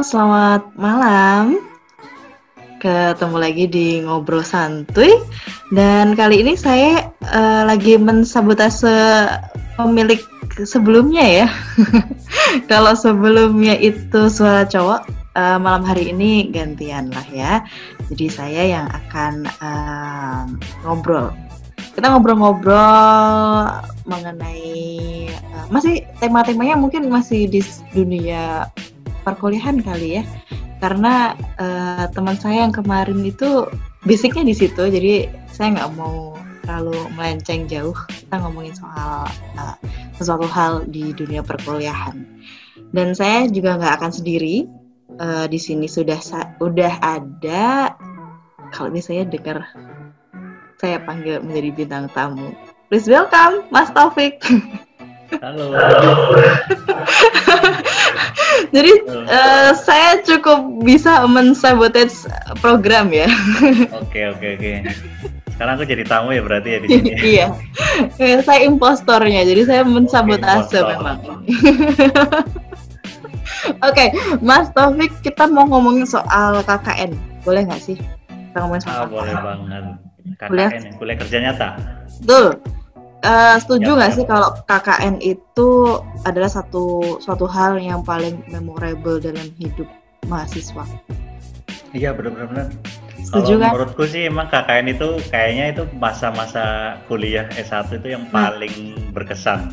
selamat 0.00 0.64
malam. 0.80 1.60
Ketemu 2.80 3.36
lagi 3.36 3.64
di 3.68 3.86
Ngobrol 4.00 4.40
Santuy. 4.40 5.12
Dan 5.76 6.16
kali 6.16 6.40
ini 6.40 6.56
saya 6.56 7.12
uh, 7.28 7.68
lagi 7.68 8.00
mensabotase 8.00 9.28
pemilik 9.76 10.20
sebelumnya 10.64 11.44
ya. 11.44 11.48
Kalau 12.72 12.96
sebelumnya 12.96 13.76
itu 13.76 14.32
suara 14.32 14.64
cowok, 14.64 15.04
uh, 15.36 15.60
malam 15.60 15.84
hari 15.84 16.16
ini 16.16 16.48
gantian 16.48 17.12
lah 17.12 17.26
ya. 17.28 17.60
Jadi 18.08 18.26
saya 18.32 18.62
yang 18.80 18.86
akan 18.88 19.44
uh, 19.60 20.48
ngobrol. 20.88 21.28
Kita 21.92 22.08
ngobrol-ngobrol 22.08 23.68
mengenai 24.08 25.28
uh, 25.28 25.66
masih 25.68 26.08
tema-temanya 26.24 26.80
mungkin 26.80 27.12
masih 27.12 27.44
di 27.52 27.60
dunia 27.92 28.64
perkuliahan 29.30 29.78
kali 29.82 30.20
ya. 30.20 30.24
Karena 30.80 31.36
uh, 31.60 32.08
teman 32.10 32.40
saya 32.40 32.64
yang 32.64 32.74
kemarin 32.74 33.20
itu 33.22 33.68
basicnya 34.02 34.48
di 34.48 34.56
situ 34.56 34.80
jadi 34.88 35.28
saya 35.52 35.76
nggak 35.76 35.92
mau 35.92 36.32
terlalu 36.64 36.96
melenceng 37.18 37.68
jauh 37.68 37.92
kita 38.08 38.40
ngomongin 38.40 38.72
soal 38.72 39.28
uh, 39.60 39.76
sesuatu 40.16 40.48
hal 40.48 40.88
di 40.88 41.12
dunia 41.12 41.44
perkuliahan. 41.44 42.16
Dan 42.90 43.14
saya 43.14 43.46
juga 43.46 43.76
nggak 43.76 43.94
akan 44.00 44.12
sendiri 44.12 44.66
uh, 45.20 45.46
di 45.46 45.58
sini 45.60 45.86
sudah 45.86 46.18
udah 46.58 46.92
ada 47.04 47.94
kalau 48.72 48.88
misalnya 48.88 49.28
dengar 49.28 49.66
saya 50.80 50.96
panggil 51.04 51.44
menjadi 51.44 51.68
bintang 51.76 52.06
tamu. 52.16 52.56
Please 52.88 53.06
welcome 53.06 53.68
Mas 53.68 53.92
Taufik. 53.92 54.40
Halo 55.38 55.70
Jadi 58.70 58.92
uh, 59.10 59.74
saya 59.74 60.22
cukup 60.22 60.86
bisa 60.86 61.26
mensabotage 61.26 62.26
program 62.62 63.10
ya. 63.10 63.26
Oke 63.98 64.30
oke 64.30 64.46
oke. 64.58 64.72
Sekarang 65.60 65.76
aku 65.76 65.84
jadi 65.84 66.04
tamu 66.08 66.32
ya 66.32 66.40
berarti 66.40 66.68
ya 66.72 66.78
di 66.80 66.88
sini. 66.88 67.10
iya. 67.36 67.46
saya 68.40 68.64
impostornya, 68.64 69.44
jadi 69.44 69.62
saya 69.68 69.82
mensabotase 69.84 70.80
okay, 70.80 70.96
memang. 70.96 71.18
Oke, 73.84 74.08
okay, 74.08 74.08
Mas 74.40 74.72
Taufik, 74.72 75.12
kita 75.20 75.44
mau 75.44 75.68
ngomongin 75.68 76.08
soal 76.08 76.64
KKN, 76.64 77.12
boleh 77.44 77.68
nggak 77.68 77.92
sih? 77.92 77.96
Kita 78.50 78.64
ngomongin 78.64 78.82
soal 78.88 79.04
ah, 79.04 79.08
boleh 79.12 79.36
banget. 79.36 79.84
KKN, 80.40 80.80
ya, 80.80 80.90
kuliah 80.96 81.16
kerja 81.20 81.36
nyata. 81.44 81.68
Betul. 82.24 82.46
Uh, 83.20 83.60
setuju 83.60 84.00
nggak 84.00 84.12
sih 84.16 84.24
kalau 84.24 84.56
KKN 84.64 85.20
itu 85.20 86.00
adalah 86.24 86.48
satu 86.48 87.16
suatu 87.20 87.44
hal 87.44 87.76
yang 87.76 88.00
paling 88.00 88.40
memorable 88.48 89.20
dalam 89.20 89.44
hidup 89.60 89.84
mahasiswa? 90.24 90.88
Iya 91.92 92.16
benar-benar. 92.16 92.72
Setuju 93.20 93.60
kalau 93.60 93.62
kan? 93.62 93.70
Menurutku 93.76 94.04
sih 94.08 94.24
emang 94.24 94.48
KKN 94.48 94.86
itu 94.96 95.08
kayaknya 95.28 95.64
itu 95.76 95.82
masa-masa 96.00 96.96
kuliah 97.12 97.44
S1 97.60 98.00
itu 98.00 98.16
yang 98.16 98.24
nah. 98.32 98.48
paling 98.48 98.96
berkesan. 99.12 99.68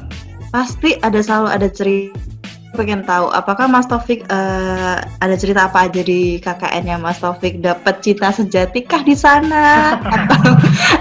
Pasti 0.52 1.00
ada 1.00 1.24
selalu 1.24 1.48
ada 1.48 1.68
cerita 1.72 2.27
pengen 2.76 3.06
tahu 3.06 3.32
apakah 3.32 3.70
Mas 3.70 3.88
Taufik 3.88 4.28
uh, 4.28 5.00
ada 5.00 5.36
cerita 5.40 5.70
apa 5.70 5.88
aja 5.88 6.02
di 6.04 6.42
KKN-nya 6.44 7.00
Mas 7.00 7.22
Taufik 7.22 7.64
dapat 7.64 8.04
cita 8.04 8.34
sejati 8.34 8.84
kah 8.84 9.02
di 9.06 9.16
sana? 9.16 9.96
Atau 9.98 10.52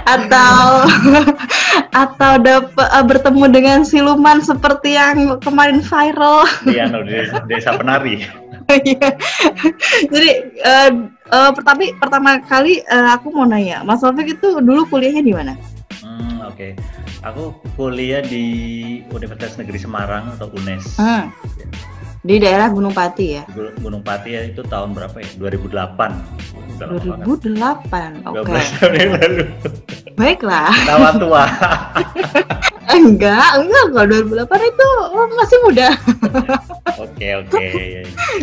atau 0.15 0.59
atau 2.07 2.31
dapat 2.39 2.87
uh, 2.87 3.05
bertemu 3.05 3.43
dengan 3.51 3.79
siluman 3.83 4.39
seperti 4.39 4.95
yang 4.95 5.37
kemarin 5.43 5.83
viral? 5.83 6.47
Iya 6.63 6.87
no, 6.87 7.03
desa, 7.03 7.43
desa 7.45 7.75
penari. 7.75 8.23
Iya. 8.67 9.15
jadi 10.11 10.31
uh, 10.59 10.91
uh, 11.31 11.51
pertama 11.55 11.87
pertama 12.03 12.35
kali 12.43 12.83
uh, 12.91 13.15
aku 13.15 13.31
mau 13.31 13.47
nanya 13.47 13.79
Mas 13.87 14.03
Taufik 14.03 14.27
itu 14.27 14.59
dulu 14.59 14.83
kuliahnya 14.91 15.23
di 15.23 15.31
mana 15.31 15.55
oke 16.47 16.55
okay. 16.55 16.71
Aku 17.27 17.53
kuliah 17.75 18.23
di 18.23 18.45
Universitas 19.11 19.59
Negeri 19.59 19.79
Semarang 19.81 20.33
atau 20.39 20.47
UNES. 20.55 20.97
Hmm. 20.97 21.29
Di 22.27 22.43
daerah 22.43 22.67
Gunung 22.67 22.91
Pati 22.91 23.39
ya? 23.39 23.43
Gunung 23.79 24.03
Pati 24.03 24.35
ya 24.35 24.41
itu 24.43 24.59
tahun 24.65 24.91
berapa 24.91 25.15
ya? 25.15 25.29
2008. 25.39 26.81
2008. 26.81 28.27
Oke. 28.27 28.41
Okay. 28.43 28.61
tahun 28.81 28.93
yang 28.97 29.11
lalu. 29.15 29.43
Baiklah. 30.17 30.71
Tawa 30.83 31.09
tua. 31.15 31.43
enggak, 32.97 33.49
enggak 33.61 33.83
kok 33.93 34.05
2008 34.11 34.71
itu 34.71 34.87
oh, 35.13 35.27
masih 35.37 35.57
muda. 35.63 35.87
Oke, 36.97 37.27
oke. 37.45 37.67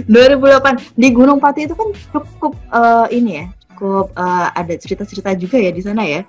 2008 0.07 0.95
di 0.95 1.09
Gunung 1.11 1.43
Pati 1.43 1.67
itu 1.67 1.75
kan 1.75 1.89
cukup 2.15 2.53
uh, 2.71 3.07
ini 3.11 3.43
ya, 3.43 3.47
cukup 3.75 4.15
uh, 4.15 4.49
ada 4.55 4.75
cerita-cerita 4.79 5.35
juga 5.35 5.57
ya 5.59 5.71
di 5.75 5.83
sana 5.83 6.07
ya. 6.07 6.23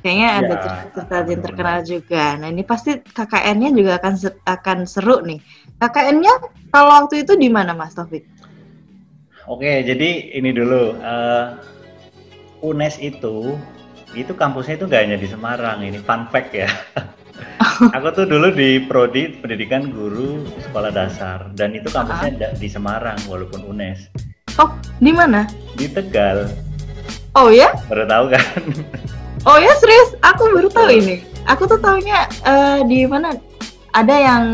Kayaknya 0.00 0.28
ya, 0.28 0.38
ada 0.40 0.54
cerita-cerita 0.64 1.28
yang 1.28 1.42
terkenal 1.44 1.78
juga. 1.84 2.24
Nah 2.40 2.48
ini 2.48 2.62
pasti 2.64 2.90
KKN-nya 3.04 3.70
juga 3.76 3.92
akan 4.00 4.14
akan 4.48 4.78
seru 4.88 5.20
nih. 5.20 5.40
KKN-nya 5.76 6.34
kalau 6.72 7.04
waktu 7.04 7.24
itu 7.28 7.36
di 7.36 7.52
mana 7.52 7.76
Mas 7.76 7.92
Taufik? 7.92 8.24
Oke, 9.44 9.84
jadi 9.84 10.32
ini 10.40 10.56
dulu. 10.56 10.96
Uh, 11.00 11.60
UNES 12.60 13.00
itu, 13.00 13.56
itu 14.12 14.32
kampusnya 14.36 14.76
itu 14.76 14.84
gak 14.84 15.08
hanya 15.08 15.16
di 15.16 15.28
Semarang. 15.28 15.80
Ini 15.80 16.00
fun 16.04 16.28
fact 16.28 16.52
ya. 16.52 16.68
Aku 17.96 18.12
tuh 18.12 18.28
dulu 18.28 18.52
di 18.52 18.76
prodi 18.84 19.40
pendidikan 19.40 19.88
guru 19.88 20.44
sekolah 20.68 20.92
dasar 20.92 21.48
dan 21.56 21.72
itu 21.72 21.88
kampusnya 21.88 22.52
uh 22.52 22.52
di 22.60 22.68
Semarang 22.68 23.16
walaupun 23.28 23.64
UNES. 23.64 24.12
Oh, 24.60 24.76
di 25.00 25.12
mana? 25.12 25.48
Di 25.72 25.88
Tegal. 25.88 26.52
Oh 27.32 27.48
ya? 27.48 27.72
Baru 27.88 28.04
tahu 28.04 28.24
kan? 28.36 28.44
Oh 29.48 29.56
ya 29.56 29.72
serius? 29.80 30.16
Aku 30.20 30.52
baru 30.52 30.68
tahu 30.68 30.88
ini. 30.92 31.24
Aku 31.48 31.64
tuh 31.64 31.80
taunya 31.80 32.28
uh, 32.44 32.84
di 32.84 33.08
mana? 33.08 33.32
Ada 33.90 34.14
yang 34.14 34.44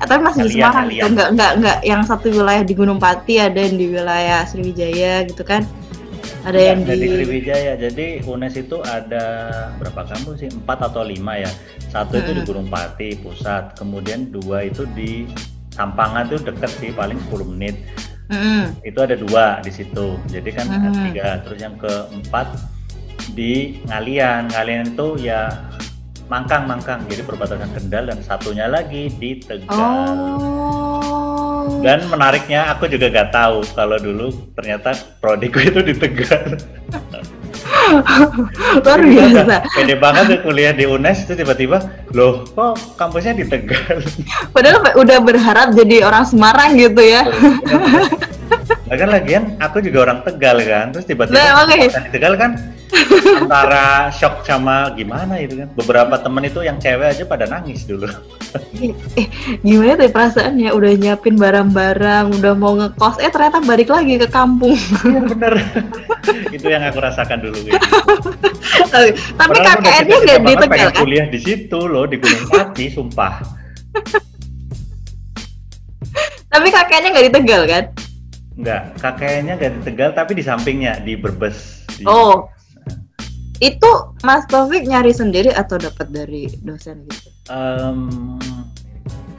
tapi 0.00 0.22
masih 0.24 0.48
di 0.48 0.60
Semarang 0.60 0.88
gitu. 0.88 1.04
Enggak 1.04 1.28
enggak 1.32 1.52
enggak 1.60 1.78
yang 1.84 2.02
satu 2.04 2.32
wilayah 2.32 2.62
di 2.64 2.74
Gunung 2.76 3.00
Pati, 3.00 3.36
ada 3.40 3.58
yang 3.60 3.76
di 3.76 3.86
wilayah 3.88 4.44
Sriwijaya 4.48 5.28
gitu 5.28 5.44
kan. 5.44 5.64
Ada 6.40 6.56
ya, 6.56 6.66
yang 6.72 6.80
di... 6.88 6.92
di 6.96 7.08
Sriwijaya. 7.20 7.72
Jadi 7.76 8.06
UNES 8.24 8.54
itu 8.60 8.76
ada 8.84 9.24
berapa 9.76 10.08
kampus 10.08 10.40
sih? 10.40 10.48
Empat 10.48 10.92
atau 10.92 11.04
lima 11.04 11.36
ya. 11.40 11.50
Satu 11.92 12.16
hmm. 12.16 12.22
itu 12.24 12.30
di 12.36 12.42
Gunung 12.48 12.68
Pati 12.68 13.08
pusat, 13.20 13.76
kemudian 13.76 14.32
dua 14.32 14.68
itu 14.68 14.88
di 14.96 15.28
Sampangan 15.70 16.28
tuh 16.28 16.40
deket 16.44 16.70
sih 16.76 16.90
paling 16.92 17.16
10 17.30 17.52
menit. 17.56 17.78
Hmm. 18.28 18.76
Itu 18.84 19.00
ada 19.00 19.16
dua 19.16 19.64
di 19.64 19.72
situ. 19.72 20.16
Jadi 20.28 20.50
kan 20.52 20.66
hmm. 20.68 21.12
tiga. 21.12 21.40
Terus 21.44 21.58
yang 21.60 21.76
keempat 21.80 22.52
di 23.32 23.82
Ngalian. 23.88 24.52
Ngalian 24.52 24.84
itu 24.96 25.08
ya 25.20 25.70
Mangkang 26.30 26.70
Mangkang 26.70 27.02
jadi 27.10 27.26
perbatasan 27.26 27.74
Kendal 27.74 28.06
dan 28.06 28.18
satunya 28.22 28.70
lagi 28.70 29.10
di 29.18 29.42
Tegal. 29.42 30.14
Oh. 30.14 31.82
Dan 31.82 32.06
menariknya 32.06 32.70
aku 32.70 32.86
juga 32.86 33.10
gak 33.10 33.34
tahu 33.34 33.66
kalau 33.74 33.98
dulu 33.98 34.30
ternyata 34.54 34.94
prodiku 35.18 35.58
itu 35.58 35.82
di 35.82 35.94
Tegal. 35.98 36.54
Luar 38.84 39.00
biasa. 39.02 39.56
Pede 39.74 39.94
banget 39.98 40.24
tuh 40.30 40.38
kuliah 40.46 40.70
di 40.70 40.86
UNES 40.86 41.26
itu 41.26 41.34
tiba-tiba, 41.34 41.82
loh 42.14 42.46
kok 42.54 42.78
kampusnya 42.94 43.34
di 43.34 43.44
Tegal. 43.50 43.98
Padahal 44.54 44.86
udah 44.94 45.18
berharap 45.18 45.74
jadi 45.74 46.06
orang 46.06 46.24
Semarang 46.26 46.78
gitu 46.78 47.02
ya. 47.02 47.26
Bahkan 48.90 49.06
lagian 49.06 49.54
aku 49.62 49.78
juga 49.78 50.10
orang 50.10 50.26
Tegal 50.26 50.58
kan, 50.66 50.90
terus 50.90 51.06
tiba-tiba 51.06 51.38
nah, 51.38 51.62
okay. 51.62 51.86
di 51.86 52.10
Tegal 52.10 52.34
kan 52.34 52.58
antara 53.46 54.10
shock 54.10 54.42
sama 54.42 54.90
gimana 54.98 55.38
itu 55.38 55.62
kan. 55.62 55.70
Beberapa 55.78 56.18
temen 56.18 56.42
itu 56.42 56.58
yang 56.66 56.74
cewek 56.82 57.14
aja 57.14 57.22
pada 57.22 57.46
nangis 57.46 57.86
dulu. 57.86 58.10
Eh 59.14 59.30
gimana 59.62 59.94
tuh 59.94 60.10
perasaannya? 60.10 60.74
Udah 60.74 60.90
nyiapin 60.98 61.38
barang-barang 61.38 62.34
udah 62.42 62.52
mau 62.58 62.74
ngekos. 62.82 63.22
Eh 63.22 63.30
ternyata 63.30 63.62
balik 63.62 63.94
lagi 63.94 64.18
ke 64.18 64.26
kampung. 64.26 64.74
Iya 65.06 65.22
bener. 65.22 65.54
Itu 66.58 66.66
yang 66.66 66.82
aku 66.82 66.98
rasakan 66.98 67.46
dulu 67.46 67.62
gitu. 67.62 67.78
tapi 69.38 69.56
KKN-nya 69.62 70.16
nggak 70.18 70.40
di 70.42 70.54
Tegal 70.58 70.90
kan? 70.90 70.98
kuliah 71.06 71.26
di 71.30 71.38
situ 71.38 71.78
loh 71.78 72.10
di 72.10 72.18
Gunung 72.18 72.42
Pati 72.50 72.90
sumpah. 72.90 73.38
Tapi 76.50 76.66
kakeknya 76.74 77.08
nggak 77.14 77.26
di 77.30 77.34
Tegal 77.38 77.64
kan 77.70 78.09
Enggak, 78.60 78.82
kakeknya 79.00 79.56
nggak 79.56 79.72
di 79.72 79.80
Tegal 79.88 80.10
tapi 80.12 80.36
di 80.36 80.44
sampingnya 80.44 81.00
di 81.00 81.16
Brebes. 81.16 81.88
Di... 81.96 82.04
Oh, 82.04 82.44
itu 83.56 83.90
Mas 84.20 84.44
Taufik 84.44 84.84
nyari 84.84 85.16
sendiri 85.16 85.48
atau 85.48 85.80
dapat 85.80 86.12
dari 86.12 86.44
dosen 86.60 87.08
gitu? 87.08 87.28
Um, 87.48 88.36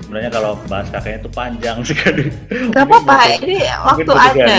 sebenarnya 0.01 0.33
kalau 0.33 0.57
bahas 0.65 0.89
kakeknya 0.89 1.21
itu 1.21 1.29
panjang 1.37 1.77
sekali. 1.89 2.33
Gak 2.73 2.81
apa-apa, 2.81 3.17
ini 3.45 3.61
waktu 3.85 4.09
ada. 4.09 4.57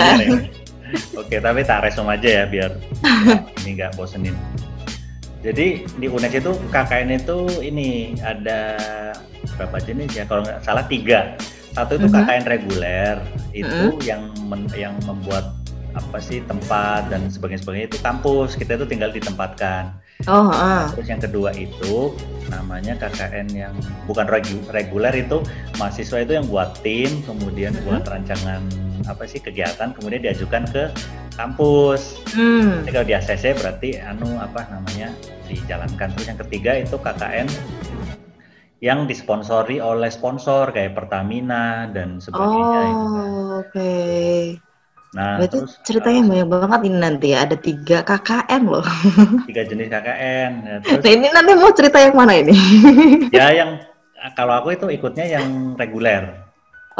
Oke, 1.19 1.43
tapi 1.43 1.59
tak 1.67 1.83
resum 1.83 2.07
aja 2.07 2.29
ya 2.39 2.43
biar 2.47 2.71
ini 3.67 3.69
nggak 3.75 3.99
bosenin. 3.99 4.37
Jadi 5.43 5.83
di 5.99 6.07
UNES 6.07 6.39
itu 6.39 6.55
KKN 6.71 7.19
itu 7.19 7.39
ini 7.59 8.15
ada 8.23 8.79
berapa 9.59 9.75
jenis 9.83 10.15
ya? 10.15 10.23
Kalau 10.23 10.47
nggak 10.47 10.63
salah 10.63 10.87
tiga. 10.87 11.35
Satu 11.73 11.97
itu 11.97 12.07
Mhm. 12.07 12.13
KKN 12.13 12.43
reguler, 12.45 13.15
itu 13.51 13.81
Mhm. 13.93 14.01
yang 14.05 14.21
men- 14.45 14.73
yang 14.77 14.93
membuat 15.09 15.57
apa 15.93 16.17
sih 16.17 16.41
tempat 16.49 17.05
dan 17.13 17.29
sebagainya 17.29 17.61
sebagainya 17.61 17.87
itu 17.93 17.99
kampus 18.01 18.57
kita 18.57 18.81
itu 18.81 18.85
tinggal 18.89 19.13
ditempatkan. 19.13 19.93
Oh, 20.25 20.49
ah. 20.49 20.89
Terus 20.93 21.05
yang 21.09 21.21
kedua 21.21 21.53
itu 21.53 22.17
namanya 22.49 22.97
KKN 22.97 23.47
yang 23.53 23.73
bukan 24.05 24.25
regu- 24.25 24.65
reguler 24.73 25.13
itu 25.13 25.41
mahasiswa 25.77 26.21
itu 26.21 26.33
yang 26.33 26.45
buat 26.49 26.81
tim, 26.81 27.21
kemudian 27.25 27.73
Mhm. 27.77 27.81
buat 27.85 28.03
rancangan 28.09 28.61
apa 29.05 29.23
sih 29.27 29.37
kegiatan, 29.37 29.91
kemudian 29.93 30.21
diajukan 30.23 30.63
ke 30.69 30.89
kampus. 31.35 32.21
Hmm. 32.31 32.85
Jadi 32.85 32.91
kalau 32.93 33.07
di 33.09 33.15
ACC 33.17 33.43
berarti 33.57 33.89
anu 33.99 34.37
apa 34.37 34.69
namanya 34.69 35.11
dijalankan. 35.49 36.13
Terus 36.13 36.25
yang 36.29 36.39
ketiga 36.45 36.71
itu 36.77 36.95
KKN 36.95 37.47
yang 38.83 39.07
disponsori 39.07 39.79
oleh 39.79 40.11
sponsor 40.11 40.75
kayak 40.75 40.91
Pertamina 40.91 41.87
dan 41.87 42.19
sebagainya. 42.19 42.67
kan. 42.67 42.91
Oh, 42.91 43.63
oke. 43.63 43.95
Nah, 45.13 45.39
Berarti 45.39 45.55
terus 45.55 45.73
ceritanya 45.87 46.21
banyak 46.25 46.47
banget 46.51 46.79
ini 46.91 46.97
nanti 46.99 47.27
ya. 47.31 47.47
Ada 47.47 47.55
tiga 47.55 48.03
KKN 48.03 48.61
loh. 48.67 48.83
uh, 48.83 49.39
tiga 49.49 49.63
jenis 49.63 49.87
KKN. 49.87 50.51
Ya, 50.67 50.75
terus 50.83 50.99
Nah 50.99 51.11
ini 51.15 51.27
nanti 51.31 51.51
mau 51.55 51.71
cerita 51.71 51.97
yang 52.03 52.11
mana 52.11 52.33
ini? 52.35 52.51
ya 53.37 53.55
yang 53.55 53.79
kalau 54.37 54.59
aku 54.59 54.75
itu 54.75 54.91
ikutnya 54.91 55.31
yang 55.31 55.79
reguler. 55.79 56.43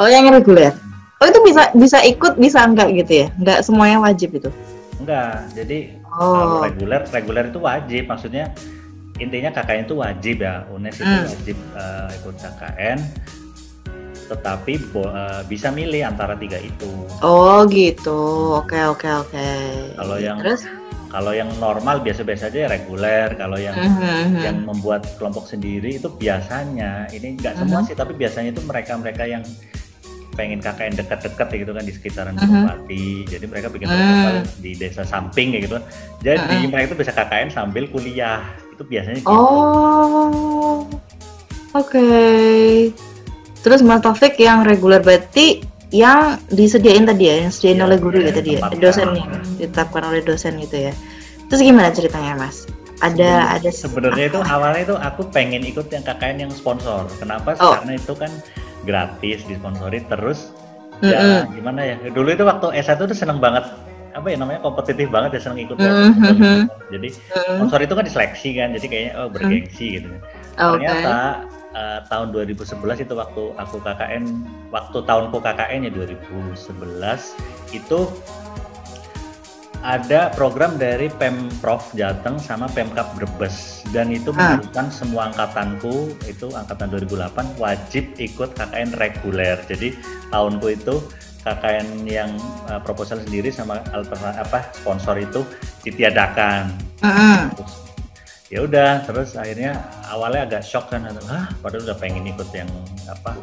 Oh 0.00 0.08
yang 0.08 0.24
reguler. 0.32 0.72
Oh 1.20 1.26
itu 1.28 1.40
bisa 1.44 1.68
bisa 1.76 2.00
ikut 2.00 2.40
bisa 2.40 2.64
enggak 2.64 2.96
gitu 2.96 3.12
ya? 3.12 3.26
Enggak 3.36 3.60
semuanya 3.60 4.00
wajib 4.00 4.32
itu. 4.32 4.48
Enggak. 5.04 5.52
Jadi 5.52 6.00
kalau 6.08 6.62
Oh. 6.62 6.62
reguler 6.64 7.02
reguler 7.10 7.44
itu 7.50 7.58
wajib 7.58 8.06
maksudnya 8.06 8.54
intinya 9.16 9.50
KKN 9.50 9.84
itu 9.84 9.94
wajib 9.94 10.36
ya 10.40 10.66
UNES 10.68 10.96
itu 10.96 11.06
Hmm. 11.06 11.26
wajib 11.28 11.56
eh, 11.72 12.08
ikut 12.14 12.34
KKN 12.36 12.98
tetapi 14.24 14.72
bo- 14.88 15.06
eh, 15.06 15.42
bisa 15.44 15.68
milih 15.68 16.00
antara 16.02 16.34
tiga 16.34 16.56
itu 16.56 16.88
Oh 17.20 17.62
gitu. 17.66 18.16
Oke 18.56 18.80
oke 18.80 19.04
oke. 19.06 19.48
Kalau 19.94 20.16
yang- 20.16 20.40
terus 20.40 20.64
kalau 21.06 21.30
yang 21.30 21.46
normal 21.56 22.00
biasa-biasa 22.00 22.50
aja 22.50 22.58
ya 22.60 22.68
reguler 22.68 23.36
kalau 23.36 23.54
yang 23.54 23.76
Mhm, 23.76 24.42
yang 24.42 24.56
membuat 24.60 25.06
kelompok 25.14 25.46
sendiri 25.46 25.94
itu 25.94 26.10
biasanya 26.10 27.06
ini 27.08 27.38
enggak 27.38 27.54
semua 27.54 27.80
Mhm. 27.80 27.86
sih 27.86 27.94
tapi 27.94 28.12
biasanya 28.14 28.50
itu 28.50 28.58
mereka-mereka 28.60 29.22
yang 29.24 29.44
pengen 30.34 30.58
KKN 30.58 30.98
dekat-dekat 30.98 31.46
ya 31.46 31.56
gitu 31.62 31.70
kan 31.70 31.84
di 31.84 31.92
sekitaran 31.94 32.34
Mhm. 32.34 32.40
Gunung 32.42 32.66
Pati 32.66 33.06
jadi 33.30 33.44
mereka 33.46 33.70
bikin 33.70 33.86
Hmm. 33.86 33.94
proposal 33.94 34.34
di 34.58 34.72
desa 34.74 35.06
samping 35.06 35.54
ya 35.54 35.60
gitu 35.62 35.78
jadi 36.18 36.42
Mhm. 36.42 36.66
mereka 36.66 36.84
itu 36.90 36.96
bisa 36.98 37.12
KKN 37.12 37.48
sambil 37.48 37.86
kuliah 37.86 38.42
itu 38.74 38.82
biasanya 38.84 39.18
gitu. 39.22 39.30
Oh. 39.30 40.82
Oke. 41.74 42.06
Terus 43.64 43.80
Mas 43.80 44.02
Taufik 44.04 44.36
yang 44.36 44.66
reguler 44.66 45.00
berarti 45.00 45.64
yang 45.94 46.36
disediain 46.50 47.06
tadi 47.06 47.30
ya, 47.30 47.34
yang 47.46 47.48
disediain 47.54 47.78
Iya, 47.80 47.86
oleh 47.86 47.98
guru 48.02 48.18
ya 48.18 48.32
tadi 48.34 48.58
ya, 48.58 48.66
dosennya, 48.76 49.24
ditetapkan 49.56 50.02
oleh 50.10 50.20
dosen 50.26 50.58
gitu 50.58 50.90
ya. 50.90 50.92
Terus 51.48 51.60
gimana 51.62 51.94
ceritanya 51.94 52.34
Mas? 52.34 52.66
Ada 52.98 53.58
ada 53.58 53.70
sebenarnya 53.70 54.26
itu 54.30 54.40
awalnya 54.42 54.82
itu 54.90 54.96
aku 54.98 55.22
pengen 55.30 55.62
ikut 55.66 55.90
yang 55.90 56.02
KKN 56.06 56.46
yang 56.46 56.52
sponsor 56.54 57.06
kenapa 57.18 57.58
Oh. 57.58 57.74
karena 57.78 57.98
itu 57.98 58.12
kan 58.14 58.30
gratis 58.86 59.42
disponsori 59.44 59.98
terus 60.06 60.54
Mm-mm. 61.02 61.10
ya 61.10 61.44
gimana 61.50 61.80
ya 61.82 61.96
dulu 62.14 62.30
itu 62.32 62.46
waktu 62.46 62.70
S1 62.80 63.02
tuh 63.02 63.16
seneng 63.18 63.42
banget 63.42 63.66
apa 64.14 64.26
ya 64.26 64.36
namanya 64.36 64.62
kompetitif 64.62 65.10
banget 65.10 65.36
ya 65.36 65.40
seneng 65.42 65.66
ikut 65.66 65.74
Mhm. 65.74 66.70
jadi 66.88 67.08
Mm, 67.10 67.58
sponsor 67.58 67.80
itu 67.82 67.92
kan 67.92 68.04
diseleksi 68.04 68.48
kan 68.54 68.68
jadi 68.72 68.86
kayaknya 68.86 69.12
oh 69.16 69.28
bergengsi 69.28 69.86
gitu. 69.98 70.08
Oke. 70.54 70.78
ternyata 70.78 71.16
eh, 71.74 71.98
tahun 72.06 72.30
2011 72.30 73.02
itu 73.02 73.12
waktu 73.12 73.42
aku 73.58 73.76
KKN 73.78 74.24
waktu 74.70 74.98
tahunku 75.02 75.36
KKN 75.36 75.80
ya 75.84 75.92
2011 75.92 77.34
itu 77.70 77.98
ada 79.84 80.32
program 80.32 80.80
dari 80.80 81.12
Pemprov 81.12 81.84
Jateng 81.92 82.40
sama 82.40 82.72
Pemkap 82.72 83.12
Brebes. 83.12 83.84
Dan 83.92 84.08
itu 84.08 84.32
Ah. 84.32 84.56
menunjukkan 84.56 84.86
semua 84.88 85.28
angkatanku 85.28 85.92
itu 86.24 86.48
angkatan 86.50 86.88
2008 86.88 87.52
wajib 87.58 88.08
ikut 88.16 88.56
KKN 88.56 88.96
reguler. 88.96 89.60
Jadi 89.68 89.92
tahunku 90.30 90.72
itu 90.72 91.04
KKN 91.44 92.08
yang 92.08 92.32
eh, 92.66 92.80
proposal 92.80 93.20
sendiri 93.20 93.52
sama 93.52 93.84
alternatif 93.92 94.48
apa 94.48 94.58
sponsor 94.72 95.20
itu 95.20 95.44
ditiadakan. 95.84 96.72
Terus, 97.52 97.72
ya 98.48 98.58
udah 98.64 98.90
terus 99.04 99.36
akhirnya 99.36 99.76
awalnya 100.08 100.48
agak 100.48 100.62
shock 100.64 100.88
kan 100.88 101.04
ah 101.08 101.52
padahal 101.60 101.84
udah 101.90 101.96
pengen 102.00 102.24
ikut 102.28 102.48
yang 102.56 102.70
apa 103.08 103.36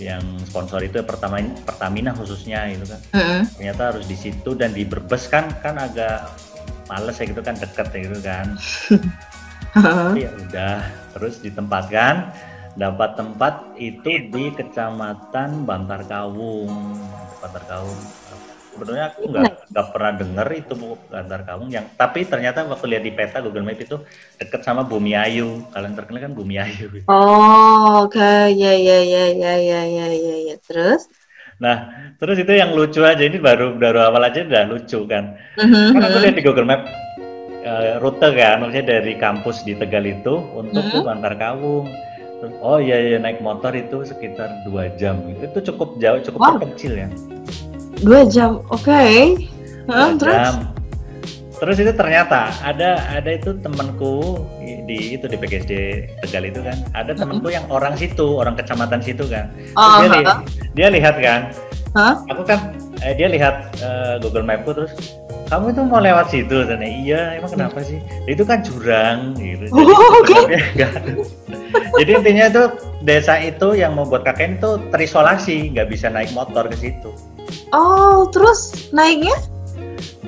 yang 0.00 0.24
sponsor 0.48 0.80
itu 0.80 1.04
pertama 1.04 1.44
Pertamina 1.62 2.16
khususnya 2.16 2.72
itu 2.72 2.88
kan. 2.88 3.00
Mm-mm. 3.12 3.42
ternyata 3.60 3.82
harus 3.92 4.08
di 4.08 4.16
situ 4.16 4.56
dan 4.56 4.72
di 4.72 4.88
Brebes 4.88 5.28
kan 5.28 5.52
kan 5.60 5.76
agak 5.76 6.32
males 6.88 7.20
ya 7.20 7.28
gitu 7.28 7.44
kan 7.44 7.54
deket 7.60 7.86
ya 7.92 8.00
gitu 8.08 8.18
kan. 8.24 8.46
Tapi 9.70 10.26
ya 10.26 10.32
udah 10.34 10.76
terus 11.14 11.38
ditempatkan 11.44 12.32
dapat 12.74 13.18
tempat 13.18 13.54
itu 13.76 14.30
di 14.30 14.44
kecamatan 14.54 15.66
Bantar 15.66 16.06
Kawung 16.06 16.70
Bantar 17.42 17.62
Kawung 17.66 17.98
sebenarnya 18.70 19.10
aku 19.10 19.20
nggak 19.26 19.48
nggak 19.74 19.86
pernah 19.90 20.12
dengar 20.14 20.46
itu 20.54 20.74
Bantar 21.10 21.40
Kawung 21.42 21.68
yang 21.68 21.86
tapi 21.98 22.22
ternyata 22.24 22.62
waktu 22.64 22.86
lihat 22.86 23.02
di 23.02 23.12
peta 23.12 23.42
Google 23.42 23.66
Map 23.66 23.76
itu 23.76 23.98
deket 24.38 24.62
sama 24.62 24.86
Bumi 24.86 25.18
Ayu 25.18 25.66
kalian 25.74 25.98
terkenal 25.98 26.30
kan 26.30 26.32
Bumi 26.32 26.56
Ayu 26.56 27.02
Oh, 27.10 28.06
oke. 28.06 28.30
Ya 28.54 28.72
ya 28.72 28.98
ya 29.02 29.24
ya 29.34 29.54
ya 29.58 29.80
ya 29.82 30.06
ya 30.14 30.36
ya. 30.52 30.56
Terus? 30.62 31.10
nah 31.60 31.92
terus 32.16 32.40
itu 32.40 32.56
yang 32.56 32.72
lucu 32.72 33.04
aja 33.04 33.20
ini 33.20 33.36
baru 33.36 33.76
baru 33.76 34.08
awal 34.08 34.32
aja 34.32 34.48
udah 34.48 34.64
lucu 34.64 35.04
kan 35.04 35.36
Mhm. 35.60 35.92
kan 35.92 36.00
aku 36.08 36.16
lihat 36.24 36.34
di 36.38 36.42
Google 36.46 36.64
Map 36.64 36.88
eh, 37.60 38.00
rute 38.00 38.28
kan 38.32 38.64
maksudnya 38.64 38.96
dari 38.96 39.12
kampus 39.20 39.60
di 39.68 39.76
Tegal 39.76 40.08
itu 40.08 40.40
untuk 40.56 40.80
ke 40.88 40.96
Mhm. 40.96 41.04
Bantar 41.04 41.36
Kawung 41.36 41.84
oh 42.60 42.76
iya 42.76 42.96
iya 42.98 43.18
naik 43.18 43.38
motor 43.38 43.70
itu 43.70 44.00
sekitar 44.00 44.48
dua 44.62 44.88
jam 44.94 45.20
itu 45.28 45.58
cukup 45.62 45.96
jauh 45.96 46.20
cukup 46.20 46.40
Wow. 46.40 46.56
kecil 46.66 46.96
ya 46.96 47.08
Dua 48.00 48.24
jam. 48.24 48.64
Oke. 48.68 49.36
Dua 49.84 50.16
terus? 50.16 50.32
jam. 50.40 50.56
terus 51.52 51.76
itu 51.76 51.92
ternyata 51.92 52.48
ada 52.58 52.96
ada 53.06 53.28
itu 53.30 53.52
temanku 53.54 54.40
di, 54.88 55.12
itu 55.12 55.28
di 55.28 55.36
PGSD 55.36 55.72
Tegal 56.18 56.48
itu 56.48 56.64
kan 56.64 56.72
ada 56.94 57.12
temanku 57.12 57.52
yang 57.52 57.68
orang 57.68 57.92
situ 57.94 58.24
orang 58.34 58.56
kecamatan 58.56 58.96
situ 58.98 59.28
kan 59.28 59.52
Oh, 59.76 60.00
dia, 60.00 60.08
li- 60.10 60.24
dia 60.72 60.88
lihat 60.88 61.20
kan 61.20 61.52
Hah? 61.92 62.16
aku 62.26 62.48
kan 62.48 62.72
eh, 63.04 63.12
dia 63.12 63.28
lihat 63.28 63.76
eh, 63.76 64.16
Google 64.18 64.40
Mapku 64.42 64.72
terus 64.72 65.19
kamu 65.50 65.74
itu 65.74 65.82
mau 65.82 65.98
lewat 65.98 66.26
situ 66.30 66.62
dan 66.62 66.78
iya 66.78 67.34
emang 67.34 67.50
kenapa 67.50 67.82
sih? 67.82 67.98
Itu 68.30 68.46
kan 68.46 68.62
jurang 68.62 69.34
gitu. 69.34 69.66
Oh, 69.74 70.22
oke. 70.22 70.30
sebenarnya 70.46 70.62
nggak 70.78 70.90
ada. 70.94 71.12
jadi 71.98 72.10
intinya 72.22 72.44
itu 72.46 72.62
desa 73.02 73.34
itu 73.42 73.68
yang 73.74 73.98
membuat 73.98 74.22
KKN 74.22 74.62
itu 74.62 74.70
terisolasi 74.94 75.74
nggak 75.74 75.90
bisa 75.90 76.06
naik 76.06 76.30
motor 76.38 76.70
ke 76.70 76.76
situ. 76.78 77.10
Oh, 77.74 78.30
terus 78.30 78.90
naiknya? 78.94 79.34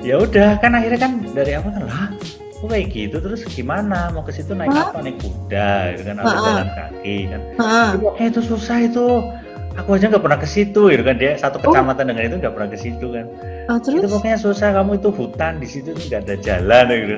ya 0.03 0.19
udah 0.19 0.59
kan 0.59 0.75
akhirnya 0.75 0.99
kan 0.99 1.23
dari 1.31 1.55
apa 1.55 1.71
kan 1.71 1.83
lah 1.87 2.11
kok 2.59 2.67
kayak 2.67 2.87
gitu? 2.91 3.19
Terus 3.23 3.47
gimana? 3.47 4.11
Mau 4.11 4.27
ke 4.27 4.35
situ 4.35 4.51
naik 4.51 4.71
apa? 4.71 4.99
Naik 4.99 5.19
kuda 5.23 5.71
gitu 5.95 6.01
kan 6.03 6.15
atau 6.19 6.39
jalan 6.43 6.69
kaki 6.75 7.17
kan. 7.31 7.41
Heeh. 7.59 7.89
eh 8.19 8.27
itu 8.27 8.41
susah 8.43 8.77
itu 8.87 9.23
aku 9.73 9.89
aja 9.97 10.05
nggak 10.09 10.23
pernah 10.23 10.39
ke 10.39 10.47
situ 10.47 10.81
gitu 10.89 11.03
kan 11.03 11.15
dia 11.17 11.33
satu 11.35 11.57
Oh. 11.61 11.73
kecamatan 11.73 12.13
dengan 12.13 12.23
itu 12.29 12.35
nggak 12.39 12.53
pernah 12.53 12.69
ke 12.69 12.77
situ 12.77 13.05
kan 13.09 13.25
Oh, 13.71 13.79
itu 13.79 13.95
terus? 13.95 14.11
pokoknya 14.11 14.37
susah 14.37 14.69
kamu 14.75 14.99
itu 14.99 15.09
hutan 15.09 15.53
di 15.57 15.67
situ 15.67 15.95
tuh 15.95 16.03
nggak 16.11 16.21
ada 16.27 16.35
jalan 16.43 16.85
gitu 16.91 17.15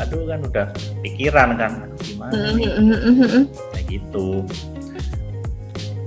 aduh 0.00 0.22
kan 0.24 0.38
udah 0.42 0.66
pikiran 1.04 1.48
kan 1.60 1.72
gimana 2.00 2.32
mhm, 2.56 2.96
mhm. 3.20 3.42
kayak 3.76 3.84
gitu 3.88 4.42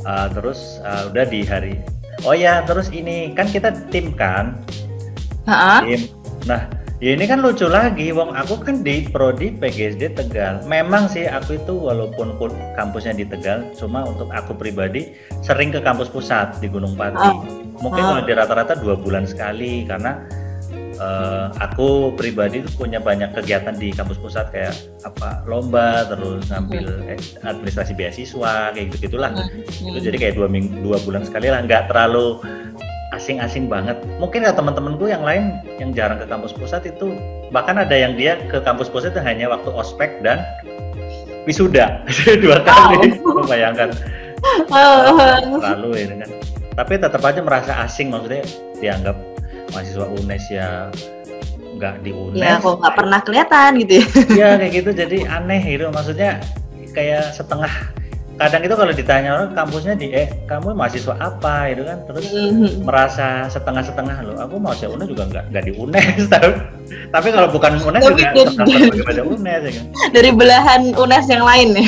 Ah, 0.05 0.29
terus 0.29 0.77
ah, 0.85 1.09
udah 1.09 1.25
di 1.25 1.41
hari 1.41 1.81
oh 2.23 2.37
ya 2.37 2.61
terus 2.61 2.93
ini 2.93 3.33
kan 3.33 3.49
kita 3.49 3.73
tim 3.89 4.13
kan 4.13 4.53
Heeh. 5.49 5.79
tim 5.81 6.01
nah 6.45 6.61
ya 6.97 7.11
ini 7.11 7.25
kan 7.25 7.43
lucu 7.43 7.67
lagi 7.67 8.09
wong 8.09 8.31
aku 8.31 8.55
kan 8.57 8.79
di 8.79 9.03
prodi 9.05 9.51
PGSD 9.51 10.15
Tegal 10.15 10.63
memang 10.65 11.05
sih 11.05 11.27
aku 11.27 11.59
itu 11.59 11.73
walaupun 11.73 12.39
pun 12.39 12.49
kampusnya 12.73 13.11
di 13.13 13.25
Tegal 13.25 13.67
cuma 13.73 14.03
untuk 14.03 14.31
aku 14.31 14.55
pribadi 14.55 15.11
sering 15.41 15.69
ke 15.69 15.79
kampus 15.79 16.07
pusat 16.07 16.55
di 16.57 16.67
Gunung 16.67 16.95
Pati 16.95 17.19
Ah. 17.19 17.35
mungkin 17.75 17.99
Ah. 18.01 18.07
kalau 18.09 18.23
di 18.23 18.33
rata-rata 18.33 18.73
dua 18.75 18.95
bulan 18.95 19.23
sekali 19.23 19.83
karena 19.83 20.23
eh, 20.95 21.45
aku 21.59 22.15
pribadi 22.15 22.63
tuh 22.63 22.71
punya 22.79 23.03
banyak 23.03 23.35
kegiatan 23.35 23.75
di 23.75 23.91
kampus 23.91 24.15
pusat 24.15 24.47
kayak 24.47 24.71
apa 25.03 25.43
lomba 25.43 26.07
terus 26.07 26.47
ngambil 26.47 27.11
eh, 27.11 27.19
administrasi 27.43 27.91
beasiswa 27.93 28.71
kayak 28.71 28.85
gitu 28.89 29.11
gitulah 29.11 29.35
Hmm. 29.35 29.91
itu 29.91 29.99
jadi 30.01 30.15
kayak 30.17 30.35
dua 30.35 30.47
minggu 30.47 30.79
dua 30.79 30.95
bulan 31.03 31.27
sekali 31.27 31.51
lah 31.51 31.59
nggak 31.59 31.91
terlalu 31.91 32.39
asing-asing 33.15 33.71
banget 33.71 33.95
mungkin 34.19 34.43
ya 34.43 34.51
teman-temanku 34.51 35.07
yang 35.07 35.23
lain 35.23 35.57
yang 35.79 35.95
jarang 35.95 36.19
ke 36.19 36.27
kampus 36.27 36.51
pusat 36.51 36.83
itu 36.85 37.15
bahkan 37.49 37.79
ada 37.79 37.95
yang 37.95 38.13
dia 38.19 38.37
ke 38.51 38.59
kampus 38.61 38.91
pusat 38.91 39.15
itu 39.15 39.21
hanya 39.23 39.47
waktu 39.49 39.71
ospek 39.71 40.19
dan 40.21 40.43
wisuda 41.47 42.03
dua 42.43 42.59
kali 42.61 43.17
bayangkan 43.47 43.95
Oh. 44.71 45.57
Lalu 45.59 46.05
ya 46.05 46.05
kan. 46.21 46.29
Tapi 46.75 46.93
tetap 46.99 47.21
aja 47.23 47.39
merasa 47.39 47.73
asing 47.87 48.11
maksudnya 48.11 48.43
dianggap 48.83 49.15
mahasiswa 49.71 50.05
UNES 50.11 50.45
ya 50.51 50.67
nggak 51.75 52.03
di 52.03 52.11
UNES. 52.11 52.39
Ya, 52.43 52.59
kok 52.59 52.75
nggak 52.83 52.95
pernah 52.95 53.19
kelihatan 53.23 53.69
gitu 53.83 53.93
ya. 53.99 54.05
Iya 54.35 54.49
kayak 54.59 54.71
gitu 54.83 54.89
jadi 54.91 55.17
aneh 55.31 55.61
gitu 55.63 55.87
maksudnya 55.91 56.43
kayak 56.91 57.31
setengah 57.35 57.71
kadang 58.35 58.61
itu 58.61 58.75
kalau 58.75 58.91
ditanya 58.91 59.29
orang 59.33 59.49
kampusnya 59.53 59.93
di 59.93 60.11
eh 60.11 60.27
kamu 60.43 60.71
mahasiswa 60.71 61.15
apa 61.15 61.71
itu 61.71 61.81
kan 61.81 61.97
terus 62.03 62.25
Mhm. 62.27 62.83
merasa 62.83 63.27
setengah-setengah 63.47 64.17
loh 64.21 64.35
aku 64.37 64.55
mahasiswa 64.57 64.91
UNES 64.91 65.07
juga 65.07 65.23
nggak 65.25 65.43
nggak 65.49 65.63
di 65.63 65.71
UNES 65.73 66.23
tapi, 66.33 66.49
tapi 67.09 67.27
kalau 67.29 67.47
bukan 67.47 67.71
UNES 67.77 68.01
Tapi 68.01 68.11
juga 68.11 68.29
dari- 69.07 69.23
UNES 69.25 69.61
ya 69.61 69.71
kan 69.71 69.85
Dari 70.11 70.29
belahan 70.31 70.81
UNES 70.91 71.25
yang 71.27 71.43
lain 71.43 71.69
ya. 71.73 71.87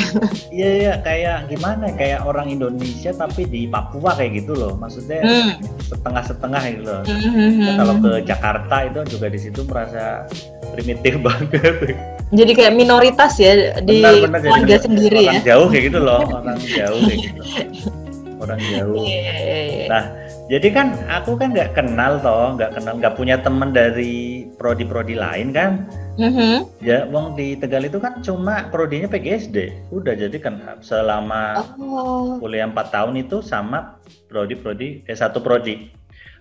iya 0.50 0.68
iya 0.74 0.92
kayak 0.98 1.36
gimana 1.48 1.92
kayak 1.92 2.20
orang 2.22 2.48
Indonesia 2.48 3.12
tapi 3.12 3.44
di 3.44 3.64
Papua 3.64 4.12
kayak 4.14 4.32
gitu 4.38 4.52
loh 4.54 4.72
maksudnya 4.74 5.20
Hmm. 5.20 5.52
setengah-setengah 5.84 6.62
gitu 6.70 6.82
loh 6.86 7.02
Mhm. 7.04 7.48
Kita 7.58 7.72
kalau 7.76 7.94
ke 7.98 8.12
Jakarta 8.24 8.76
itu 8.82 8.98
juga 9.10 9.26
di 9.28 9.38
situ 9.38 9.60
merasa 9.62 10.24
primitif 10.70 11.20
banget 11.26 12.17
Jadi 12.28 12.52
kayak 12.52 12.76
minoritas 12.76 13.40
ya 13.40 13.80
di 13.80 14.04
jadi 14.04 14.28
keluarga 14.28 14.76
sendiri 14.78 15.18
ya. 15.24 15.32
orang 15.32 15.44
jauh 15.48 15.66
kayak 15.72 15.84
gitu 15.88 15.98
loh 15.98 16.20
orang 16.28 16.58
jauh 16.60 17.00
kayak 17.08 17.20
gitu 17.24 17.40
orang 18.44 18.60
jauh 18.60 19.02
Iya. 19.02 19.88
Nah, 19.88 20.02
jadi 20.48 20.68
kan 20.70 20.86
aku 21.08 21.36
kan 21.36 21.52
nggak 21.52 21.72
kenal 21.72 22.20
toh, 22.20 22.54
nggak 22.54 22.70
kenal, 22.76 22.92
nggak 22.96 23.14
punya 23.16 23.36
temen 23.40 23.72
dari 23.72 24.44
prodi-prodi 24.56 25.16
lain 25.16 25.52
kan. 25.52 25.88
Mhm. 26.18 26.82
Ya, 26.82 27.04
wong 27.06 27.32
di 27.32 27.54
Tegal 27.54 27.84
itu 27.84 27.96
kan 27.96 28.20
cuma 28.20 28.68
prodinya 28.68 29.08
PGSD. 29.08 29.88
Udah 29.88 30.12
jadi 30.12 30.36
kan 30.36 30.60
selama 30.80 31.62
Oh. 31.76 32.36
kuliah 32.38 32.66
4 32.66 32.92
tahun 32.92 33.14
itu 33.18 33.40
sama 33.40 33.96
prodi-prodi 34.26 35.04
eh 35.04 35.16
satu 35.16 35.40
prodi. 35.40 35.88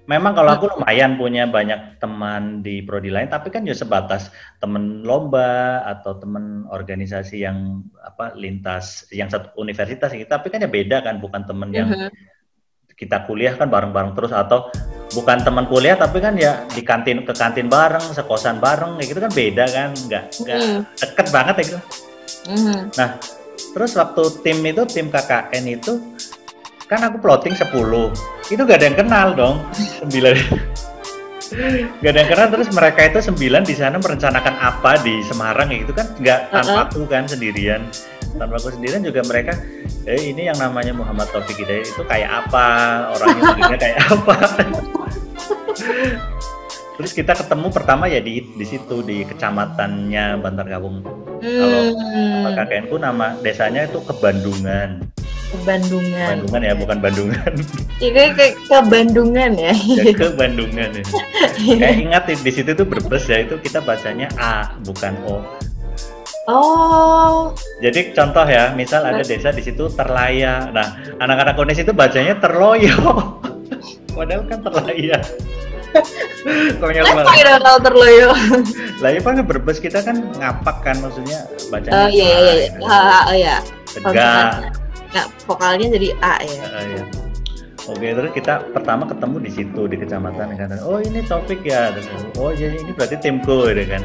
Memang 0.07 0.39
kalau 0.39 0.55
aku 0.55 0.65
lumayan 0.71 1.19
punya 1.19 1.43
banyak 1.51 1.99
teman 1.99 2.63
di 2.63 2.79
prodi 2.79 3.11
lain, 3.11 3.27
tapi 3.27 3.51
kan 3.51 3.67
ya 3.67 3.75
sebatas 3.75 4.31
temen 4.63 5.03
lomba 5.03 5.83
atau 5.83 6.15
temen 6.15 6.63
organisasi 6.71 7.43
yang 7.43 7.83
apa 7.99 8.31
lintas 8.31 9.03
yang 9.11 9.27
satu 9.27 9.51
universitas 9.59 10.15
gitu. 10.15 10.31
Tapi 10.31 10.47
kan 10.47 10.63
ya 10.63 10.71
beda 10.71 11.03
kan, 11.03 11.19
bukan 11.19 11.43
temen 11.43 11.69
yang 11.75 11.91
Mhm. 11.91 12.09
kita 12.97 13.27
kuliah 13.27 13.53
kan 13.53 13.67
bareng-bareng 13.69 14.15
terus 14.17 14.33
atau 14.33 14.73
bukan 15.13 15.43
teman 15.45 15.69
kuliah 15.69 15.93
tapi 15.93 16.17
kan 16.17 16.33
ya 16.33 16.65
di 16.73 16.81
kantin 16.81 17.21
ke 17.21 17.29
kantin 17.29 17.69
bareng 17.69 18.01
sekosan 18.01 18.57
bareng 18.57 18.97
gitu 19.05 19.21
kan 19.21 19.29
beda 19.29 19.65
kan 19.69 19.89
nggak 19.93 20.23
nggak 20.41 20.57
Hmm. 20.57 20.81
deket 20.97 21.27
banget 21.29 21.55
ya 21.55 21.63
gitu 21.69 21.79
Mhm. 22.49 22.79
terus 23.77 23.93
waktu 23.93 24.23
tim 24.41 24.65
itu 24.65 24.81
tim 24.89 25.07
KKN 25.13 25.65
itu 25.77 25.93
kan 26.87 27.03
aku 27.03 27.19
plotting 27.19 27.51
10 27.51 27.67
itu 28.47 28.61
gak 28.63 28.79
ada 28.79 28.87
yang 28.87 28.97
kenal 28.97 29.27
dong. 29.35 29.55
9 30.07 30.07
gak 32.03 32.11
ada 32.11 32.19
yang 32.23 32.29
kenal 32.31 32.47
terus 32.51 32.67
mereka 32.71 32.99
itu 33.07 33.19
9 33.31 33.67
di 33.67 33.75
sana 33.75 33.99
merencanakan 33.99 34.55
apa 34.55 34.99
di 35.03 35.19
Semarang 35.27 35.67
kayak 35.67 35.81
gitu 35.87 35.93
kan? 35.93 36.07
Nggak 36.19 36.39
tanpa 36.51 36.79
aku 36.87 37.03
kan 37.07 37.27
sendirian. 37.27 37.81
Tanpa 38.39 38.55
aku 38.59 38.71
sendirian 38.71 39.03
juga 39.03 39.21
mereka 39.27 39.59
eh 40.07 40.31
ini 40.31 40.47
yang 40.47 40.55
namanya 40.55 40.95
Muhammad 40.95 41.27
Taufik 41.35 41.59
Hidayat 41.59 41.91
itu 41.91 42.03
kayak 42.07 42.47
apa? 42.47 42.67
Orangnya 43.15 43.77
kayak 43.83 43.99
apa 44.07 44.35
terus 46.97 47.13
kita 47.13 47.37
ketemu 47.37 47.67
pertama 47.69 48.09
ya 48.09 48.19
di 48.19 48.41
di 48.57 48.65
situ 48.65 49.05
di 49.05 49.23
kecamatannya 49.23 50.41
Bantar 50.41 50.65
Kalau 50.67 51.13
Hmm. 51.37 52.49
KKN 52.49 52.89
ku 52.89 52.97
nama 52.97 53.37
desanya 53.45 53.85
itu 53.85 54.01
Kebandungan 54.01 55.05
Ke 55.53 55.57
Bandungan. 55.63 56.41
Bandungan 56.41 56.61
ya 56.65 56.73
bukan 56.73 56.97
Bandungan 56.97 57.53
Iya 58.01 58.33
ke 58.33 58.77
Bandungan 58.89 59.51
ya. 59.53 59.69
ya 59.71 60.11
ke 60.17 60.27
Bandungan 60.33 60.89
ya. 60.97 61.05
Kayak 61.77 61.95
ingat 62.01 62.23
di, 62.25 62.51
situ 62.51 62.73
tuh 62.73 62.89
berbes 62.89 63.29
ya 63.29 63.45
itu 63.45 63.53
kita 63.61 63.85
bacanya 63.85 64.33
A 64.41 64.73
bukan 64.81 65.13
O 65.29 65.45
Oh. 66.47 67.51
Jadi 67.83 68.15
contoh 68.15 68.47
ya, 68.47 68.71
misal 68.71 69.03
ada 69.03 69.19
desa 69.19 69.51
di 69.51 69.59
situ 69.59 69.91
terlaya. 69.91 70.71
Nah, 70.71 70.95
anak-anak 71.19 71.59
Unes 71.59 71.75
itu 71.75 71.91
bacanya 71.91 72.39
terloyo. 72.39 72.95
Padahal 74.15 74.47
kan 74.47 74.63
terlaya. 74.63 75.19
Konyol 76.79 77.03
banget. 77.03 77.25
kira 77.37 77.53
kalau 77.61 77.79
terloyo? 77.81 78.29
Lah 79.03 79.09
iya 79.13 79.21
kan 79.21 79.41
berbes 79.43 79.77
kita 79.81 79.99
kan 80.01 80.15
ngapak 80.37 80.77
kan 80.85 80.95
maksudnya 81.03 81.43
Oh 81.47 81.69
bacanya 81.69 82.07
iya 82.09 82.25
iya 82.25 82.53
iya. 82.53 82.69
A, 82.81 82.87
Ha, 82.87 82.97
ha, 82.97 83.19
oh 83.27 83.35
iya. 83.35 83.55
tegak. 83.91 84.47
Nggak, 85.07 85.27
vokalnya 85.47 85.87
jadi 85.95 86.07
A 86.19 86.33
ya. 86.43 86.63
Ah, 86.67 86.83
iya. 86.83 87.03
Oke, 87.87 88.07
terus 88.11 88.31
kita 88.35 88.53
pertama 88.75 89.07
ketemu 89.07 89.35
di 89.39 89.51
situ 89.51 89.81
di 89.87 89.95
kecamatan 89.95 90.59
kan. 90.59 90.75
Oh, 90.83 90.99
ini 90.99 91.23
topik 91.23 91.63
ya. 91.63 91.95
Oh, 92.35 92.51
jadi 92.51 92.75
ini 92.83 92.91
berarti 92.91 93.15
timku 93.15 93.71
gitu 93.71 93.87
kan. 93.87 94.03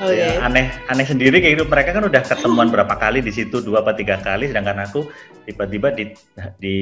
Oke. 0.00 0.16
Ya, 0.16 0.40
aneh 0.40 0.72
aneh 0.88 1.04
sendiri 1.04 1.44
kayak 1.44 1.60
gitu. 1.60 1.64
Mereka 1.68 1.92
kan 1.92 2.08
udah 2.08 2.24
ketemuan 2.24 2.72
berapa 2.72 2.96
kali 2.96 3.20
di 3.20 3.28
situ 3.28 3.60
dua 3.60 3.84
atau 3.84 3.92
tiga 3.92 4.16
kali, 4.16 4.48
sedangkan 4.48 4.88
aku 4.88 5.04
tiba-tiba 5.44 5.92
di 5.92 6.16
di 6.56 6.76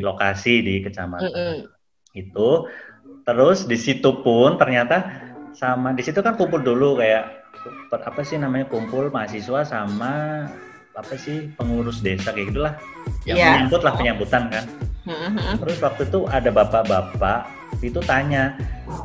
lokasi 0.00 0.64
di 0.64 0.80
kecamatan 0.80 1.28
Mm-mm. 1.28 1.54
itu. 2.16 2.50
Terus 3.22 3.70
di 3.70 3.78
situ 3.78 4.22
pun 4.22 4.58
ternyata 4.58 5.06
sama 5.54 5.94
di 5.94 6.02
situ 6.02 6.18
kan 6.24 6.34
kumpul 6.34 6.58
dulu 6.58 6.98
kayak 6.98 7.44
apa 7.92 8.20
sih 8.26 8.40
namanya 8.40 8.66
kumpul 8.66 9.12
mahasiswa 9.12 9.62
sama 9.62 10.46
apa 10.92 11.14
sih 11.14 11.48
pengurus 11.54 12.02
desa 12.02 12.34
kayak 12.34 12.50
gitulah. 12.50 12.74
Yang 13.22 13.36
Iya. 13.38 13.46
menyambut 13.54 13.80
lah 13.86 13.94
penyambutan 13.94 14.42
kan. 14.50 14.64
Mm-mm. 15.02 15.58
terus 15.58 15.82
waktu 15.82 16.06
itu 16.06 16.30
ada 16.30 16.46
bapak-bapak 16.54 17.50
itu 17.82 17.98
tanya 18.06 18.54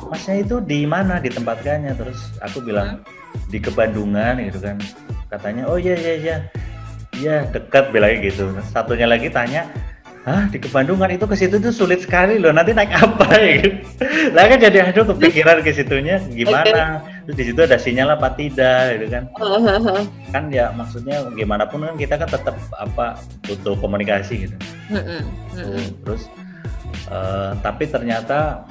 masnya 0.06 0.46
itu 0.46 0.62
di 0.62 0.86
mana 0.86 1.18
ditempatkannya 1.18 1.90
terus 1.98 2.38
aku 2.38 2.62
bilang 2.62 3.02
di 3.50 3.58
Kebandungan 3.58 4.38
gitu 4.46 4.62
kan. 4.62 4.78
Katanya 5.26 5.66
oh 5.66 5.74
iya 5.74 5.98
iya 5.98 6.14
iya. 6.18 6.36
Iya 7.18 7.36
dekat 7.50 7.90
bilangnya 7.90 8.30
gitu. 8.30 8.46
Satunya 8.70 9.10
lagi 9.10 9.26
tanya 9.26 9.66
Hah? 10.28 10.44
Di 10.52 10.60
Kebandungan 10.60 11.08
itu 11.08 11.24
ke 11.24 11.32
situ 11.32 11.56
tuh 11.56 11.72
sulit 11.72 12.04
sekali 12.04 12.36
loh. 12.36 12.52
Nanti 12.52 12.76
naik 12.76 12.92
apa 12.92 13.24
ya? 13.40 13.64
Gitu. 13.64 13.80
lah 14.36 14.44
kan 14.44 14.58
jadi 14.60 14.92
aduh 14.92 15.08
kepikiran 15.16 15.64
ke 15.64 15.72
situnya 15.72 16.20
gimana? 16.28 17.00
Terus 17.24 17.36
di 17.40 17.44
situ 17.48 17.60
ada 17.64 17.80
sinyal 17.80 18.12
apa 18.12 18.36
tidak 18.36 19.00
gitu 19.00 19.06
kan? 19.08 19.24
Kan 20.36 20.52
ya 20.52 20.68
maksudnya 20.76 21.24
gimana 21.32 21.64
pun 21.64 21.80
kan 21.88 21.96
kita 21.96 22.20
kan 22.20 22.28
tetap 22.28 22.52
apa 22.76 23.16
butuh 23.48 23.72
komunikasi 23.80 24.44
gitu. 24.44 24.56
Mm-mm. 24.92 25.24
Mm-mm. 25.56 25.84
terus 26.04 26.28
eh, 27.08 27.52
tapi 27.64 27.88
ternyata 27.88 28.68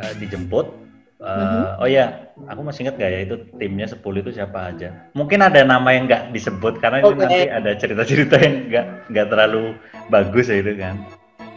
eh, 0.00 0.12
dijemput 0.16 0.83
Eh, 1.14 1.30
Mhm. 1.30 1.78
oh 1.78 1.86
ya 1.86 2.04
aku 2.44 2.60
masih 2.60 2.84
ingat 2.84 2.98
gak 2.98 3.06
ya 3.08 3.20
itu 3.22 3.34
timnya 3.54 3.86
10 3.86 4.18
itu 4.20 4.34
siapa 4.34 4.68
aja 4.68 5.08
mungkin 5.14 5.40
ada 5.40 5.62
nama 5.62 5.88
yang 5.88 6.04
nggak 6.04 6.34
disebut 6.34 6.82
karena 6.82 7.00
itu 7.00 7.14
Oke. 7.14 7.22
nanti 7.22 7.40
ada 7.46 7.70
cerita-cerita 7.72 8.34
yang 8.36 8.54
nggak 8.66 8.86
nggak 9.08 9.26
terlalu 9.30 9.78
bagus 10.10 10.50
ya 10.50 10.58
itu 10.58 10.74
kan 10.74 10.98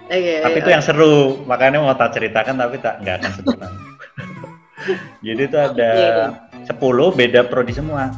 Oke. 0.06 0.34
tapi 0.40 0.58
itu 0.62 0.70
yang 0.70 0.80
seru 0.80 1.42
makanya 1.44 1.82
mau 1.82 1.92
tak 1.92 2.14
ceritakan 2.14 2.54
tapi 2.56 2.78
tak 2.78 3.02
nggak 3.02 3.16
akan 3.18 3.32
sebut 3.34 3.56
nama. 3.58 3.78
jadi 5.26 5.42
itu 5.44 5.58
ada 5.58 5.90
Iya. 5.92 6.26
10 6.70 6.78
beda 7.12 7.42
prodi 7.44 7.74
semua 7.74 8.14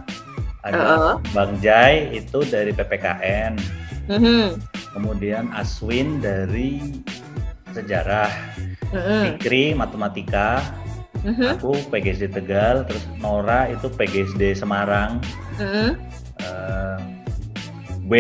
ada 0.60 0.76
Uh-uh. 0.76 1.16
Bang 1.32 1.56
Jai 1.58 2.14
itu 2.14 2.44
dari 2.44 2.76
PPKN 2.76 3.56
Mhm. 4.12 4.46
kemudian 4.92 5.48
Aswin 5.54 6.20
dari 6.20 7.00
sejarah, 7.70 8.28
Mhm. 8.90 9.38
Fikri 9.38 9.72
matematika, 9.72 10.58
Mhm. 11.20 11.46
aku 11.54 11.76
PGSD 11.88 12.32
Tegal, 12.32 12.84
terus 12.84 13.04
Nora 13.18 13.68
itu 13.68 13.88
PGSD 13.88 14.56
Semarang, 14.56 15.20
Mhm. 15.60 15.90
eh, 16.40 16.98
W 18.06 18.14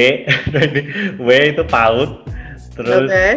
W 1.17 1.29
itu 1.47 1.63
PAUD, 1.63 2.11
terus 2.73 3.07
Oke. 3.07 3.27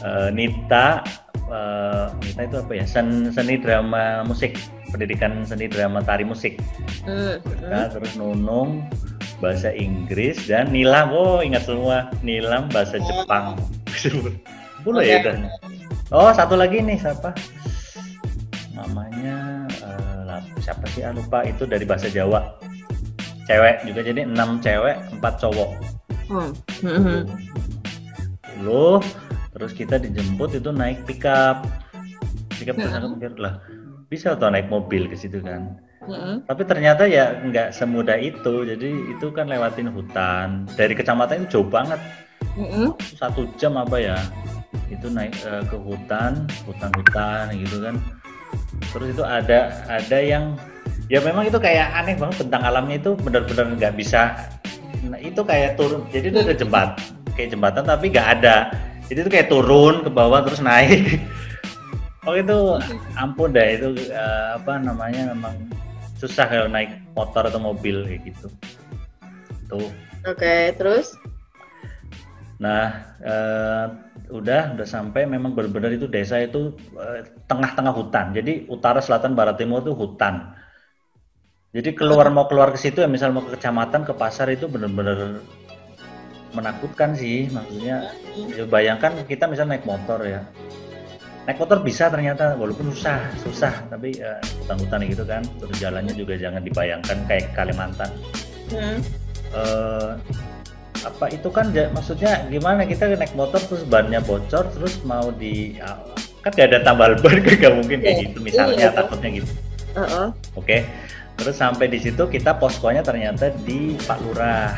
eh, 0.00 0.28
Nita 0.30 1.02
eh, 1.46 2.06
Nita 2.20 2.42
itu 2.42 2.56
apa 2.56 2.72
ya 2.72 2.84
Sen- 2.84 3.30
seni 3.30 3.54
drama 3.56 4.22
musik 4.22 4.54
pendidikan 4.88 5.42
seni 5.42 5.66
drama 5.66 5.98
tari 6.00 6.22
musik 6.22 6.58
Mhm. 7.04 7.38
Nah, 7.66 7.86
terus 7.86 8.14
Nunung 8.14 8.86
bahasa 9.36 9.68
Inggris 9.68 10.46
dan 10.46 10.70
Nilam 10.70 11.10
oh 11.10 11.38
ingat 11.38 11.66
semua 11.66 12.08
Nilam 12.20 12.66
bahasa 12.70 12.96
Jepang 12.98 13.58
Puluh 14.82 15.02
ya 15.02 15.18
Oke. 15.20 15.28
udah. 15.28 15.50
oh 16.08 16.30
satu 16.30 16.54
lagi 16.54 16.78
nih 16.78 16.96
siapa 16.96 17.34
namanya 18.86 19.66
lah, 20.26 20.42
siapa 20.60 20.84
sih? 20.92 21.02
Ah, 21.06 21.14
lupa. 21.14 21.46
Itu 21.46 21.64
dari 21.64 21.86
bahasa 21.88 22.10
Jawa. 22.12 22.58
Cewek 23.46 23.86
juga 23.86 24.00
jadi 24.02 24.26
enam 24.26 24.58
cewek 24.58 24.98
empat 25.16 25.38
cowok. 25.38 25.70
Hmm. 26.26 26.50
Loh, 28.60 28.98
terus 29.54 29.70
kita 29.70 30.02
dijemput 30.02 30.58
itu 30.58 30.70
naik 30.74 31.06
pickup. 31.06 31.62
Pickup 32.58 32.74
terus 32.74 32.92
aku 32.92 33.08
mikir 33.14 33.32
lah 33.38 33.62
bisa 34.06 34.38
atau 34.38 34.50
naik 34.50 34.70
mobil 34.70 35.10
ke 35.10 35.18
situ 35.18 35.42
kan? 35.42 35.82
Mhm. 36.06 36.46
tapi 36.46 36.62
ternyata 36.62 37.02
ya 37.10 37.34
nggak 37.42 37.74
semudah 37.74 38.14
itu. 38.18 38.62
Jadi 38.62 39.10
itu 39.10 39.26
kan 39.34 39.50
lewatin 39.50 39.90
hutan. 39.90 40.62
Dari 40.78 40.94
kecamatan 40.94 41.42
itu 41.46 41.58
jauh 41.58 41.66
banget. 41.66 41.98
Mm-mm. 42.54 42.94
satu 43.18 43.50
jam 43.58 43.74
apa 43.74 43.98
ya? 43.98 44.18
Itu 44.86 45.10
naik 45.10 45.34
eh, 45.42 45.66
ke 45.66 45.74
hutan 45.74 46.46
hutan-hutan 46.62 47.58
gitu 47.58 47.82
kan 47.82 47.98
terus 48.92 49.08
itu 49.16 49.24
ada 49.24 49.84
ada 49.86 50.18
yang 50.18 50.56
ya 51.06 51.22
memang 51.22 51.46
itu 51.46 51.58
kayak 51.60 51.92
aneh 51.94 52.18
banget 52.18 52.46
tentang 52.46 52.62
alamnya 52.66 52.96
itu 52.98 53.14
benar-benar 53.20 53.66
nggak 53.78 53.94
bisa 53.94 54.34
nah, 55.06 55.20
itu 55.22 55.40
kayak 55.42 55.78
turun. 55.78 56.02
Jadi 56.10 56.26
itu 56.34 56.38
ada 56.42 56.54
jembat 56.54 56.88
kayak 57.36 57.48
jembatan 57.54 57.84
tapi 57.86 58.10
nggak 58.10 58.28
ada. 58.40 58.56
Jadi 59.06 59.18
itu 59.22 59.30
kayak 59.30 59.48
turun 59.52 60.02
ke 60.02 60.10
bawah 60.10 60.42
terus 60.42 60.60
naik. 60.62 61.06
Oh 62.26 62.34
itu 62.34 62.74
ampun 63.14 63.54
deh 63.54 63.78
itu 63.78 64.10
eh, 64.10 64.58
apa 64.58 64.82
namanya 64.82 65.30
memang 65.30 65.54
susah 66.18 66.50
kalau 66.50 66.66
naik 66.66 66.98
motor 67.14 67.46
atau 67.46 67.62
mobil 67.62 68.02
kayak 68.02 68.26
gitu. 68.26 68.50
Tuh. 69.70 69.86
Oke, 70.26 70.74
terus? 70.74 71.14
Nah, 72.56 73.12
eh, 73.20 73.86
udah 74.32 74.72
udah 74.76 74.86
sampai 74.88 75.28
memang 75.28 75.52
benar-benar 75.52 75.92
itu 75.92 76.08
desa 76.08 76.40
itu 76.40 76.72
eh, 76.96 77.20
tengah-tengah 77.44 77.92
hutan. 77.92 78.32
Jadi 78.32 78.64
utara, 78.72 79.04
selatan, 79.04 79.36
barat, 79.36 79.60
timur 79.60 79.84
itu 79.84 79.92
hutan. 79.92 80.56
Jadi 81.76 81.92
keluar 81.92 82.32
mau 82.32 82.48
keluar 82.48 82.72
ke 82.72 82.80
situ 82.80 83.04
ya 83.04 83.08
misal 83.10 83.36
mau 83.36 83.44
ke 83.44 83.60
kecamatan, 83.60 84.08
ke 84.08 84.16
pasar 84.16 84.48
itu 84.48 84.64
benar-benar 84.64 85.44
menakutkan 86.56 87.12
sih. 87.12 87.52
Maksudnya 87.52 88.16
ya 88.56 88.64
bayangkan 88.64 89.12
kita 89.28 89.44
misal 89.44 89.68
naik 89.68 89.84
motor 89.84 90.24
ya. 90.24 90.40
Naik 91.44 91.60
motor 91.60 91.84
bisa 91.84 92.08
ternyata 92.08 92.56
walaupun 92.56 92.88
susah, 92.96 93.20
susah 93.44 93.74
tapi 93.92 94.16
eh, 94.16 94.40
hutan-hutan 94.64 95.04
gitu 95.04 95.28
kan. 95.28 95.44
Terus 95.60 95.76
jalannya 95.76 96.16
juga 96.16 96.40
jangan 96.40 96.64
dibayangkan 96.64 97.18
kayak 97.28 97.52
Kalimantan 97.52 98.10
Hmm. 98.66 98.98
eh 99.54 100.10
apa 101.06 101.30
itu 101.30 101.48
kan 101.54 101.70
maksudnya 101.94 102.50
gimana 102.50 102.82
kita 102.82 103.06
naik 103.14 103.32
motor 103.38 103.62
terus 103.62 103.86
bannya 103.86 104.18
bocor 104.18 104.66
terus 104.74 104.98
mau 105.06 105.30
di 105.30 105.78
ah, 105.78 106.02
kan 106.42 106.50
gak 106.50 106.66
ada 106.74 106.78
tambal 106.82 107.14
ban 107.22 107.38
gak 107.42 107.74
mungkin 107.74 107.98
kayak 108.02 108.16
Iya, 108.18 108.24
gitu 108.30 108.38
misalnya 108.42 108.90
iya. 108.90 108.94
takutnya 108.94 109.30
gitu 109.42 109.50
Uh-uh. 109.96 110.28
oke 110.58 110.76
terus 111.36 111.56
sampai 111.56 111.86
di 111.86 111.98
situ 112.02 112.22
kita 112.26 112.58
poskonya 112.58 113.06
ternyata 113.06 113.54
di 113.62 113.94
Pak 114.02 114.18
Lurah 114.26 114.74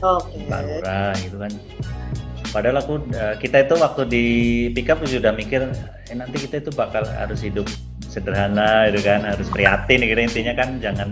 Oke. 0.00 0.48
Pak 0.48 0.60
Lurah 0.64 1.12
gitu 1.20 1.36
kan 1.36 1.52
padahal 2.50 2.76
aku 2.82 2.94
eh, 3.14 3.34
kita 3.38 3.56
itu 3.68 3.74
waktu 3.78 4.02
di 4.08 4.24
pick 4.74 4.88
up 4.90 4.98
sudah 5.04 5.30
mikir 5.36 5.70
eh, 6.10 6.16
nanti 6.16 6.36
kita 6.40 6.64
itu 6.64 6.70
bakal 6.74 7.04
harus 7.06 7.44
hidup 7.44 7.68
sederhana 8.10 8.90
gitu 8.90 9.06
kan 9.06 9.22
harus 9.22 9.46
prihatin 9.48 10.02
gitu. 10.02 10.18
Intinya 10.18 10.54
kan 10.58 10.82
jangan 10.82 11.08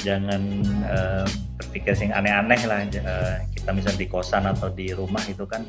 jangan 0.00 0.40
eh, 0.88 1.24
berpikir 1.60 1.92
sing 1.92 2.10
aneh-aneh 2.10 2.60
lah. 2.64 2.80
Eh, 2.88 3.36
kita 3.52 3.70
misal 3.76 3.92
di 3.94 4.08
kosan 4.08 4.48
atau 4.48 4.72
di 4.72 4.90
rumah 4.96 5.20
itu 5.28 5.44
kan 5.44 5.62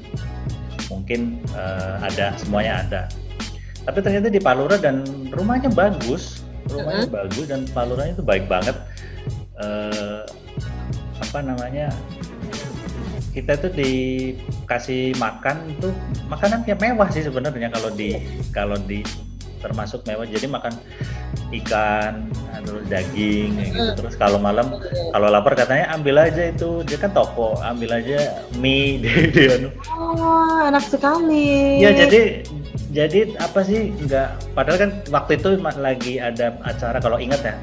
mungkin 0.88 1.44
eh, 1.52 1.96
ada 2.00 2.34
semuanya 2.40 2.74
ada. 2.88 3.02
Tapi 3.84 4.00
ternyata 4.00 4.32
di 4.32 4.40
Palura 4.40 4.80
dan 4.80 5.04
rumahnya 5.36 5.68
bagus 5.68 6.48
rumahnya 6.70 7.10
bagus 7.10 7.46
dan 7.50 7.68
Paluranya 7.76 8.16
itu 8.16 8.24
baik 8.24 8.48
banget. 8.48 8.78
Eh, 9.60 10.24
apa 11.20 11.40
namanya 11.44 11.92
kita 13.36 13.60
itu 13.60 13.70
dikasih 13.70 15.14
makan 15.20 15.70
itu 15.70 15.94
makanan 16.32 16.66
yang 16.66 16.80
mewah 16.80 17.10
sih 17.12 17.22
sebenarnya 17.22 17.70
kalau 17.70 17.92
di 17.94 18.18
kalau 18.50 18.78
di 18.80 19.06
termasuk 19.60 20.04
mewah. 20.08 20.26
Jadi 20.26 20.48
makan 20.48 20.74
ikan 21.64 22.30
terus 22.62 22.84
daging 22.92 23.58
kayak 23.58 23.70
gitu. 23.74 23.82
Hmm. 23.82 23.98
terus 23.98 24.14
kalau 24.20 24.38
malam 24.38 24.78
kalau 25.12 25.28
lapar 25.32 25.54
katanya 25.56 25.92
ambil 25.94 26.20
aja 26.24 26.52
itu. 26.52 26.84
Dia 26.88 26.98
kan 26.98 27.12
toko 27.14 27.60
ambil 27.62 28.00
aja 28.00 28.44
mie 28.58 28.98
dia, 29.04 29.16
dia 29.32 29.50
anu. 29.60 29.70
Oh, 29.96 30.60
enak 30.66 30.84
sekali. 30.88 31.80
ya 31.84 31.92
jadi 31.94 32.44
jadi 32.90 33.38
apa 33.38 33.62
sih? 33.62 33.94
Nggak 33.94 34.58
padahal 34.58 34.78
kan 34.78 34.92
waktu 35.14 35.32
itu 35.38 35.50
lagi 35.60 36.14
ada 36.18 36.58
acara 36.66 36.98
kalau 36.98 37.22
ingat 37.22 37.42
ya. 37.46 37.56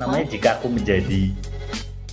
Namanya 0.00 0.32
jika 0.32 0.56
aku 0.56 0.72
menjadi 0.72 1.28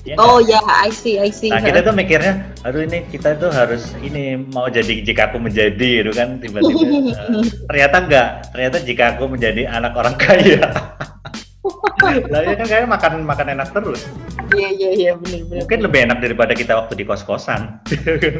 Ya? 0.08 0.16
Oh 0.16 0.40
ya, 0.40 0.64
I 0.64 0.88
see, 0.88 1.20
I 1.20 1.28
see. 1.28 1.52
Nah 1.52 1.60
kita 1.60 1.84
tuh 1.84 1.92
mikirnya, 1.92 2.48
aduh 2.64 2.80
ini 2.80 3.04
kita 3.12 3.36
tuh 3.36 3.52
harus 3.52 3.92
ini 4.00 4.40
mau 4.56 4.72
jadi 4.72 5.04
jika 5.04 5.28
aku 5.28 5.36
menjadi 5.36 6.08
gitu 6.08 6.16
kan 6.16 6.40
tiba-tiba 6.40 6.80
eh, 7.12 7.44
ternyata 7.68 7.96
enggak, 8.08 8.28
ternyata 8.56 8.78
jika 8.88 9.04
aku 9.20 9.28
menjadi 9.28 9.68
anak 9.68 9.92
orang 10.00 10.16
kaya. 10.16 10.64
Lah 12.32 12.40
ya 12.40 12.56
kan 12.56 12.68
kayak 12.72 12.88
makan 12.88 13.14
makan 13.28 13.48
enak 13.60 13.68
terus. 13.76 14.08
Iya, 14.56 14.70
iya, 14.72 14.90
iya, 14.96 15.12
benar, 15.20 15.44
benar. 15.44 15.60
Mungkin 15.68 15.80
lebih 15.84 16.00
enak 16.08 16.18
daripada 16.24 16.54
kita 16.56 16.74
waktu 16.80 16.94
di 16.96 17.04
kos-kosan. 17.04 17.84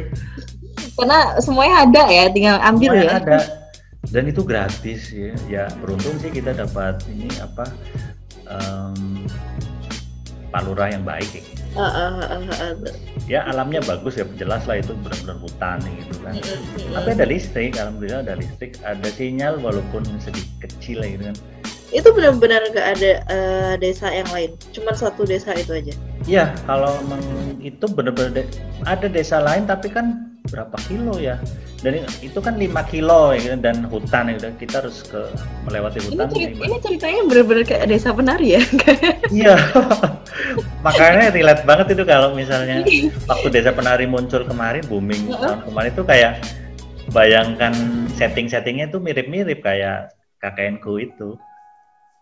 Karena 0.96 1.36
semuanya 1.44 1.84
ada 1.84 2.02
ya, 2.08 2.24
tinggal 2.32 2.56
ambil 2.64 2.96
Semuanya 2.96 3.12
ya. 3.12 3.20
ada. 3.20 3.38
Dan 4.08 4.24
itu 4.32 4.40
gratis 4.40 5.12
ya. 5.12 5.36
Ya 5.44 5.64
beruntung 5.84 6.16
sih 6.16 6.32
kita 6.32 6.56
dapat 6.56 7.04
ini 7.12 7.28
apa 7.44 7.68
em, 10.48 10.52
palura 10.52 10.88
yang 10.88 11.04
baik 11.04 11.28
ya. 11.36 11.42
Ah, 11.76 11.84
ah, 11.84 12.40
ah, 12.40 12.72
ah. 12.72 12.72
Ya 13.28 13.44
alamnya 13.44 13.84
bagus 13.84 14.16
ya, 14.16 14.24
jelas 14.40 14.64
lah 14.64 14.80
itu 14.80 14.96
benar-benar 15.04 15.36
hutan 15.44 15.78
gitu 15.84 16.16
kan. 16.24 16.32
Mm-mm. 16.40 16.96
Tapi 16.96 17.08
ada 17.12 17.26
listrik, 17.28 17.76
alhamdulillah 17.76 18.24
ada 18.24 18.34
listrik, 18.40 18.80
ada 18.80 19.08
sinyal 19.12 19.60
walaupun 19.60 20.00
sedikit 20.18 20.64
kecil 20.64 21.04
lah 21.04 21.08
gitu 21.12 21.24
kan. 21.28 21.36
Itu 21.88 22.08
benar-benar 22.12 22.68
nggak 22.72 22.88
ada 23.00 23.10
eh, 23.28 23.74
desa 23.80 24.08
yang 24.12 24.28
lain, 24.32 24.56
cuma 24.72 24.92
satu 24.96 25.24
desa 25.28 25.52
itu 25.56 25.72
aja. 25.72 25.92
Iya, 26.28 26.52
kalau 26.68 26.96
emang 27.00 27.20
itu 27.64 27.84
benar-benar 27.88 28.32
de- 28.44 28.52
ada 28.84 29.08
desa 29.08 29.40
lain 29.40 29.64
tapi 29.64 29.88
kan 29.92 30.27
berapa 30.48 30.76
kilo 30.84 31.14
ya? 31.16 31.36
Dan 31.78 32.02
itu 32.18 32.38
kan 32.38 32.54
5 32.54 32.66
kilo 32.84 33.30
ya 33.32 33.54
dan 33.54 33.86
hutan 33.86 34.28
ya 34.28 34.36
udah 34.36 34.52
kita 34.56 34.82
harus 34.82 35.04
ke 35.04 35.20
melewati 35.62 35.98
Ini, 35.98 36.06
hutan. 36.10 36.26
cerit- 36.28 36.52
lima- 36.52 36.66
ini 36.66 36.76
ceritanya 36.80 37.20
benar-benar 37.24 37.64
kayak 37.64 37.84
desa 37.86 38.10
penari 38.10 38.48
ya. 38.56 38.62
Iya. 39.38 39.54
Makanya 40.80 41.28
relate 41.30 41.62
banget 41.62 41.86
itu 41.92 42.02
kalau 42.02 42.32
misalnya 42.32 42.82
waktu 43.24 43.46
desa 43.50 43.70
penari 43.70 44.06
muncul 44.06 44.42
kemarin 44.42 44.82
booming 44.86 45.28
tahun 45.28 45.60
kemarin 45.64 45.90
itu 45.92 46.02
kayak 46.02 46.32
bayangkan 47.10 47.72
setting-settingnya 48.10 48.88
itu 48.88 48.98
mirip-mirip 48.98 49.60
kayak 49.60 50.12
KKNku 50.38 50.92
itu. 50.98 51.36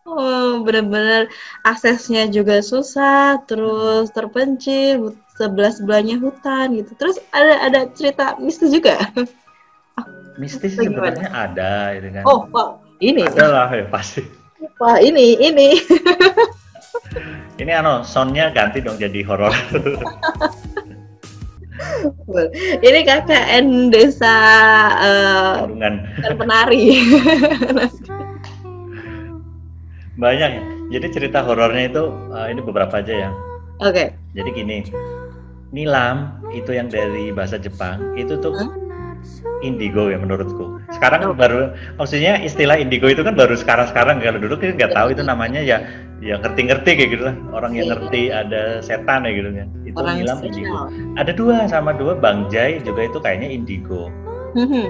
Oh, 0.07 0.63
benar-benar 0.63 1.27
aksesnya 1.67 2.31
juga 2.31 2.63
susah, 2.63 3.43
terus 3.51 4.07
terpencil, 4.15 5.19
sebelah-sebelahnya 5.35 6.23
hutan 6.23 6.79
gitu. 6.79 6.95
Terus 6.95 7.19
ada 7.35 7.59
ada 7.67 7.81
cerita 7.91 8.39
mistis 8.39 8.71
juga. 8.71 8.97
Mistis 10.37 10.77
sebenarnya 10.77 11.33
ada 11.33 11.97
gitu 11.97 12.13
kan. 12.13 12.25
Oh, 12.29 12.45
wah, 12.53 12.77
ini. 13.01 13.25
Ada 13.25 13.47
lah 13.49 13.69
ya 13.73 13.89
pasti. 13.89 14.21
Wah, 14.77 15.01
ini, 15.01 15.33
ini. 15.41 15.69
Ini 17.57 17.73
ano 17.73 18.05
soundnya 18.05 18.53
ganti 18.53 18.85
dong 18.85 19.01
jadi 19.01 19.25
horor. 19.25 19.49
ini 22.85 23.01
KKN 23.01 23.89
desa 23.89 24.37
bukan 25.65 25.95
penari. 26.37 27.01
Banyak 30.17 30.51
ya. 30.51 30.63
Jadi 30.97 31.07
cerita 31.13 31.45
horornya 31.45 31.89
itu 31.89 32.05
eh, 32.33 32.47
ini 32.51 32.61
beberapa 32.61 32.99
aja 32.99 33.29
ya. 33.29 33.31
Oke. 33.79 34.13
Jadi 34.33 34.49
gini, 34.53 34.79
nilam 35.71 36.41
itu 36.51 36.73
yang 36.73 36.89
dari 36.89 37.29
bahasa 37.31 37.57
Jepang 37.57 38.17
itu 38.17 38.37
tuh 38.39 38.57
Hah? 38.57 38.71
indigo 39.61 40.09
ya 40.09 40.17
menurutku. 40.17 40.81
Sekarang 40.93 41.27
Oh. 41.27 41.37
baru, 41.37 41.73
maksudnya 41.97 42.41
istilah 42.41 42.79
indigo 42.79 43.11
itu 43.11 43.21
kan 43.21 43.37
baru 43.37 43.53
sekarang-sekarang. 43.53 44.23
Kalau 44.23 44.39
dulu 44.41 44.57
kita 44.57 44.73
nggak 44.77 44.93
tahu 44.95 45.09
itu 45.13 45.21
namanya 45.21 45.61
ya, 45.61 45.83
ya 46.23 46.41
ngerti-ngerti 46.41 46.91
kayak 46.97 47.11
gitu 47.13 47.23
lah. 47.29 47.37
Orang 47.53 47.77
yang 47.77 47.89
Iya. 47.89 47.93
ngerti 47.97 48.23
ada 48.31 48.63
setan 48.81 49.29
ya 49.29 49.33
gitu 49.35 49.49
kan. 49.53 49.69
Itu 49.85 49.97
Orang 49.99 50.15
nilam 50.17 50.39
indigo. 50.41 50.77
Ada 51.19 51.33
dua 51.35 51.57
sama 51.67 51.91
dua 51.93 52.17
Bang 52.17 52.49
Jai 52.49 52.81
juga 52.81 53.05
itu 53.05 53.19
kayaknya 53.21 53.49
indigo. 53.53 54.09
Mhm. 54.57 54.85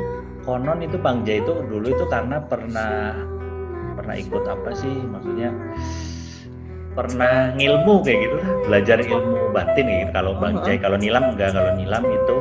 Konon 0.46 0.78
itu 0.78 0.94
Bang 1.00 1.26
Jai 1.26 1.42
itu 1.42 1.50
dulu 1.66 1.90
itu 1.90 2.04
karena 2.06 2.38
pernah 2.38 3.18
pernah 4.06 4.22
ikut 4.22 4.44
apa 4.46 4.70
sih 4.70 4.94
maksudnya 5.10 5.50
pernah 6.94 7.50
ngilmu 7.58 8.06
kayak 8.06 8.18
gitu 8.22 8.34
lah 8.38 8.50
belajar 8.70 8.96
ilmu 9.02 9.50
batin 9.50 9.86
gitu 9.90 10.10
kalau 10.14 10.32
Bang. 10.38 10.62
Jai 10.62 10.78
kalau 10.78 10.94
nilam 10.94 11.34
enggak 11.34 11.50
kalau 11.50 11.74
nilam 11.74 12.06
itu 12.06 12.36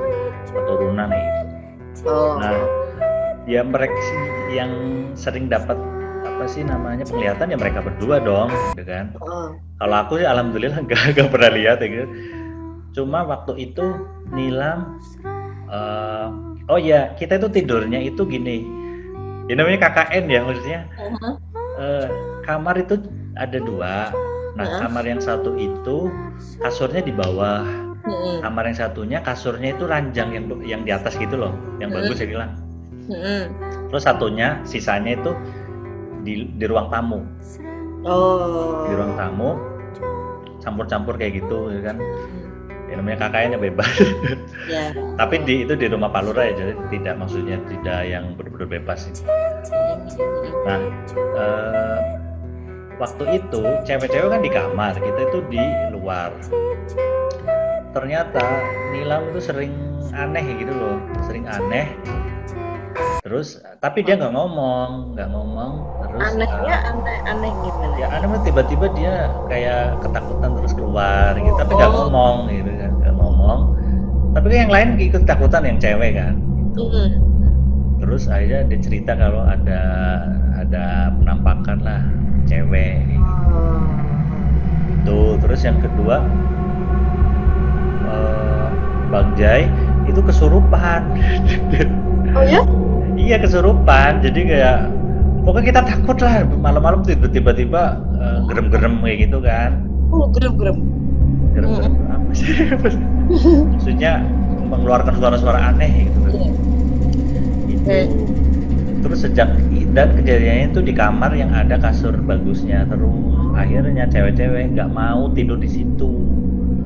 keturunan 0.53 1.09
kayak 1.09 1.25
gitu. 1.25 2.05
Oh. 2.05 2.37
Nah, 2.37 2.53
ya 3.49 3.65
mereka 3.65 3.97
sih 3.97 4.21
yang 4.53 4.71
sering 5.17 5.49
dapat 5.49 5.73
apa 6.21 6.45
sih 6.45 6.61
namanya 6.61 7.01
penglihatan 7.01 7.49
ya 7.49 7.57
mereka 7.57 7.81
berdua 7.81 8.21
dong, 8.21 8.53
gitu 8.77 8.85
kan. 8.85 9.09
Oh. 9.25 9.57
Kalau 9.81 9.95
aku 10.05 10.21
sih 10.21 10.27
alhamdulillah 10.29 10.85
nggak 10.85 11.01
nggak 11.17 11.29
pernah 11.33 11.49
lihat 11.49 11.81
ya 11.81 11.87
gitu. 11.89 12.07
Cuma 12.93 13.25
waktu 13.25 13.73
itu 13.73 14.05
nilam, 14.31 15.01
eh, 15.67 16.27
oh 16.69 16.77
ya 16.79 17.11
kita 17.17 17.41
itu 17.41 17.49
tidurnya 17.49 17.99
itu 18.05 18.21
gini. 18.23 18.63
Ini 19.49 19.57
namanya 19.57 19.89
KKN 19.89 20.23
ya 20.29 20.39
maksudnya. 20.45 20.79
Uh-huh. 20.95 21.35
Eh, 21.77 22.07
kamar 22.43 22.75
itu 22.77 22.95
ada 23.35 23.57
dua. 23.57 24.09
Nah 24.55 24.63
Heeh. 24.63 24.79
kamar 24.81 25.03
yang 25.03 25.19
satu 25.19 25.55
itu 25.55 26.07
kasurnya 26.59 27.01
di 27.01 27.11
bawah. 27.11 27.63
Mm-mm. 28.05 28.37
kamar 28.45 28.69
yang 28.69 28.77
satunya 28.77 29.17
kasurnya 29.17 29.73
itu 29.73 29.89
ranjang 29.89 30.29
yang 30.29 30.45
yang 30.61 30.81
di 30.85 30.93
atas 30.93 31.17
gitu 31.17 31.41
loh 31.41 31.57
yang 31.81 31.89
Hmm. 31.89 32.05
bagus 32.05 32.21
saya 32.21 32.29
bilang 32.29 32.51
Mm-mm. 33.09 33.49
terus 33.89 34.05
satunya 34.05 34.61
sisanya 34.61 35.17
itu 35.17 35.33
di 36.21 36.53
di 36.53 36.65
ruang 36.69 36.93
tamu 36.93 37.25
Oh. 38.05 38.85
di 38.85 38.93
ruang 38.93 39.17
tamu 39.17 39.57
campur-campur 40.61 41.17
kayak 41.17 41.41
gitu 41.41 41.73
ya 41.73 41.81
kan 41.81 41.97
ya 42.85 42.93
namanya 42.95 43.17
kakaknya 43.25 43.57
bebas 43.57 43.89
Ya. 44.65 44.89
tapi 45.13 45.45
di 45.45 45.61
itu 45.61 45.77
di 45.77 45.85
rumah 45.85 46.09
Pak 46.09 46.21
Lurah 46.25 46.49
ya 46.49 46.53
jadi 46.57 46.73
tidak 46.89 47.15
maksudnya 47.21 47.57
tidak 47.69 48.01
yang 48.01 48.33
benar-benar 48.33 48.65
bebas 48.81 49.05
sih. 49.05 49.21
nah 50.65 50.81
eh, 51.37 51.99
waktu 52.97 53.23
itu 53.37 53.61
cewek-cewek 53.85 54.29
kan 54.31 54.41
di 54.41 54.49
kamar 54.49 54.93
kita 54.97 55.19
itu 55.29 55.39
di 55.49 55.61
luar 55.93 56.33
ternyata 57.91 58.41
Nilam 58.91 59.29
itu 59.29 59.39
sering 59.39 59.73
aneh 60.11 60.45
gitu 60.57 60.73
loh 60.73 60.97
sering 61.23 61.45
aneh 61.45 61.93
terus 63.21 63.57
tapi 63.81 64.01
dia 64.01 64.17
nggak 64.17 64.33
ngomong 64.33 65.13
nggak 65.13 65.29
ngomong 65.29 65.73
terus 66.05 66.21
Anehnya 66.31 66.75
eh, 66.77 66.89
aneh 66.93 67.17
aneh 67.25 67.51
gimana? 67.61 67.95
ya 67.97 68.07
aneh 68.13 68.39
tiba-tiba 68.41 68.85
dia 68.93 69.13
kayak 69.49 69.97
ketakutan 69.99 70.51
terus 70.57 70.73
keluar 70.73 71.33
gitu 71.35 71.53
tapi 71.57 71.71
nggak 71.73 71.89
Oh. 71.91 71.97
ngomong 72.05 72.35
gitu 72.49 72.71
tapi 74.35 74.51
kan 74.51 74.57
yang 74.67 74.73
lain 74.73 74.89
ikut 74.99 75.23
ketakutan 75.23 75.63
yang 75.63 75.77
cewek 75.79 76.11
kan 76.13 76.35
gitu. 76.35 76.83
Mm-mm. 76.83 77.07
terus 77.97 78.27
akhirnya 78.27 78.67
dia 78.67 78.79
cerita 78.83 79.15
kalau 79.15 79.41
ada 79.41 79.81
ada 80.59 80.85
penampakan 81.15 81.79
lah 81.79 82.01
cewek 82.45 83.07
Oh. 83.45 83.79
itu 84.91 85.19
terus 85.39 85.63
yang 85.63 85.79
kedua 85.79 86.19
eh, 88.03 88.67
Bang 89.07 89.31
Jai 89.39 89.71
itu 90.05 90.19
kesurupan 90.19 91.01
Oh 92.35 92.43
ya? 92.43 92.61
iya 93.15 93.39
kesurupan 93.39 94.19
jadi 94.19 94.39
kayak 94.43 94.77
pokoknya 95.41 95.65
kita 95.71 95.81
takut 95.87 96.17
lah 96.19 96.43
malam-malam 96.59 96.99
tiba- 97.01 97.31
tiba-tiba 97.31 97.83
eh, 98.19 98.39
gerem-gerem 98.51 98.99
kayak 98.99 99.17
gitu 99.29 99.39
kan 99.39 99.71
Oh, 100.11 100.27
gerem-gerem. 100.31 100.77
maksudnya 103.73 104.21
mengeluarkan 104.65 105.13
suara-suara 105.15 105.71
aneh 105.73 106.09
gitu 106.09 106.19
kan 106.25 106.33
Iya. 106.35 106.49
itu 107.65 107.75
Oke. 107.85 107.99
terus 109.01 109.19
sejak 109.21 109.49
dan 109.93 110.17
kejadiannya 110.17 110.73
itu 110.73 110.81
di 110.81 110.91
kamar 110.91 111.31
yang 111.31 111.53
ada 111.53 111.77
kasur 111.77 112.17
bagusnya 112.17 112.83
terus 112.89 113.13
akhirnya 113.53 114.09
cewek-cewek 114.09 114.73
nggak 114.73 114.89
mau 114.89 115.29
tidur 115.31 115.55
di 115.55 115.69
situ 115.69 116.09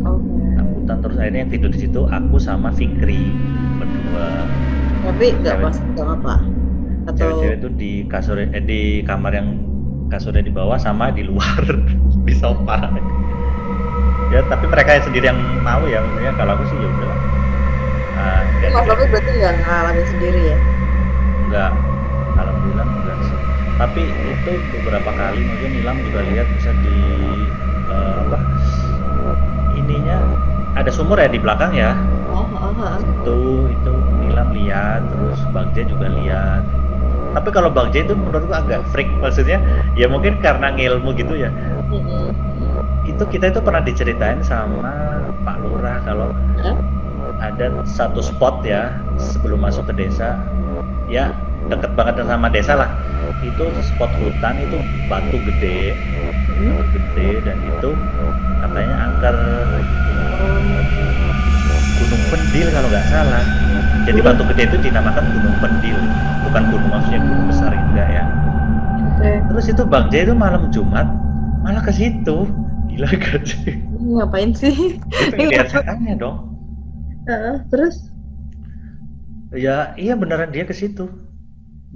Oke. 0.03 0.43
takutan 0.55 0.97
terus 0.99 1.15
akhirnya 1.17 1.39
yang 1.41 1.51
tidur 1.51 1.69
di 1.71 1.79
situ 1.79 2.01
aku 2.05 2.35
sama 2.37 2.69
Fikri 2.69 3.31
berdua 3.79 4.27
Tapi 4.99 5.25
nggak 5.39 5.55
Cewek. 5.55 5.63
pas 5.63 5.75
nggak 5.79 6.07
apa. 6.19 6.35
Atau 7.07 7.15
cewek-cewek 7.17 7.55
itu 7.57 7.69
di 7.73 7.91
kasur 8.05 8.35
eh, 8.37 8.51
di 8.59 8.81
kamar 9.01 9.31
yang 9.33 9.49
kasurnya 10.11 10.43
di 10.43 10.51
bawah 10.51 10.75
sama 10.75 11.09
di 11.09 11.23
luar 11.23 11.63
di 12.27 12.33
sofa 12.35 12.91
ya 14.29 14.39
tapi 14.45 14.65
mereka 14.69 15.01
sendiri 15.01 15.25
yang 15.33 15.39
mau 15.65 15.81
ya 15.89 16.05
maksudnya 16.05 16.33
kalau 16.37 16.53
aku 16.53 16.63
sih 16.69 16.77
ya 16.77 16.89
udah 16.89 17.11
nah, 18.13 18.41
Mas 18.69 18.85
Taufik 18.85 19.07
berarti 19.09 19.31
nggak 19.41 19.53
ngalamin 19.65 20.05
sendiri 20.05 20.41
ya? 20.53 20.57
enggak 21.49 21.71
alhamdulillah 22.37 22.85
enggak 22.85 23.17
sih 23.25 23.37
tapi 23.79 24.01
itu 24.05 24.51
beberapa 24.77 25.09
kali 25.15 25.41
mungkin 25.41 25.69
Nilam 25.73 25.97
juga 26.05 26.19
lihat 26.29 26.47
bisa 26.53 26.71
di 26.85 26.97
eh, 27.89 28.15
apa 28.27 28.37
ininya 29.73 30.17
ada 30.77 30.91
sumur 30.93 31.17
ya 31.17 31.29
di 31.31 31.39
belakang 31.41 31.73
ya 31.73 31.97
Oh, 32.29 32.45
oh, 32.45 32.69
oh. 32.69 32.95
itu 33.01 33.37
itu 33.73 33.93
Nilam 34.21 34.53
lihat 34.53 35.01
terus 35.09 35.41
Bagja 35.49 35.81
juga 35.89 36.07
lihat 36.13 36.61
tapi 37.33 37.49
kalau 37.49 37.69
Bagja 37.73 38.05
itu 38.05 38.13
menurutku 38.13 38.53
agak 38.53 38.85
freak 38.93 39.09
maksudnya 39.17 39.57
ya 39.97 40.05
mungkin 40.05 40.37
karena 40.41 40.73
ngilmu 40.73 41.13
gitu 41.17 41.37
ya. 41.37 41.49
Itu 43.19 43.35
kita 43.35 43.51
itu 43.51 43.59
pernah 43.59 43.83
diceritain 43.83 44.39
sama 44.39 44.95
Pak 45.43 45.59
Lurah 45.59 45.99
kalau 46.07 46.31
Hah? 46.63 46.71
ada 47.43 47.83
satu 47.83 48.23
spot 48.23 48.63
ya 48.63 48.95
sebelum 49.19 49.59
masuk 49.59 49.91
ke 49.91 50.07
desa. 50.07 50.39
Ya 51.11 51.35
deket 51.67 51.99
banget 51.99 52.23
sama 52.23 52.47
desa 52.47 52.79
lah. 52.79 52.87
Itu 53.43 53.67
spot 53.83 54.07
hutan 54.23 54.63
itu 54.63 54.79
batu 55.11 55.35
gede 55.35 55.99
batu 56.63 56.87
gede 56.95 57.43
dan 57.43 57.59
itu 57.59 57.91
katanya 58.63 58.95
angker 59.11 59.35
gunung 61.99 62.23
pendil 62.31 62.67
kalau 62.71 62.87
nggak 62.87 63.07
salah. 63.11 63.43
Jadi 64.07 64.19
batu 64.23 64.47
gede 64.47 64.63
itu 64.63 64.77
dinamakan 64.79 65.27
gunung 65.27 65.55
pendil 65.59 65.99
bukan 66.47 66.63
gunung 66.71 66.87
maksudnya 66.87 67.19
gunung 67.19 67.45
besar 67.51 67.75
enggak 67.75 68.07
ya. 68.15 68.23
Terus 69.51 69.65
itu 69.75 69.83
Bang 69.83 70.07
Jai 70.07 70.23
itu 70.23 70.31
malam 70.31 70.71
Jumat 70.71 71.03
malah 71.59 71.83
ke 71.83 71.91
situ 71.91 72.47
gila 72.99 73.09
kan 73.23 73.41
sih 73.47 73.73
Ngapain 73.89 74.51
sih? 74.59 74.75
Lihat 75.39 75.67
setannya 75.71 76.13
dong 76.19 76.37
Heeh, 77.27 77.63
terus? 77.71 78.11
Ya 79.65 79.97
iya 79.97 80.13
beneran 80.21 80.49
dia 80.53 80.63
ke 80.69 80.75
situ. 80.81 81.03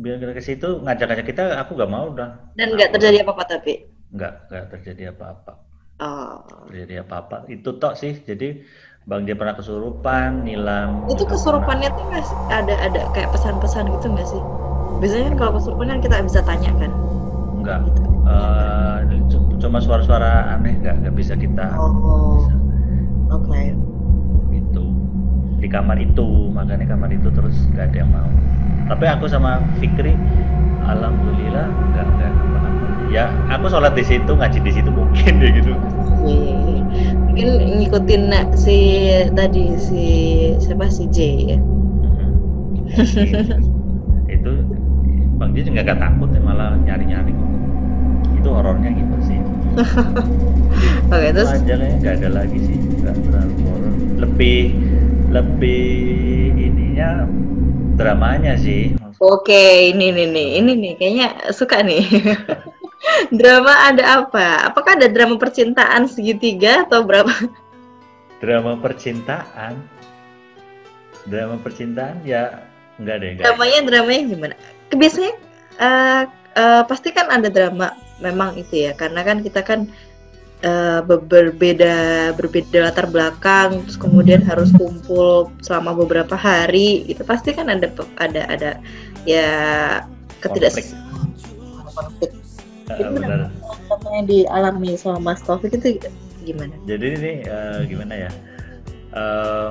Biar 0.01 0.15
kita 0.21 0.33
ke 0.39 0.43
situ 0.49 0.69
ngajak-ngajak 0.85 1.27
kita 1.31 1.43
aku 1.61 1.71
gak 1.77 1.91
mau 1.93 2.05
udah. 2.13 2.29
Dan 2.57 2.67
nggak 2.73 2.91
terjadi 2.97 3.17
apa-apa 3.25 3.43
tapi? 3.57 3.73
Nggak 4.15 4.33
nggak 4.49 4.65
terjadi 4.73 5.03
apa-apa. 5.13 5.53
Oh. 5.99 6.43
Terjadi 6.69 6.93
apa-apa. 7.05 7.37
Itu 7.49 7.69
tok 7.81 7.93
sih. 8.01 8.13
Jadi 8.29 8.47
Bang 9.03 9.27
dia 9.27 9.35
pernah 9.35 9.55
kesurupan, 9.59 10.47
nilam. 10.47 11.03
Itu 11.13 11.23
kesurupannya 11.31 11.89
tuh 11.97 12.05
sih- 12.29 12.39
ada 12.59 12.73
ada 12.85 12.99
kayak 13.13 13.29
pesan-pesan 13.33 13.85
gitu 13.95 14.05
nggak 14.13 14.27
sih? 14.33 14.41
Biasanya 14.99 15.23
kan 15.27 15.35
kalau 15.39 15.51
kesurupan 15.57 15.87
kan 15.91 15.99
kita 16.05 16.15
bisa 16.27 16.41
tanya 16.47 16.71
kan. 16.79 16.91
Enggak. 17.59 17.79
Gitu. 17.87 18.01
Cu- 19.11 19.22
cuma 19.63 19.79
suara-suara 19.79 20.59
aneh 20.59 20.75
nggak 20.83 21.07
nggak 21.07 21.15
bisa 21.15 21.39
kita 21.39 21.71
Oh. 21.79 22.51
Oke. 23.31 23.71
itu 24.51 24.83
di 25.57 25.67
kamar 25.71 25.95
itu 25.97 26.51
makanya 26.51 26.91
kamar 26.91 27.09
itu 27.15 27.31
terus 27.31 27.55
nggak 27.71 27.95
ada 27.95 27.97
yang 28.03 28.11
mau 28.11 28.27
tapi 28.91 29.07
aku 29.07 29.31
sama 29.31 29.63
Fikri 29.79 30.19
alhamdulillah 30.83 31.71
nggak 31.95 32.05
nggak 32.11 32.31
apa-apa 32.35 33.07
ya 33.07 33.31
aku 33.47 33.71
sholat 33.71 33.95
di 33.95 34.03
situ 34.03 34.31
ngaji 34.35 34.59
di 34.59 34.71
situ 34.75 34.89
mungkin 34.91 35.33
ya 35.39 35.49
gitu. 35.55 35.71
Mungkin 37.33 37.49
ngikutin 37.81 38.21
nak 38.29 38.53
si 38.53 39.09
tadi 39.33 39.73
si 39.79 40.03
siapa 40.61 40.85
si 40.91 41.09
J 41.09 41.17
ya. 41.55 41.57
Mhm. 41.57 42.29
itu 44.35 44.51
Bang 45.39 45.55
Ji 45.57 45.65
juga 45.65 45.81
nggak 45.81 45.97
takut 45.97 46.29
ya 46.29 46.41
malah 46.43 46.77
nyari-nyari 46.83 47.33
itu 48.37 48.49
horornya 48.51 48.91
gitu 48.93 49.15
sih 49.23 49.39
Oke 51.13 51.25
itu 51.29 51.41
terus 51.41 51.51
aja 51.53 51.73
kayaknya 51.75 51.97
nggak 52.01 52.15
ada 52.21 52.29
lagi 52.41 52.57
sih 52.63 52.77
nggak 52.77 53.15
terlalu 53.27 53.55
horor 53.67 53.93
lebih 54.21 54.59
lebih 55.33 55.85
ininya 56.57 57.09
dramanya 57.97 58.53
sih 58.57 58.93
Oke, 59.23 59.93
ini 59.95 60.11
nih 60.11 60.27
nih, 60.35 60.47
ini 60.59 60.71
nih 60.75 60.93
kayaknya 60.99 61.27
suka 61.55 61.79
nih. 61.79 62.03
drama 63.39 63.71
ada 63.87 64.19
apa? 64.19 64.67
Apakah 64.67 64.99
ada 64.99 65.07
drama 65.07 65.39
percintaan 65.39 66.11
segitiga 66.11 66.83
atau 66.83 67.07
berapa? 67.07 67.31
drama 68.43 68.75
percintaan 68.75 69.79
drama 71.23 71.55
percintaan 71.63 72.19
ya 72.27 72.67
enggak 72.99 73.23
deh 73.23 73.29
enggak 73.31 73.45
Dramanya 73.47 73.79
dramanya 73.87 74.21
gimana? 74.27 74.55
Biasanya 74.91 75.33
eh, 75.79 76.23
eh, 76.55 76.83
pasti 76.87 77.09
kan 77.13 77.29
ada 77.29 77.49
drama 77.49 77.93
memang 78.21 78.55
itu 78.57 78.87
ya, 78.87 78.91
karena 78.95 79.21
kan 79.25 79.43
kita 79.43 79.61
kan 79.65 79.89
be- 81.03 81.19
berbeda 81.27 81.95
berbeda 82.39 82.87
latar 82.87 83.11
belakang, 83.11 83.83
terus 83.83 83.99
kemudian 83.99 84.39
harus 84.47 84.71
kumpul 84.71 85.51
selama 85.59 85.91
beberapa 85.91 86.39
hari, 86.39 87.03
itu 87.03 87.19
pasti 87.27 87.51
kan 87.51 87.67
ada 87.67 87.91
ada 88.15 88.41
ada 88.47 88.71
ya 89.27 89.49
ketidak 90.39 90.71
Konflik. 91.93 92.31
Eh, 92.89 92.99
Itu 92.99 93.11
benar 93.11 93.51
Apa 93.91 94.07
yang 94.17 94.25
dialami 94.27 94.95
sama 94.95 95.19
Mas 95.19 95.43
Taufik 95.43 95.75
itu 95.77 95.99
gimana? 96.43 96.73
jadi 96.83 97.07
ini 97.15 97.33
eh, 97.43 97.79
gimana 97.87 98.13
ya 98.27 98.31
Eh, 99.13 99.69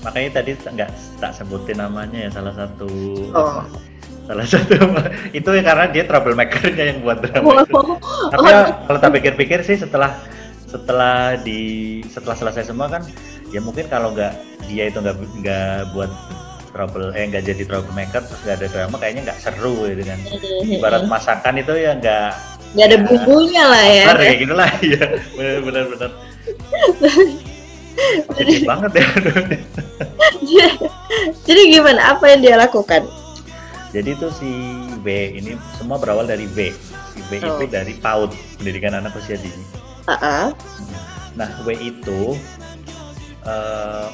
makanya 0.00 0.40
tadi 0.40 0.56
nggak 0.56 0.90
tak 1.20 1.36
sebutin 1.36 1.76
namanya 1.78 2.26
ya 2.26 2.30
salah 2.32 2.54
satu 2.56 2.88
Oh. 3.36 3.60
Salah 4.30 4.46
satu 4.46 4.78
itu 5.38 5.50
ya 5.50 5.62
karena 5.66 5.90
dia 5.90 6.06
troublemakernya 6.06 6.84
yang 6.94 6.98
buat 7.02 7.18
drama 7.18 7.66
itu. 7.66 7.74
tapi 8.30 8.38
Oh. 8.38 8.46
ya, 8.46 8.62
kalau 8.86 8.98
tak 9.02 9.10
pikir-pikir 9.18 9.58
sih 9.66 9.74
setelah 9.74 10.14
setelah 10.70 11.34
di 11.34 11.60
setelah 12.06 12.38
selesai 12.38 12.70
semua 12.70 12.86
kan 12.86 13.02
ya 13.50 13.58
mungkin 13.58 13.90
kalau 13.90 14.14
nggak 14.14 14.30
dia 14.70 14.86
itu 14.86 15.02
nggak 15.02 15.18
nggak 15.42 15.74
buat 15.90 16.06
trouble 16.70 17.10
eh 17.10 17.26
nggak 17.26 17.42
jadi 17.42 17.62
troublemaker 17.66 18.22
terus 18.22 18.38
nggak 18.46 18.56
ada 18.62 18.68
drama 18.70 18.96
kayaknya 19.02 19.22
nggak 19.26 19.38
seru 19.42 19.90
gitu 19.90 20.06
kan 20.06 20.18
ibarat 20.62 21.02
masakan 21.10 21.58
itu 21.58 21.74
ya 21.74 21.98
nggak 21.98 22.30
Gak 22.70 22.86
ada 22.86 22.98
bumbunya 23.02 23.66
lah 23.66 23.82
ya. 23.82 24.04
benar 24.06 24.18
kayak 24.22 24.36
gitu 24.38 24.54
lah 24.54 24.70
ya 24.78 25.02
benar 25.34 25.58
benar 25.66 25.84
benar 25.90 26.10
Jadi 28.32 28.64
banget 28.64 28.92
ya. 28.96 29.06
Jadi 31.44 31.60
gimana? 31.68 32.16
Apa 32.16 32.32
yang 32.32 32.40
dia 32.40 32.56
lakukan? 32.56 33.04
Jadi 33.90 34.14
itu 34.14 34.28
si 34.30 34.50
W 35.02 35.06
ini 35.34 35.58
semua 35.74 35.98
berawal 35.98 36.26
dari 36.26 36.46
W. 36.54 36.70
Si 37.10 37.18
W 37.26 37.32
Oh. 37.42 37.58
itu 37.58 37.64
dari 37.66 37.94
PAUD, 37.98 38.30
Pendidikan 38.58 38.94
Anak 38.94 39.18
Usia 39.18 39.34
Dini. 39.34 39.64
Ah, 40.06 40.50
Nah, 41.34 41.50
W 41.66 41.68
itu 41.74 42.38
eh, 43.42 44.06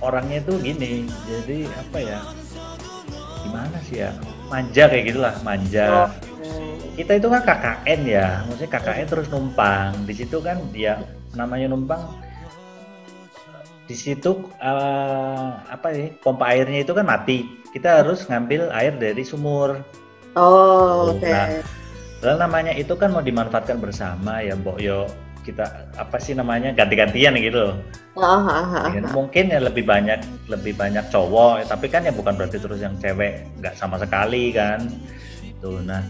orangnya 0.00 0.44
itu 0.44 0.52
gini. 0.60 1.08
Jadi 1.24 1.68
apa 1.68 1.98
ya? 2.00 2.18
Gimana 3.44 3.76
sih 3.84 4.04
ya? 4.04 4.12
Manja 4.48 4.84
kayak 4.88 5.04
gitulah, 5.08 5.34
manja. 5.40 6.12
Kita 6.94 7.12
itu 7.18 7.26
kan 7.26 7.42
KKN 7.42 8.00
ya, 8.06 8.28
maksudnya 8.46 8.70
KKN 8.70 9.06
terus 9.08 9.26
numpang. 9.32 9.92
Di 10.04 10.14
situ 10.14 10.38
kan 10.38 10.60
ya 10.70 11.00
namanya 11.34 11.72
numpang 11.72 12.02
di 13.84 13.92
situ 13.92 14.48
eh, 14.56 15.48
apa 15.60 15.92
ya 15.92 16.08
pompa 16.24 16.48
airnya 16.56 16.80
itu 16.80 16.96
kan 16.96 17.04
mati 17.04 17.44
kita 17.74 18.00
harus 18.00 18.24
ngambil 18.24 18.70
air 18.70 18.94
dari 18.94 19.20
sumur 19.20 19.82
Oh, 20.34 21.14
oke. 21.14 21.22
Nah, 21.22 21.62
Lalu 22.18 22.36
namanya 22.40 22.72
itu 22.72 22.90
kan 22.96 23.12
mau 23.12 23.20
dimanfaatkan 23.20 23.78
bersama 23.78 24.42
ya, 24.42 24.58
Mbok 24.58 24.78
Yo. 24.80 25.06
Kita 25.44 25.62
apa 25.94 26.16
sih 26.16 26.32
namanya 26.32 26.72
ganti-gantian 26.72 27.36
gitu. 27.36 27.70
ah, 28.16 28.88
Ya. 28.90 28.98
Mungkin 29.12 29.52
ya 29.52 29.60
lebih 29.60 29.84
banyak 29.84 30.24
lebih 30.48 30.74
banyak 30.74 31.06
cowok, 31.12 31.62
ya, 31.62 31.64
tapi 31.68 31.86
kan 31.86 32.02
ya 32.02 32.10
bukan 32.10 32.34
berarti 32.34 32.58
terus 32.58 32.80
yang 32.80 32.96
cewek 32.98 33.46
nggak 33.60 33.76
sama 33.76 34.00
sekali 34.00 34.50
kan. 34.50 34.88
Tuh, 35.60 35.84
nah 35.84 36.00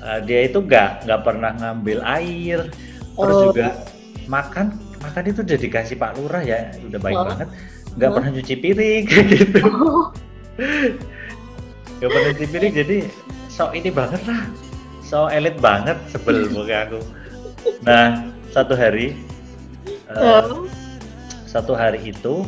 eh, 0.00 0.18
dia 0.24 0.48
itu 0.48 0.58
nggak 0.58 1.04
nggak 1.06 1.20
pernah 1.22 1.52
ngambil 1.54 1.98
air, 2.08 2.58
terus 3.14 3.36
Oh. 3.36 3.52
juga 3.52 3.76
makan 4.26 4.72
makan 4.98 5.22
itu 5.28 5.44
udah 5.44 5.58
dikasih 5.60 5.94
Pak 5.94 6.16
Lurah 6.16 6.42
ya, 6.42 6.72
udah 6.88 6.98
baik 6.98 7.16
Oh. 7.20 7.26
banget. 7.28 7.48
Nggak 7.94 8.08
Oh. 8.08 8.14
pernah 8.16 8.30
cuci 8.32 8.54
piring 8.56 9.04
gitu. 9.36 9.60
Oh, 9.62 10.02
Gak 12.00 12.08
pernah 12.08 12.32
piring 12.36 12.74
jadi 12.74 12.96
so 13.48 13.72
ini 13.72 13.90
banget 13.92 14.22
lah. 14.24 14.44
So 15.04 15.26
elit 15.28 15.58
banget 15.58 15.96
sebel 16.08 16.46
muka 16.54 16.88
aku. 16.88 17.00
Nah 17.84 18.30
satu 18.50 18.72
hari 18.72 19.14
oh. 20.10 20.66
satu 21.46 21.72
hari 21.76 22.14
itu 22.14 22.46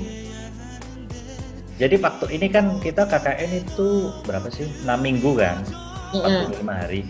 jadi 1.81 1.99
waktu 1.99 2.27
ini 2.39 2.47
kan 2.47 2.79
kita 2.79 3.09
KKN 3.09 3.65
itu 3.65 4.13
berapa 4.23 4.47
sih? 4.53 4.69
6 4.87 4.89
minggu 5.03 5.35
kan? 5.35 5.67
Mm-mm, 6.15 6.55
45 6.55 6.69
hari. 6.69 7.01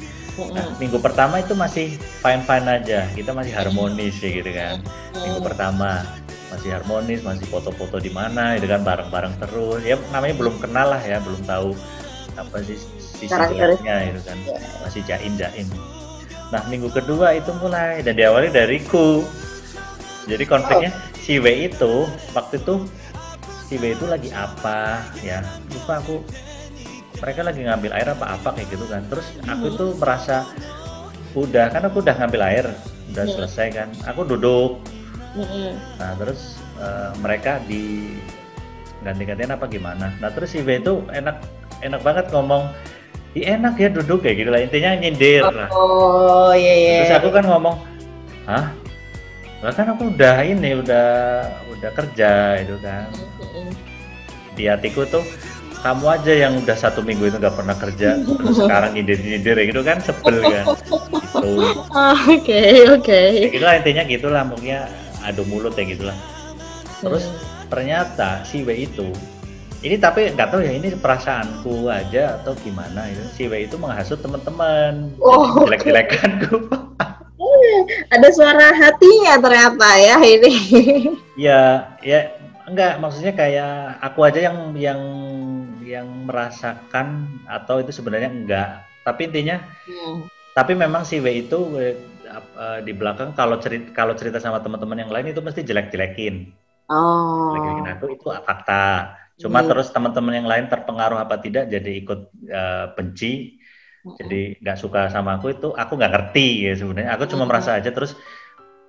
Nah 0.55 0.67
minggu 0.81 0.97
pertama 1.03 1.43
itu 1.43 1.53
masih 1.53 1.99
fine 2.25 2.41
fine 2.47 2.67
aja. 2.71 3.05
Kita 3.13 3.37
masih 3.37 3.53
harmonis 3.53 4.17
ya 4.23 4.31
gitu 4.33 4.51
kan. 4.55 4.81
Minggu 5.13 5.41
pertama 5.45 6.07
masih 6.53 6.71
harmonis 6.77 7.25
masih 7.25 7.49
foto-foto 7.49 7.97
di 7.97 8.13
mana 8.13 8.55
gitu 8.61 8.69
kan 8.69 8.85
bareng-bareng 8.85 9.35
terus. 9.41 9.81
Ya 9.83 9.97
namanya 10.13 10.37
belum 10.37 10.61
kenal 10.61 10.93
lah 10.93 11.01
ya 11.01 11.19
belum 11.25 11.41
tahu 11.49 11.73
apa 12.37 12.57
sih 12.65 12.77
sisi 13.01 13.29
jeleknya 13.29 14.13
gitu 14.13 14.21
kan. 14.25 14.37
Ya. 14.45 14.59
masih 14.85 15.01
jaim 15.05 15.35
nah 16.53 16.61
minggu 16.69 16.93
kedua 16.93 17.33
itu 17.33 17.49
mulai 17.65 18.05
dan 18.05 18.13
diawali 18.13 18.53
dariku 18.53 19.25
jadi 20.29 20.45
konfliknya 20.47 20.93
si 21.19 21.43
W 21.43 21.47
itu 21.67 22.07
waktu 22.37 22.61
itu 22.63 22.75
si 23.67 23.75
W 23.81 23.97
itu 23.97 24.05
lagi 24.07 24.31
apa 24.31 25.03
ya. 25.25 25.43
Lupa 25.73 25.99
aku. 25.99 26.23
Mereka 27.23 27.41
lagi 27.47 27.61
ngambil 27.63 27.91
air 27.95 28.09
apa 28.11 28.27
apa 28.35 28.49
kayak 28.55 28.69
gitu 28.71 28.85
kan. 28.87 29.03
Terus 29.11 29.27
aku 29.47 29.67
Mhm. 29.71 29.79
tuh 29.79 29.91
merasa 29.99 30.37
udah 31.33 31.67
kan 31.71 31.83
aku 31.87 32.03
udah 32.03 32.15
ngambil 32.19 32.41
air 32.47 32.67
udah 33.15 33.25
Mhm. 33.27 33.33
selesai 33.35 33.67
kan. 33.75 33.89
Aku 34.15 34.23
duduk 34.27 34.83
Mm-mm. 35.33 35.71
Nah 35.97 36.13
terus 36.21 36.61
eh, 36.77 37.11
mereka 37.21 37.59
di 37.65 38.15
ganti-gantian 39.03 39.53
apa 39.53 39.67
gimana? 39.67 40.13
Nah 40.21 40.31
terus 40.31 40.53
si 40.55 40.61
B 40.63 40.79
itu 40.79 41.03
enak 41.11 41.41
enak 41.83 42.01
banget 42.07 42.31
ngomong, 42.31 42.71
Ih, 43.33 43.49
enak 43.49 43.81
ya 43.81 43.89
duduk 43.89 44.21
kayak 44.21 44.45
gitu 44.45 44.51
lah 44.53 44.61
intinya 44.61 44.93
nyindir 44.93 45.43
lah. 45.49 45.69
Oh, 45.73 46.53
iya 46.53 46.75
iya. 46.77 46.97
Terus 47.03 47.17
aku 47.17 47.29
kan 47.33 47.45
ngomong, 47.49 47.81
hah? 48.45 48.69
Lah 49.65 49.73
kan 49.73 49.87
aku 49.97 50.13
udah 50.13 50.37
ini 50.45 50.77
udah 50.77 51.09
udah 51.73 51.91
kerja 51.97 52.61
itu 52.61 52.77
kan. 52.85 53.09
Di 54.53 54.69
hatiku 54.69 55.09
tuh 55.09 55.25
kamu 55.81 56.05
aja 56.13 56.33
yang 56.47 56.53
udah 56.61 56.77
satu 56.77 57.01
minggu 57.01 57.33
itu 57.33 57.41
nggak 57.41 57.57
pernah 57.57 57.75
kerja, 57.75 58.21
terus 58.21 58.55
sekarang 58.61 58.95
nyindir-nyindir 58.95 59.57
gitu 59.65 59.81
kan 59.83 59.99
sebel 60.05 60.39
kan. 60.45 60.65
Gitu. 61.43 61.59
Ah, 61.91 62.15
Oke 62.29 62.87
oke. 62.87 63.21
Ya 63.35 63.49
gitulah 63.51 63.75
intinya 63.81 64.03
gitulah 64.07 64.43
pokoknya 64.47 64.87
adu 65.23 65.43
mulut 65.45 65.75
ya 65.75 65.85
gitulah. 65.85 66.19
Terus 67.01 67.27
Hmm. 67.27 67.39
ternyata 67.69 68.43
si 68.43 68.63
W 68.63 68.71
itu 68.77 69.09
ini 69.81 69.97
tapi 69.97 70.29
nggak 70.31 70.49
tahu 70.49 70.61
ya 70.61 70.71
ini 70.71 70.93
perasaanku 70.93 71.89
aja 71.89 72.39
atau 72.39 72.53
gimana 72.55 73.09
itu 73.09 73.25
si 73.33 73.43
W 73.49 73.65
itu 73.65 73.75
menghasut 73.75 74.21
teman-teman 74.21 75.09
Oh, 75.19 75.65
jelek-jelekanku 75.65 76.69
ada 78.15 78.29
suara 78.31 78.71
hatinya 78.71 79.41
ternyata 79.41 79.89
ya 79.99 80.17
ini. 80.21 80.53
ya 81.35 81.61
ya 81.99 82.29
enggak 82.65 83.01
maksudnya 83.01 83.33
kayak 83.33 83.73
aku 84.01 84.21
aja 84.23 84.53
yang 84.53 84.59
yang 84.77 85.01
yang 85.83 86.07
merasakan 86.25 87.27
atau 87.45 87.81
itu 87.81 87.91
sebenarnya 87.91 88.29
enggak 88.29 88.71
tapi 89.03 89.27
intinya 89.27 89.59
Hmm. 89.83 90.29
tapi 90.53 90.77
memang 90.77 91.03
si 91.03 91.19
W 91.19 91.43
itu 91.43 91.59
eh, 92.39 92.81
di 92.83 92.93
belakang 92.93 93.37
kalau 93.37 93.61
cerita 93.61 93.93
kalau 93.93 94.15
cerita 94.17 94.41
sama 94.41 94.59
teman-teman 94.59 95.05
yang 95.05 95.13
lain 95.13 95.31
itu 95.31 95.41
mesti 95.41 95.61
jelek-jelekin. 95.61 96.49
Oh. 96.89 97.53
jelek-jelekin 97.53 97.89
aku 97.93 98.05
itu 98.13 98.27
fakta. 98.43 99.17
Cuma 99.37 99.61
Hmm. 99.61 99.69
terus 99.73 99.89
teman-teman 99.91 100.35
yang 100.39 100.49
lain 100.49 100.67
terpengaruh 100.69 101.19
apa 101.19 101.41
tidak 101.41 101.69
jadi 101.69 101.93
ikut 102.01 102.21
eh, 102.49 102.87
benci. 102.95 103.59
Jadi 104.03 104.59
nggak 104.59 104.79
suka 104.79 105.07
sama 105.09 105.39
aku 105.39 105.55
itu 105.55 105.71
aku 105.73 105.95
nggak 105.95 106.13
ngerti 106.13 106.67
ya 106.67 106.75
sebenarnya. 106.75 107.11
Aku 107.15 107.25
cuma 107.31 107.47
Hmm. 107.47 107.51
merasa 107.55 107.79
aja 107.79 107.91
terus 107.91 108.19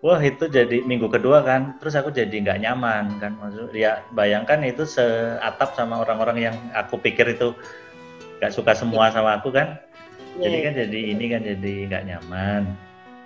wah 0.03 0.19
itu 0.19 0.49
jadi 0.49 0.81
minggu 0.83 1.07
kedua 1.07 1.45
kan. 1.45 1.77
Terus 1.77 1.93
aku 1.95 2.09
jadi 2.09 2.33
nggak 2.33 2.59
nyaman 2.65 3.21
kan. 3.21 3.37
Maksud 3.37 3.71
ya 3.77 4.01
bayangkan 4.11 4.61
itu 4.65 4.83
seatap 4.83 5.77
sama 5.77 6.01
orang-orang 6.01 6.51
yang 6.51 6.55
aku 6.73 6.97
pikir 6.97 7.37
itu 7.37 7.53
nggak 8.41 8.51
suka 8.51 8.73
semua 8.73 9.13
sama 9.13 9.37
aku 9.37 9.53
kan. 9.53 9.77
Jadi 10.33 10.57
Iya. 10.59 10.65
kan 10.65 10.73
jadi 10.81 10.99
ini 11.13 11.25
kan 11.29 11.41
jadi 11.45 11.73
nggak 11.93 12.03
nyaman 12.09 12.61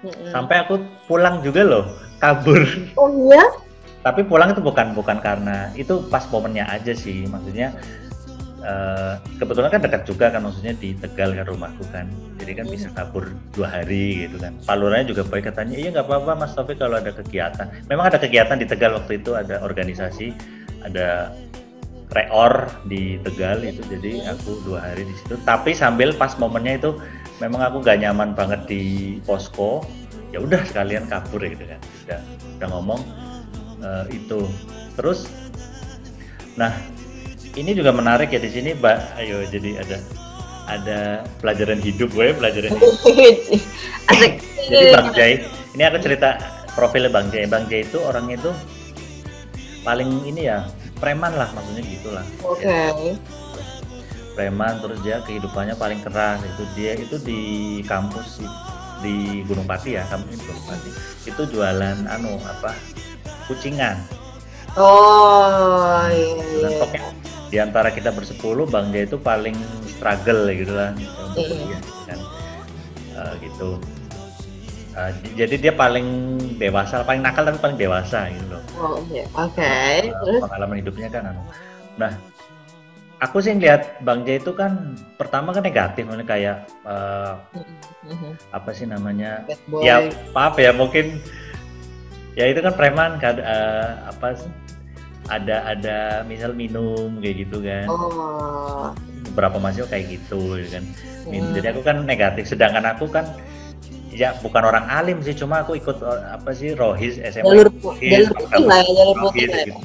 Mm-mm. 0.05 0.29
sampai 0.29 0.61
aku 0.65 0.81
pulang 1.09 1.41
juga 1.41 1.61
loh 1.65 1.85
kabur. 2.21 2.61
Oh 2.99 3.09
iya? 3.29 3.45
tapi 4.07 4.23
pulang 4.23 4.55
itu 4.55 4.63
bukan 4.63 4.95
bukan 4.95 5.19
karena 5.19 5.67
itu 5.75 5.99
pas 6.07 6.23
momennya 6.31 6.63
aja 6.71 6.95
sih. 6.95 7.27
Maksudnya 7.27 7.75
eh, 8.63 9.13
kebetulan 9.35 9.67
kan 9.67 9.81
dekat 9.83 10.07
juga 10.07 10.31
kan 10.31 10.47
maksudnya 10.47 10.71
di 10.79 10.95
Tegal 10.95 11.35
kan 11.35 11.43
rumahku 11.43 11.83
kan. 11.91 12.07
Jadi 12.39 12.51
kan 12.55 12.65
bisa 12.71 12.87
kabur 12.95 13.27
dua 13.51 13.67
hari 13.67 14.23
gitu 14.23 14.39
kan. 14.39 14.55
Paluranya 14.63 15.11
juga 15.11 15.27
baik 15.27 15.51
katanya. 15.51 15.75
Iya 15.75 15.89
nggak 15.91 16.07
apa-apa 16.07 16.39
Mas 16.39 16.55
Taufik 16.55 16.79
kalau 16.79 16.95
ada 16.95 17.11
kegiatan. 17.11 17.67
Memang 17.91 18.07
ada 18.07 18.15
kegiatan 18.15 18.55
di 18.55 18.63
Tegal 18.63 18.95
waktu 18.95 19.19
itu 19.19 19.35
ada 19.35 19.59
organisasi 19.59 20.31
ada 20.87 21.35
reor 22.15 22.71
di 22.87 23.19
Tegal 23.27 23.59
itu. 23.67 23.83
Jadi 23.91 24.23
aku 24.23 24.63
dua 24.63 24.87
hari 24.87 25.03
di 25.03 25.15
situ. 25.19 25.35
Tapi 25.43 25.75
sambil 25.75 26.15
pas 26.15 26.31
momennya 26.39 26.79
itu 26.79 26.95
memang 27.37 27.61
aku 27.65 27.83
gak 27.85 28.01
nyaman 28.01 28.33
banget 28.33 28.65
di 28.69 28.83
posko. 29.23 29.85
Ya 30.33 30.43
udah 30.43 30.59
sekalian 30.67 31.07
kabur 31.07 31.39
ya 31.39 31.55
gitu 31.55 31.65
kan. 31.65 31.81
Udah 32.05 32.19
udah 32.59 32.67
ngomong 32.75 33.01
eh, 33.81 34.05
itu. 34.15 34.41
Terus 34.99 35.29
nah 36.57 36.73
ini 37.53 37.73
juga 37.77 37.93
menarik 37.93 38.33
ya 38.33 38.41
di 38.41 38.49
sini 38.51 38.75
mbak. 38.75 39.17
Ayo 39.17 39.45
jadi 39.47 39.81
ada 39.81 39.97
ada 40.67 41.23
pelajaran 41.39 41.79
hidup 41.79 42.11
gue 42.11 42.35
pelajaran 42.35 42.75
hidup. 42.75 42.93
Asik. 44.11 44.33
jadi 44.67 44.85
bang 44.95 45.07
Jai 45.15 45.33
ini 45.75 45.83
aku 45.87 45.97
cerita 46.03 46.29
profilnya 46.75 47.11
bang 47.11 47.27
Jai 47.31 47.47
bang 47.47 47.63
Jai 47.71 47.87
itu 47.87 47.97
orangnya 48.03 48.35
itu 48.35 48.51
paling 49.87 50.27
ini 50.27 50.51
ya 50.51 50.67
preman 50.99 51.31
lah 51.39 51.47
maksudnya 51.55 51.83
gitulah 51.87 52.25
Oke. 52.43 52.67
Ya, 52.67 52.91
preman 54.37 54.77
terus 54.77 55.01
dia 55.01 55.17
kehidupannya 55.19 55.73
paling 55.73 55.97
keras 55.99 56.37
itu 56.45 56.63
dia 56.71 56.93
itu 56.93 57.17
di 57.19 57.41
kampus 57.83 58.37
di- 59.01 59.41
Gunung 59.43 59.65
Pati 59.65 59.89
ya 59.91 60.05
kampus 60.05 60.29
di 60.31 60.43
Gunung 60.43 60.61
Pati 60.63 60.89
itu 61.25 61.41
jualan 61.47 61.97
anu 62.05 62.37
apa 62.39 62.77
kucingan 63.45 63.97
Oh 64.77 66.05
iya 66.07 66.69
iya. 66.69 67.01
di 67.47 67.57
antara 67.57 67.89
kita 67.89 68.11
bersepuluh 68.11 68.63
Bang 68.63 68.91
Jaya 68.91 69.05
itu 69.05 69.17
paling 69.17 69.57
struggle 69.87 70.45
gitu 70.49 70.69
lah 70.71 70.93
untuk 70.93 71.41
Iya. 71.41 71.77
kan 72.05 72.19
Eh, 73.17 73.33
gitu 73.41 73.81
Eh, 74.93 75.11
j- 75.15 75.33
jadi 75.37 75.55
dia 75.59 75.73
paling 75.73 76.05
dewasa 76.57 77.01
paling 77.01 77.21
nakal 77.21 77.41
tapi 77.43 77.57
paling 77.59 77.73
dewasa 77.75 78.29
gitu 78.29 78.45
loh 78.49 78.61
Oh 78.75 78.97
iya. 79.07 79.25
Oke. 79.31 79.61
Eh, 79.61 80.09
Terus? 80.09 80.41
pengalaman 80.43 80.77
hidupnya 80.77 81.07
kan 81.07 81.23
anu 81.27 81.41
nah 81.97 82.13
aku 83.17 83.37
sih 83.39 83.51
ngeliat 83.51 84.01
Bang 84.01 84.21
Jaya 84.21 84.37
itu 84.37 84.51
kan 84.51 84.93
pertama 85.15 85.49
kan 85.49 85.61
negatif 85.61 86.05
maksudnya 86.05 86.25
kayak 86.25 86.57
Mhm. 88.05 88.31
apa 88.51 88.69
sih 88.71 88.85
namanya 88.85 89.43
ya 89.81 89.99
maaf 90.31 90.55
ya 90.55 90.71
mungkin 90.71 91.19
ya 92.33 92.47
itu 92.47 92.61
kan 92.61 92.71
preman 92.71 93.17
kan 93.17 93.35
eh, 93.35 93.89
apa 94.05 94.37
sih, 94.37 94.51
ada 95.27 95.65
ada 95.67 95.97
misal 96.23 96.53
minum 96.53 97.17
kayak 97.17 97.43
gitu 97.43 97.57
kan 97.59 97.89
Oh. 97.89 98.93
beberapa 99.27 99.57
mahasiswa 99.57 99.89
kayak 99.89 100.05
gitu 100.13 100.55
ya 100.55 100.79
kan. 100.79 100.85
Hmm. 101.27 101.51
jadi 101.51 101.67
aku 101.75 101.81
kan 101.81 101.97
negatif 102.03 102.47
sedangkan 102.47 102.85
aku 102.87 103.09
kan 103.09 103.25
ya 104.17 104.33
bukan 104.41 104.65
orang 104.65 104.89
alim 104.89 105.21
sih 105.21 105.37
cuma 105.37 105.61
aku 105.61 105.77
ikut 105.77 106.01
eh, 106.01 106.21
apa 106.33 106.49
sih 106.57 106.73
rohis 106.73 107.21
SMA 107.21 107.45
Jalur 107.45 107.69
Rohis, 107.69 108.25
jalur 108.25 108.33
putih 108.33 108.63
lah 108.65 108.81
ya, 108.81 108.91
jalur 108.97 109.15
putih 109.29 109.45
lah. 109.45 109.57
ya. 109.61 109.65
gitu. 109.69 109.79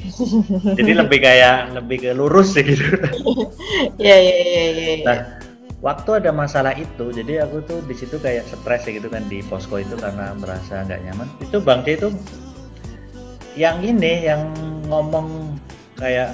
jadi 0.73 0.91
lebih 1.05 1.19
kayak 1.21 1.55
lebih 1.77 1.97
ke 2.01 2.09
lurus 2.17 2.57
sih 2.57 2.65
gitu 2.65 2.85
Iya 4.01 4.17
iya 4.25 4.35
iya 4.41 4.63
iya. 4.73 4.93
iya. 4.97 5.05
Nah, 5.05 5.17
waktu 5.85 6.09
ada 6.17 6.31
masalah 6.33 6.73
itu, 6.73 7.13
jadi 7.13 7.45
aku 7.45 7.61
tuh 7.67 7.79
di 7.85 7.93
situ 7.93 8.17
kayak 8.17 8.49
stres 8.49 8.89
ya 8.89 8.91
gitu 8.97 9.07
kan 9.13 9.21
di 9.29 9.45
posko 9.45 9.77
itu 9.77 9.93
karena 9.99 10.33
merasa 10.33 10.81
nggak 10.81 11.01
nyaman. 11.05 11.27
Itu 11.43 11.61
Bang 11.61 11.85
C 11.85 11.93
itu 11.99 12.09
yang 13.53 13.85
ini 13.85 14.25
yang 14.25 14.49
ngomong 14.89 15.53
kayak 16.01 16.33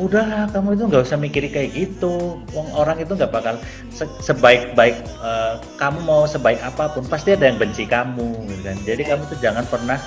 udahlah 0.00 0.48
kamu 0.48 0.80
itu 0.80 0.84
nggak 0.88 1.04
usah 1.04 1.18
mikirin 1.20 1.52
kayak 1.52 1.70
gitu. 1.76 2.40
Wong 2.56 2.68
orang 2.72 2.96
itu 2.98 3.12
nggak 3.12 3.28
bakal 3.28 3.60
se- 3.92 4.16
sebaik-baik 4.24 4.96
eh, 5.20 5.54
kamu 5.76 6.00
mau 6.08 6.24
sebaik 6.24 6.64
apa 6.64 6.90
pun 6.96 7.04
pasti 7.04 7.36
ada 7.36 7.44
yang 7.44 7.60
benci 7.60 7.84
kamu, 7.84 8.48
gitu 8.48 8.62
kan. 8.64 8.76
Jadi 8.88 9.02
kamu 9.04 9.22
tuh 9.28 9.38
jangan 9.44 9.64
pernah 9.68 9.98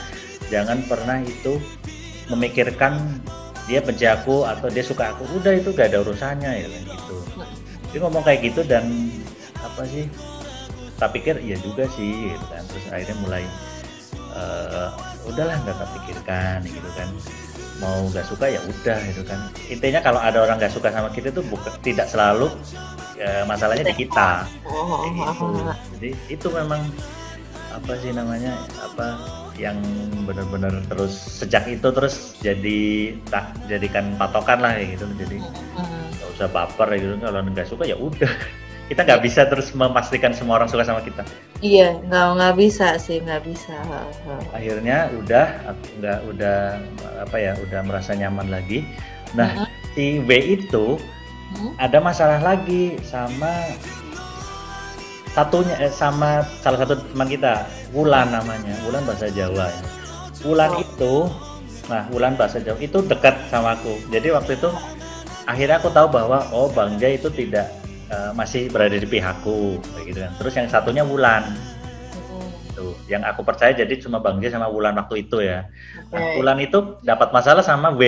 jangan 0.50 0.82
pernah 0.90 1.22
itu 1.22 1.62
memikirkan 2.34 2.98
dia 3.70 3.80
benci 3.80 4.10
aku 4.10 4.44
atau 4.44 4.68
dia 4.74 4.82
suka 4.82 5.14
aku. 5.14 5.30
Udah 5.38 5.54
itu 5.54 5.70
gak 5.72 5.94
ada 5.94 6.02
urusannya 6.02 6.52
ya 6.52 6.68
kan, 6.68 6.84
gitu 6.90 7.18
dia 7.94 8.02
ngomong 8.02 8.26
kayak 8.26 8.42
gitu 8.50 8.66
dan 8.66 8.90
apa 9.62 9.86
sih 9.86 10.10
tak 10.98 11.14
pikir 11.14 11.38
iya 11.46 11.54
juga 11.62 11.86
sih 11.94 12.34
gitu 12.34 12.46
kan 12.50 12.66
terus 12.66 12.86
akhirnya 12.90 13.18
mulai 13.22 13.46
eh, 14.34 14.90
udahlah 15.30 15.62
nggak 15.62 15.78
kepikirkan 15.78 16.66
gitu 16.66 16.90
kan 16.98 17.08
mau 17.84 18.08
nggak 18.08 18.26
suka 18.26 18.46
ya 18.48 18.64
udah 18.64 18.98
gitu 19.12 19.24
kan. 19.28 19.52
Intinya 19.68 20.00
kalau 20.00 20.24
ada 20.24 20.40
orang 20.48 20.56
nggak 20.56 20.72
suka 20.72 20.88
sama 20.90 21.12
kita 21.12 21.36
tuh 21.36 21.44
bukan 21.52 21.76
tidak 21.84 22.08
selalu 22.08 22.48
eh, 23.20 23.44
masalahnya 23.44 23.92
di 23.92 24.08
kita. 24.08 24.48
Oh, 24.64 25.04
oh, 25.04 25.12
oh. 25.12 25.76
jadi 26.00 26.16
itu 26.32 26.48
memang 26.48 26.88
apa 27.74 27.94
sih 28.00 28.16
namanya 28.16 28.56
apa 28.80 29.08
yang 29.60 29.78
benar-benar 30.26 30.82
terus 30.90 31.14
sejak 31.14 31.68
itu 31.70 31.92
terus 31.92 32.38
jadi 32.42 33.14
tak 33.28 33.54
jadikan 33.68 34.16
patokan 34.16 34.64
lah 34.64 34.80
gitu. 34.80 35.04
Jadi 35.20 35.44
nggak 35.44 36.30
usah 36.40 36.48
baper 36.48 36.88
gitu. 36.96 37.20
Kalau 37.20 37.40
nggak 37.44 37.68
suka 37.68 37.84
ya 37.84 38.00
udah 38.00 38.32
kita 38.94 39.02
nggak 39.04 39.26
bisa 39.26 39.50
terus 39.50 39.74
memastikan 39.74 40.30
semua 40.32 40.62
orang 40.62 40.70
suka 40.70 40.86
sama 40.86 41.02
kita 41.02 41.26
Iya, 41.60 41.98
nggak 42.06 42.26
nggak 42.38 42.56
bisa 42.60 43.00
sih, 43.00 43.24
nggak 43.24 43.42
bisa. 43.48 43.74
Akhirnya 44.52 45.10
udah 45.16 45.48
nggak 45.98 46.20
udah 46.30 46.58
apa 47.20 47.36
ya 47.36 47.52
udah 47.58 47.80
merasa 47.82 48.14
nyaman 48.14 48.48
lagi 48.48 48.86
nah 49.34 49.66
si 49.92 50.22
W 50.22 50.30
itu 50.62 51.02
Hmm. 51.54 51.70
ada 51.78 52.02
masalah 52.02 52.42
lagi 52.42 52.98
sama 53.06 53.54
satunya 55.34 55.78
eh, 55.78 55.90
sama 55.90 56.42
salah 56.62 56.82
satu 56.82 56.98
teman 57.14 57.30
kita 57.30 57.66
Wulan 57.90 58.30
namanya 58.30 58.74
Wulan 58.82 59.06
bahasa 59.06 59.30
Jawa 59.30 59.70
ya. 59.70 59.82
Wulan 60.42 60.72
Oh. 60.72 60.82
itu 60.82 61.14
nah 61.86 62.10
Wulan 62.10 62.34
bahasa 62.34 62.58
Jawa 62.58 62.78
itu 62.80 63.06
dekat 63.06 63.38
sama 63.50 63.78
aku 63.78 63.98
jadi 64.10 64.34
waktu 64.34 64.58
itu 64.58 64.70
akhirnya 65.46 65.78
aku 65.78 65.90
tahu 65.90 66.08
bahwa 66.10 66.42
oh 66.50 66.70
Bang 66.70 66.98
Jai 66.98 67.18
itu 67.18 67.30
tidak 67.30 67.70
eh, 68.14 68.32
masih 68.38 68.70
berada 68.70 68.94
di 68.94 69.08
pihakku 69.10 69.82
kayak 69.82 70.06
gitu 70.06 70.20
kan 70.22 70.32
terus 70.38 70.54
yang 70.54 70.68
satunya 70.70 71.02
Wulan 71.02 71.44
tuh 72.74 72.94
yang 73.06 73.22
aku 73.22 73.42
percaya 73.42 73.74
jadi 73.74 73.94
cuma 74.02 74.18
Bang 74.18 74.42
Jai 74.42 74.50
sama 74.50 74.66
Wulan 74.66 74.98
waktu 74.98 75.26
itu 75.26 75.42
ya 75.42 75.66
Oke. 76.10 76.18
Nah, 76.18 76.38
Wulan 76.38 76.60
itu 76.62 76.78
dapat 77.02 77.34
masalah 77.34 77.66
sama 77.66 77.90
W 77.94 78.02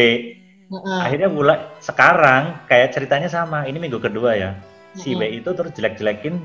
Hmm. 0.65 0.82
akhirnya 0.98 1.30
Wulan 1.30 1.62
sekarang 1.78 2.58
kayak 2.65 2.89
ceritanya 2.89 3.30
sama 3.30 3.70
ini 3.70 3.78
minggu 3.78 4.02
kedua 4.02 4.34
ya 4.34 4.58
si 4.98 5.13
Mm-mm. 5.13 5.22
W 5.22 5.38
itu 5.38 5.50
terus 5.54 5.70
jelek-jelekin 5.78 6.41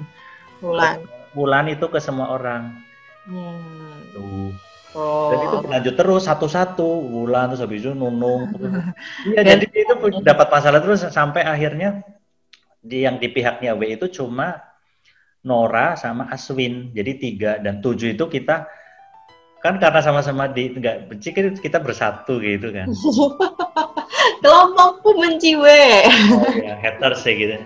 Bulan. 0.61 1.01
Wulan 1.33 1.73
itu 1.73 1.89
ke 1.89 1.97
semua 1.97 2.29
orang 2.29 2.85
Hmm. 3.25 4.05
tuh 4.13 4.53
Oh. 4.91 5.31
dan 5.31 5.39
itu 5.47 5.57
berlanjut 5.63 5.95
terus 5.97 6.23
satu-satu 6.27 6.85
Wulan 6.85 7.49
terus 7.49 7.63
habis 7.65 7.81
itu 7.81 7.97
Nunung 7.97 8.51
iya 9.33 9.41
jadi 9.41 9.65
itu 9.65 9.95
dapat 10.29 10.51
masalah 10.53 10.85
terus 10.85 11.01
sampai 11.09 11.41
akhirnya 11.41 12.05
di 12.81 13.05
yang 13.05 13.21
di 13.21 13.29
pihaknya 13.29 13.77
W 13.77 13.85
itu 13.93 14.09
cuma 14.09 14.57
Nora 15.45 15.97
sama 15.97 16.29
Aswin. 16.33 16.93
Jadi 16.93 17.13
tiga 17.21 17.61
dan 17.61 17.81
tujuh 17.81 18.17
itu 18.17 18.25
kita 18.29 18.69
kan 19.61 19.77
karena 19.77 20.01
sama-sama 20.01 20.49
di 20.49 20.73
nggak 20.73 21.13
benci 21.13 21.37
kan 21.37 21.53
kita 21.57 21.79
bersatu 21.81 22.41
gitu 22.41 22.73
kan. 22.73 22.89
Kelompokku 24.45 25.21
benci 25.21 25.53
W. 25.57 25.65
oh, 26.33 26.49
ya 26.57 26.77
haters 26.81 27.25
ya 27.25 27.33
gitu. 27.37 27.57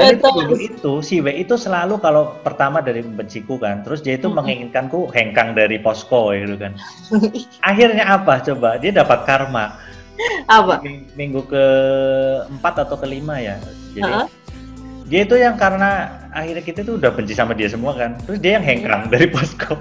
Dan 0.00 0.16
itu 0.16 0.28
dulu 0.32 0.56
itu 0.56 0.92
si 1.04 1.20
W 1.20 1.28
itu 1.44 1.56
selalu 1.56 2.00
kalau 2.00 2.36
pertama 2.40 2.80
dari 2.80 3.04
benciku 3.04 3.60
kan 3.60 3.84
terus 3.84 4.00
dia 4.00 4.16
itu 4.16 4.28
Mm-mm. 4.28 4.40
menginginkanku 4.40 5.12
hengkang 5.12 5.52
dari 5.56 5.80
posko 5.80 6.32
gitu 6.32 6.56
kan. 6.56 6.76
Akhirnya 7.68 8.04
apa 8.16 8.40
coba? 8.44 8.80
Dia 8.80 8.92
dapat 8.92 9.28
karma. 9.28 9.76
Apa? 10.48 10.80
Ming- 10.80 11.08
minggu 11.16 11.40
ke 11.46 11.64
empat 12.48 12.88
atau 12.88 12.96
kelima 12.96 13.38
ya 13.38 13.60
jadi 13.94 14.12
Heeh. 14.12 14.26
dia 15.08 15.20
itu 15.24 15.36
yang 15.36 15.56
karena 15.56 15.90
akhirnya 16.32 16.64
kita 16.64 16.80
tuh 16.84 17.00
udah 17.00 17.10
benci 17.12 17.32
sama 17.32 17.56
dia 17.56 17.68
semua 17.70 17.96
kan 17.96 18.16
terus 18.24 18.38
dia 18.40 18.60
yang 18.60 18.64
hengkang 18.66 19.08
dari 19.12 19.26
posko 19.28 19.76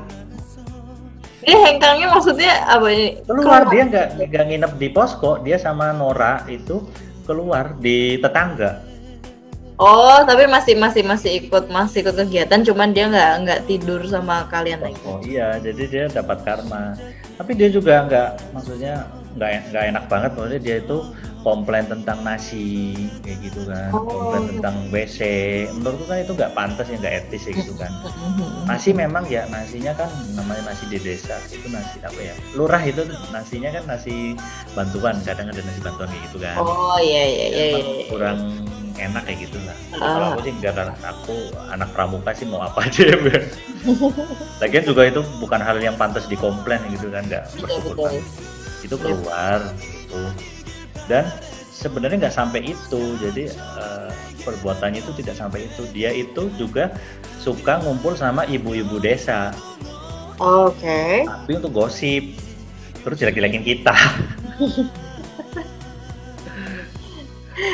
Dia 1.48 1.56
hengkangnya 1.64 2.12
maksudnya 2.12 2.52
apa 2.68 2.88
ini? 2.92 3.08
keluar 3.24 3.72
dia 3.72 3.88
nggak 3.88 4.08
nggak 4.20 4.46
nginep 4.52 4.72
di 4.76 4.88
posko 4.92 5.40
dia 5.40 5.56
sama 5.56 5.96
Nora 5.96 6.44
itu 6.52 6.84
keluar 7.24 7.76
di 7.80 8.20
tetangga 8.20 8.84
Oh, 9.78 10.26
tapi 10.26 10.50
masih 10.50 10.74
masih 10.74 11.06
masih 11.06 11.38
ikut 11.46 11.70
masih 11.70 12.02
ikut 12.02 12.18
kegiatan, 12.18 12.66
cuman 12.66 12.98
dia 12.98 13.14
nggak 13.14 13.32
nggak 13.46 13.60
tidur 13.70 14.02
sama 14.10 14.50
kalian 14.50 14.82
lagi. 14.82 14.98
Oh 15.06 15.22
iya, 15.22 15.62
jadi 15.62 15.84
dia 15.86 16.04
dapat 16.10 16.42
karma. 16.42 16.98
Tapi 17.38 17.54
dia 17.54 17.70
juga 17.70 18.02
nggak, 18.10 18.58
maksudnya 18.58 19.06
nggak 19.38 19.70
nggak 19.70 19.84
enak 19.94 20.04
banget. 20.10 20.32
Maksudnya 20.34 20.62
dia 20.66 20.76
itu 20.82 20.98
komplain 21.46 21.86
tentang 21.86 22.22
nasi 22.26 22.94
kayak 23.22 23.40
gitu 23.46 23.62
kan, 23.70 23.90
Oh. 23.94 24.04
komplain 24.04 24.44
tentang 24.58 24.76
WC. 24.90 25.20
Menurutku 25.78 26.06
kan 26.10 26.18
itu 26.22 26.34
nggak 26.34 26.54
pantas 26.58 26.86
ya, 26.90 26.98
nggak 26.98 27.16
etis 27.26 27.44
ya 27.48 27.54
gitu 27.56 27.74
kan. 27.78 27.92
Mhm. 28.04 28.68
Nasi 28.68 28.90
memang 28.92 29.24
ya 29.30 29.46
nasinya 29.48 29.94
kan 29.96 30.10
namanya 30.34 30.74
nasi 30.74 30.84
di 30.90 31.00
desa 31.00 31.38
itu 31.50 31.68
nasi 31.70 31.98
apa 32.04 32.20
ya? 32.20 32.36
Lurah 32.58 32.82
itu 32.84 33.06
nasinya 33.30 33.70
kan 33.72 33.84
nasi 33.88 34.34
bantuan, 34.74 35.16
kadang 35.24 35.48
ada 35.50 35.62
nasi 35.62 35.80
bantuan 35.82 36.08
kayak 36.10 36.24
gitu 36.32 36.38
kan. 36.42 36.56
Oh 36.60 36.98
iya 37.00 37.24
iya 37.26 37.46
iya. 37.48 37.66
Emang 37.72 37.86
iya. 37.86 38.06
kurang 38.10 38.40
enak 38.98 39.22
kayak 39.30 39.40
gitu 39.46 39.58
lah. 39.64 39.78
Ah. 39.94 40.00
Kalau 40.02 40.28
aku 40.34 40.40
sih 40.42 40.54
enggak 40.58 40.74
karena 40.74 40.96
aku 41.06 41.36
anak 41.70 41.90
pramuka 41.94 42.32
sih 42.34 42.46
mau 42.50 42.62
apa 42.66 42.80
aja 42.86 43.04
ya. 43.14 43.18
Lagian 44.62 44.84
juga 44.84 45.02
itu 45.06 45.22
bukan 45.38 45.62
hal 45.62 45.78
yang 45.80 45.96
pantas 45.96 46.26
dikomplain 46.26 46.82
gitu 46.92 47.08
kan, 47.14 47.24
enggak 47.30 47.46
Betul, 47.56 47.94
bersyukur. 47.94 48.12
Itu 48.84 48.96
keluar 48.98 49.60
gitu. 49.80 50.22
Dan 51.08 51.28
sebenarnya 51.72 52.28
nggak 52.28 52.38
sampai 52.38 52.72
itu. 52.72 53.02
Jadi 53.20 53.52
eh, 53.52 54.10
perbuatannya 54.44 55.00
itu 55.04 55.12
tidak 55.20 55.36
sampai 55.40 55.68
itu. 55.68 55.84
Dia 55.92 56.12
itu 56.16 56.52
juga 56.56 56.94
suka 57.42 57.80
ngumpul 57.84 58.16
sama 58.16 58.44
ibu-ibu 58.48 59.00
desa, 59.00 59.56
Oke. 60.40 61.24
tapi 61.24 61.52
untuk 61.56 61.72
gosip. 61.72 62.36
Terus 63.02 63.18
jelek-jelekin 63.24 63.64
kita. 63.64 63.96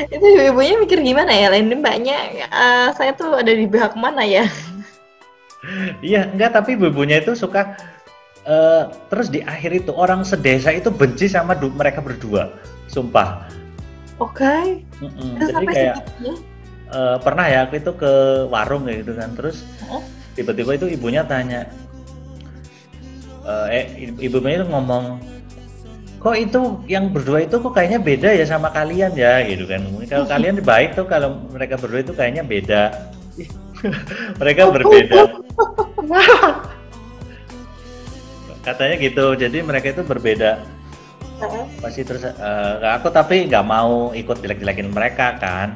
Itu 0.07 0.23
ibunya 0.23 0.79
mikir 0.79 1.03
gimana 1.03 1.33
ya? 1.33 1.51
Lain 1.51 1.67
mbaknya, 1.67 2.17
eh, 2.47 2.87
saya 2.95 3.11
tuh 3.17 3.35
ada 3.35 3.51
di 3.51 3.67
pihak 3.67 3.97
mana 3.99 4.23
ya? 4.23 4.47
Iya, 6.03 6.27
enggak 6.31 6.59
tapi 6.59 6.75
ibu-ibunya 6.75 7.23
itu 7.23 7.39
suka 7.39 7.79
eh, 8.43 8.83
terus 9.07 9.31
di 9.31 9.39
akhir 9.43 9.71
itu 9.83 9.91
orang 9.95 10.27
sedesa 10.27 10.75
itu 10.75 10.91
benci 10.91 11.31
sama 11.31 11.55
mereka 11.55 12.03
berdua. 12.03 12.51
Sumpah. 12.93 13.49
Oke. 14.21 14.85
Terus 15.01 15.49
Jadi 15.49 15.65
kayak 15.65 15.95
segitunya? 15.97 16.33
eh, 16.93 17.17
pernah 17.25 17.45
ya 17.49 17.65
aku 17.65 17.73
itu 17.81 17.91
ke 17.97 18.13
warung 18.53 18.85
kayak 18.85 19.01
gitu 19.01 19.13
kan. 19.17 19.29
Terus 19.33 19.65
tiba-tiba 20.37 20.77
itu 20.77 20.85
ibunya 20.93 21.25
tanya 21.25 21.65
eh, 23.43 23.67
eh 23.73 23.83
ibu- 24.07 24.21
ibunya 24.21 24.61
itu 24.61 24.67
ngomong 24.69 25.17
kok 26.23 26.39
itu 26.39 26.79
yang 26.87 27.11
berdua 27.11 27.43
itu 27.43 27.59
kok 27.59 27.75
kayaknya 27.75 27.99
beda 27.99 28.29
ya 28.31 28.47
sama 28.47 28.71
kalian 28.71 29.11
ya 29.17 29.41
gitu 29.43 29.65
kan. 29.65 29.81
Kalau 30.05 30.29
kalian 30.37 30.61
baik 30.61 30.93
tuh 30.93 31.09
kalau 31.09 31.41
mereka 31.49 31.81
berdua 31.81 32.05
itu 32.05 32.13
kayaknya 32.13 32.45
beda. 32.45 33.09
Mereka 34.39 34.71
berbeda. 34.71 35.27
Katanya 38.63 38.95
gitu. 38.95 39.35
Jadi 39.35 39.59
mereka 39.59 39.91
itu 39.91 40.07
berbeda. 40.07 40.63
Heeh. 41.43 41.65
Pasti 41.83 42.01
terus 42.07 42.23
eh, 42.23 42.75
aku 42.87 43.11
tapi 43.11 43.51
nggak 43.51 43.65
mau 43.67 44.15
ikut 44.15 44.39
jelek-jelekin 44.39 44.89
mereka 44.89 45.35
kan. 45.37 45.75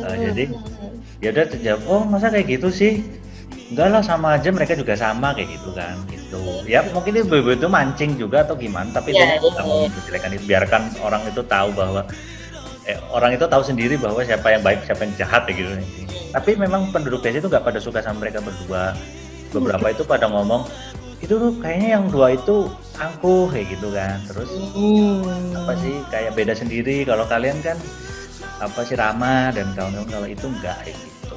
Eh, 0.00 0.32
jadi 0.32 0.44
ya 1.18 1.28
udah 1.34 1.46
terjawab, 1.50 1.80
oh 1.90 2.02
masa 2.06 2.32
kayak 2.32 2.58
gitu 2.58 2.72
sih? 2.72 3.04
enggak 3.68 3.88
lah 3.92 4.00
sama 4.00 4.40
aja 4.40 4.48
mereka 4.48 4.72
juga 4.72 4.96
sama 4.96 5.36
kayak 5.36 5.60
gitu 5.60 5.70
kan 5.76 5.96
gitu 6.08 6.40
ya 6.64 6.80
mungkin 6.88 7.20
itu 7.20 7.28
ibu 7.28 7.52
itu 7.52 7.68
mancing 7.68 8.16
juga 8.16 8.40
atau 8.40 8.56
gimana 8.56 8.88
tapi 8.88 9.12
Ya, 9.12 9.36
dia 9.36 9.44
nggak 9.44 9.64
mau 9.64 9.84
iya. 9.84 9.92
menjelekan 9.92 10.30
itu 10.32 10.44
biarkan 10.48 10.82
orang 11.04 11.22
itu 11.28 11.42
tahu 11.44 11.68
bahwa 11.76 12.02
eh, 12.88 12.96
orang 13.12 13.36
itu 13.36 13.44
tahu 13.44 13.60
sendiri 13.60 14.00
bahwa 14.00 14.24
siapa 14.24 14.56
yang 14.56 14.64
baik 14.64 14.88
siapa 14.88 15.04
yang 15.04 15.14
jahat 15.20 15.42
ya 15.44 15.52
gitu 15.52 15.70
tapi 16.32 16.50
memang 16.56 16.88
penduduk 16.92 17.20
desa 17.20 17.44
itu 17.44 17.48
nggak 17.52 17.64
pada 17.64 17.80
suka 17.80 18.00
sama 18.00 18.24
mereka 18.24 18.40
berdua 18.40 18.96
beberapa 19.52 19.92
itu 19.92 20.02
pada 20.08 20.32
ngomong 20.32 20.64
itu 21.20 21.34
tuh 21.36 21.52
kayaknya 21.60 22.00
yang 22.00 22.04
dua 22.08 22.40
itu 22.40 22.72
angkuh 22.98 23.46
kayak 23.48 23.66
gitu 23.72 23.88
kan 23.90 24.18
terus 24.26 24.50
Hmm. 24.74 25.22
apa 25.54 25.72
sih 25.78 25.94
kayak 26.10 26.34
beda 26.34 26.54
sendiri 26.54 27.02
kalau 27.02 27.24
kalian 27.24 27.58
kan 27.62 27.78
apa 28.58 28.80
sih 28.82 28.98
ramah 28.98 29.54
dan 29.54 29.70
kawan-kawan 29.72 30.10
kalau 30.10 30.26
itu 30.26 30.46
enggak 30.50 30.76
kayak 30.82 30.98
gitu 30.98 31.36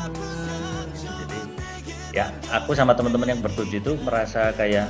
Hmm. 0.00 0.84
jadi 0.96 1.38
ya 2.12 2.24
aku 2.50 2.72
sama 2.72 2.96
teman-teman 2.96 3.36
yang 3.36 3.40
bertujuh 3.40 3.80
itu 3.80 3.92
merasa 4.00 4.52
kayak 4.52 4.88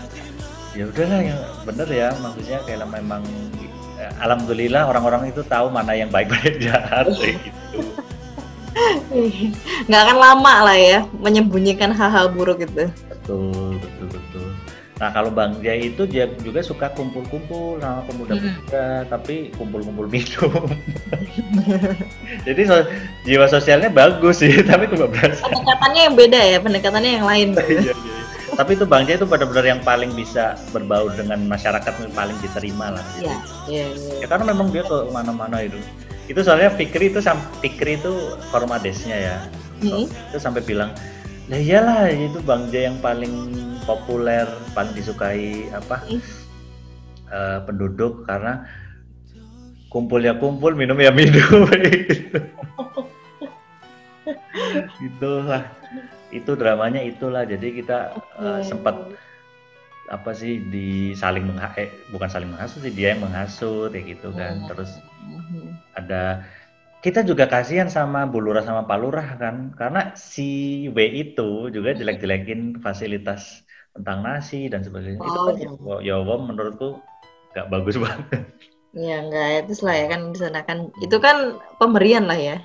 ya 0.75 0.85
udahlah 0.87 1.21
yang 1.23 1.41
bener 1.63 1.89
ya 1.89 2.09
maksudnya 2.19 2.59
kayak 2.63 2.87
memang 2.87 3.23
eh, 3.97 4.11
alhamdulillah 4.19 4.87
orang-orang 4.87 5.31
itu 5.31 5.43
tahu 5.47 5.71
mana 5.71 5.95
yang 5.95 6.11
baik 6.11 6.31
mana 6.35 6.47
yang 6.47 6.59
jahat 6.63 7.07
kayak 7.15 7.39
gitu 7.43 7.79
nggak 9.87 10.01
akan 10.03 10.19
lama 10.19 10.55
lah 10.67 10.75
ya 10.75 11.07
menyembunyikan 11.15 11.95
hal-hal 11.95 12.27
buruk 12.27 12.59
itu. 12.59 12.91
betul 13.07 13.79
betul 13.79 14.07
betul 14.11 14.34
nah 14.95 15.11
kalau 15.11 15.27
bang 15.27 15.59
Jai 15.59 15.91
itu 15.91 16.07
dia 16.07 16.31
juga 16.39 16.63
suka 16.63 16.87
kumpul-kumpul 16.95 17.83
sama 17.83 18.07
pemuda-pemuda 18.07 19.11
tapi 19.11 19.51
kumpul-kumpul 19.59 20.07
minum 20.07 20.55
jadi 22.47 22.63
so- 22.63 22.89
jiwa 23.27 23.47
sosialnya 23.51 23.91
bagus 23.91 24.39
sih 24.39 24.55
tapi 24.71 24.87
kebablasan 24.87 25.51
Pendekatannya 25.51 26.01
yang 26.11 26.17
beda 26.17 26.41
ya, 26.41 26.59
pendekatannya 26.61 27.11
yang 27.21 27.27
lain. 27.27 27.49
Iya, 27.65 27.91
iya, 27.91 27.95
iya. 27.95 28.23
Tapi 28.55 28.79
itu 28.79 28.87
Bang 28.87 29.03
Jai 29.03 29.19
itu 29.19 29.27
benar-benar 29.27 29.67
yang 29.67 29.83
paling 29.83 30.15
bisa 30.15 30.55
berbaur 30.71 31.11
dengan 31.19 31.43
masyarakat 31.51 31.91
yang 31.91 32.15
paling 32.15 32.37
diterima 32.39 32.95
lah. 32.95 33.05
Iya, 33.19 33.35
iya, 33.67 33.85
iya. 33.91 34.15
Ya 34.23 34.27
karena 34.31 34.55
memang 34.55 34.71
dia 34.71 34.87
ke 34.87 35.11
mana-mana 35.11 35.59
itu. 35.67 35.75
Itu 36.31 36.41
soalnya 36.47 36.71
Fikri 36.71 37.11
itu 37.11 37.19
Fikri 37.59 37.99
itu 37.99 38.13
formadesnya 38.55 39.17
ya. 39.19 39.37
Hmm. 39.83 40.07
Itu 40.07 40.39
sampai 40.39 40.63
bilang, 40.63 40.95
"Lah 41.49 41.61
iyalah 41.61 42.09
itu 42.09 42.41
Bang 42.43 42.73
Jai 42.73 42.89
yang 42.89 42.99
paling 42.99 43.53
populer, 43.85 44.49
paling 44.73 44.93
disukai 44.97 45.69
apa? 45.71 46.01
Eh, 47.29 47.59
penduduk 47.69 48.25
karena 48.25 48.65
kumpul 49.89 50.25
ya 50.25 50.35
kumpul, 50.35 50.73
minum 50.73 50.97
ya 50.99 51.13
minum." 51.13 51.69
gitu 55.03 55.45
lah 55.45 55.69
itu 56.33 56.51
dramanya 56.57 56.99
itulah 57.05 57.45
jadi 57.47 57.69
kita 57.75 57.99
eh, 58.41 58.59
Oke. 58.59 58.67
sempat 58.67 58.97
apa 60.09 60.31
sih 60.37 60.61
di 60.69 61.13
saling 61.17 61.49
mengha 61.49 61.73
eh, 61.81 61.89
bukan 62.13 62.29
saling 62.29 62.51
menghasut 62.53 62.85
sih 62.85 62.93
dia 62.93 63.15
yang 63.17 63.25
menghasut 63.25 63.93
kayak 63.93 64.17
gitu 64.19 64.33
kan 64.37 64.61
Hmm. 64.61 64.69
terus 64.69 64.91
Mhm. 65.25 65.73
ada 65.97 66.45
kita 67.05 67.21
juga 67.21 67.45
kasihan 67.45 67.93
sama 67.93 68.25
Bu 68.25 68.41
Lurah 68.41 68.65
sama 68.65 68.89
Pak 68.89 68.97
Lurah 68.97 69.29
kan 69.37 69.77
karena 69.77 70.17
si 70.17 70.89
W 70.89 70.97
itu 71.05 71.69
juga 71.69 71.93
jelek-jelekin 71.93 72.81
fasilitas 72.81 73.61
tentang 73.93 74.25
nasi 74.25 74.73
dan 74.73 74.81
sebagainya 74.81 75.21
itu 75.21 75.29
Oh, 75.37 75.53
kan 75.53 75.55
iya. 75.61 75.69
ya, 75.69 75.97
ya 76.01 76.15
Allah, 76.25 76.39
menurutku 76.41 76.97
nggak 77.53 77.69
bagus 77.69 78.01
banget 78.05 78.49
Iya, 78.95 79.27
enggak 79.27 79.47
etis 79.67 79.83
lah 79.83 79.95
ya 79.99 80.07
kan 80.07 80.31
di 80.31 80.39
sana 80.39 80.63
kan. 80.63 80.87
Itu 81.03 81.19
kan 81.19 81.59
pemberian 81.83 82.31
lah 82.31 82.39
ya. 82.39 82.57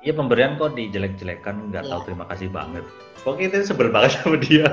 Iya 0.00 0.16
pemberian 0.16 0.56
kok 0.56 0.72
dijelek-jelekan 0.72 1.68
nggak 1.68 1.84
Iya. 1.84 1.90
tahu 1.92 2.00
terima 2.08 2.24
kasih 2.32 2.48
banget. 2.48 2.80
Pokoknya 3.20 3.46
itu 3.54 3.70
sebel 3.70 3.92
banget 3.92 4.10
sama 4.18 4.40
dia. 4.40 4.66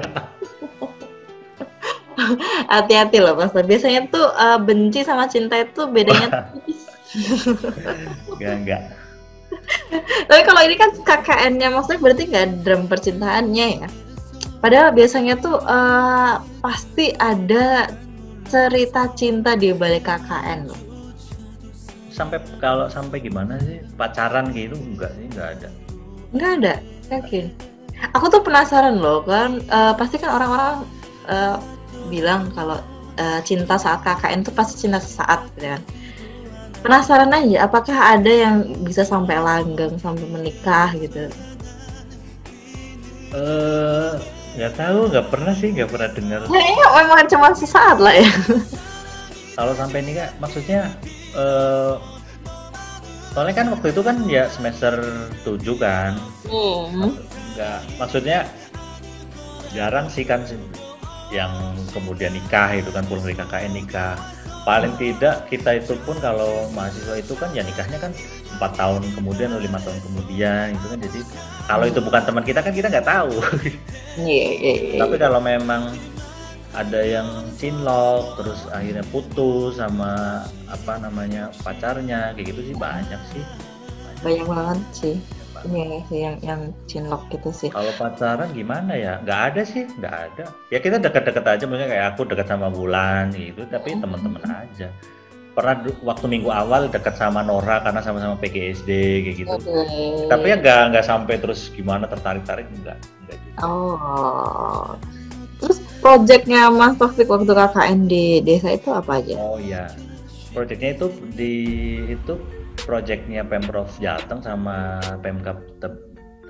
Hati-hati 2.72 3.20
loh 3.20 3.36
Mas. 3.36 3.52
Biasanya 3.52 4.08
tuh 4.10 4.26
eh, 4.32 4.60
benci 4.64 5.04
sama 5.04 5.28
cinta 5.28 5.60
itu 5.60 5.86
bedanya 5.92 6.50
tipis. 6.56 6.88
Enggak 8.40 8.54
enggak. 8.64 8.82
Tapi 10.30 10.42
kalau 10.46 10.62
ini 10.66 10.76
kan 10.78 10.92
KKN-nya 10.96 11.68
maksudnya 11.74 12.02
berarti 12.02 12.24
nggak 12.30 12.48
drum 12.66 12.84
percintaannya 12.90 13.68
ya. 13.84 13.88
Padahal 14.64 14.96
biasanya 14.96 15.36
tuh 15.44 15.60
eh, 15.60 16.34
pasti 16.64 17.12
ada 17.20 17.92
cerita 18.48 19.12
cinta 19.18 19.58
di 19.60 19.76
balik 19.76 20.08
KKN 20.08 20.60
loh. 20.72 20.82
Sampai 22.14 22.38
kalau 22.62 22.88
sampai 22.88 23.20
gimana 23.26 23.58
sih 23.66 23.82
pacaran 23.98 24.54
gitu 24.54 24.78
enggak 24.78 25.12
sih 25.18 25.26
enggak 25.34 25.48
ada. 25.60 25.70
Nggak 26.34 26.52
ada, 26.62 26.74
yakin. 27.10 27.46
Aku 28.14 28.28
tuh 28.28 28.44
penasaran 28.44 29.00
loh 29.00 29.24
kan, 29.24 29.60
eh, 29.64 29.94
pasti 29.98 30.22
kan 30.22 30.32
orang-orang 30.32 30.86
eh, 31.28 31.58
bilang 32.08 32.52
kalau 32.54 32.80
eh, 33.18 33.40
cinta 33.44 33.76
saat 33.76 34.02
KKN 34.06 34.46
tuh 34.48 34.54
pasti 34.56 34.88
cinta 34.88 35.02
sesaat 35.02 35.50
gitu 35.58 35.76
kan. 35.76 35.82
Penasaran 36.84 37.32
aja, 37.32 37.64
apakah 37.64 37.96
ada 37.96 38.28
yang 38.28 38.68
bisa 38.84 39.08
sampai 39.08 39.40
langgeng, 39.40 39.96
sampai 39.96 40.28
menikah 40.28 40.92
gitu? 41.00 41.32
Eh 43.32 44.12
nggak 44.54 44.74
tahu 44.78 45.10
nggak 45.10 45.28
pernah 45.32 45.54
sih 45.56 45.72
nggak 45.72 45.90
pernah 45.90 46.10
dengar. 46.12 46.40
Kayaknya 46.46 46.86
memang 46.92 47.26
cuma 47.32 47.48
sesaat 47.56 47.98
lah 48.04 48.14
ya. 48.14 48.30
Kalau 49.56 49.74
sampai 49.80 50.04
nikah 50.04 50.30
maksudnya 50.44 50.92
eh 51.34 51.96
soalnya 53.32 53.56
kan 53.58 53.68
waktu 53.74 53.88
itu 53.96 54.02
kan 54.04 54.16
ya 54.28 54.52
semester 54.52 55.00
7 55.48 55.64
kan. 55.80 56.20
Hmm. 56.52 57.16
Enggak 57.56 57.80
maksudnya 57.96 58.46
jarang 59.72 60.12
sih 60.12 60.28
kan 60.28 60.44
sih 60.46 60.60
yang 61.34 61.50
kemudian 61.96 62.36
nikah 62.36 62.70
itu 62.76 62.94
kan 62.94 63.02
pulang 63.10 63.26
dari 63.26 63.34
KKN 63.34 63.74
nikah 63.74 64.14
paling 64.64 64.96
tidak 64.96 65.44
kita 65.52 65.84
itu 65.84 65.94
pun 66.08 66.16
kalau 66.24 66.72
mahasiswa 66.72 67.20
itu 67.20 67.36
kan 67.36 67.52
ya 67.52 67.68
nikahnya 67.68 68.00
kan 68.00 68.12
empat 68.56 68.72
tahun 68.80 69.04
kemudian 69.12 69.52
atau 69.52 69.60
lima 69.60 69.80
tahun 69.84 70.00
kemudian 70.08 70.66
itu 70.72 70.86
kan 70.88 71.00
jadi 71.04 71.20
kalau 71.68 71.86
itu 71.88 72.00
bukan 72.00 72.22
teman 72.24 72.44
kita 72.48 72.60
kan 72.64 72.74
kita 72.74 72.88
nggak 72.88 73.08
tahu 73.08 73.34
Iya, 74.14 74.46
iya, 74.62 74.74
iya. 74.94 75.00
tapi 75.02 75.18
kalau 75.18 75.42
memang 75.42 75.90
ada 76.74 77.02
yang 77.02 77.28
cinlok 77.58 78.38
terus 78.38 78.66
akhirnya 78.70 79.06
putus 79.10 79.82
sama 79.82 80.46
apa 80.70 81.02
namanya 81.02 81.50
pacarnya 81.66 82.34
kayak 82.38 82.54
gitu 82.54 82.74
sih 82.74 82.76
banyak 82.78 83.22
sih 83.34 83.44
banyak 84.24 84.48
banget 84.48 84.80
sih. 84.96 85.16
Iya 85.64 86.00
sih 86.12 86.20
yang 86.20 86.36
yang 86.44 86.62
cinlok 86.86 87.24
gitu 87.32 87.50
sih. 87.56 87.70
Kalau 87.72 87.92
pacaran 87.96 88.52
gimana 88.52 88.92
ya? 88.96 89.20
Nggak 89.24 89.42
ada 89.54 89.62
sih, 89.64 89.84
nggak 89.88 90.16
ada. 90.32 90.46
Ya 90.68 90.80
kita 90.84 91.00
deket-deket 91.00 91.46
aja, 91.48 91.64
maksudnya 91.64 91.90
kayak 91.90 92.06
aku 92.16 92.22
dekat 92.28 92.48
sama 92.52 92.68
Bulan 92.68 93.32
gitu, 93.32 93.64
tapi 93.72 93.96
Hmm. 93.96 94.02
teman-teman 94.04 94.44
aja. 94.44 94.92
Pernah 95.54 95.86
waktu 96.02 96.26
minggu 96.26 96.50
awal 96.50 96.90
dekat 96.90 97.14
sama 97.14 97.46
Nora 97.46 97.78
karena 97.80 98.02
sama-sama 98.02 98.36
PGSD 98.42 98.90
kayak 99.24 99.36
gitu. 99.38 99.54
Oke. 99.54 99.80
Tapi 100.26 100.46
ya 100.50 100.58
nggak 100.58 100.82
nggak 100.92 101.06
sampai 101.06 101.36
terus 101.38 101.70
gimana 101.72 102.10
tertarik-tarik 102.10 102.66
enggak. 102.74 102.98
enggak 103.24 103.38
juga. 103.38 103.60
Oh. 103.62 104.98
Terus 105.62 105.78
proyeknya 106.04 106.68
Mas 106.74 106.98
Taufik 107.00 107.30
waktu 107.30 107.54
KKN 107.54 108.00
di 108.10 108.42
desa 108.44 108.74
itu 108.74 108.90
apa 108.92 109.22
aja? 109.22 109.38
Oh 109.40 109.56
iya, 109.56 109.88
proyeknya 110.52 110.98
itu 111.00 111.08
di 111.32 111.54
itu 112.12 112.34
proyeknya 112.84 113.48
Pemprov 113.48 113.90
Jateng 114.00 114.44
sama 114.44 115.00
Pemkap 115.24 115.60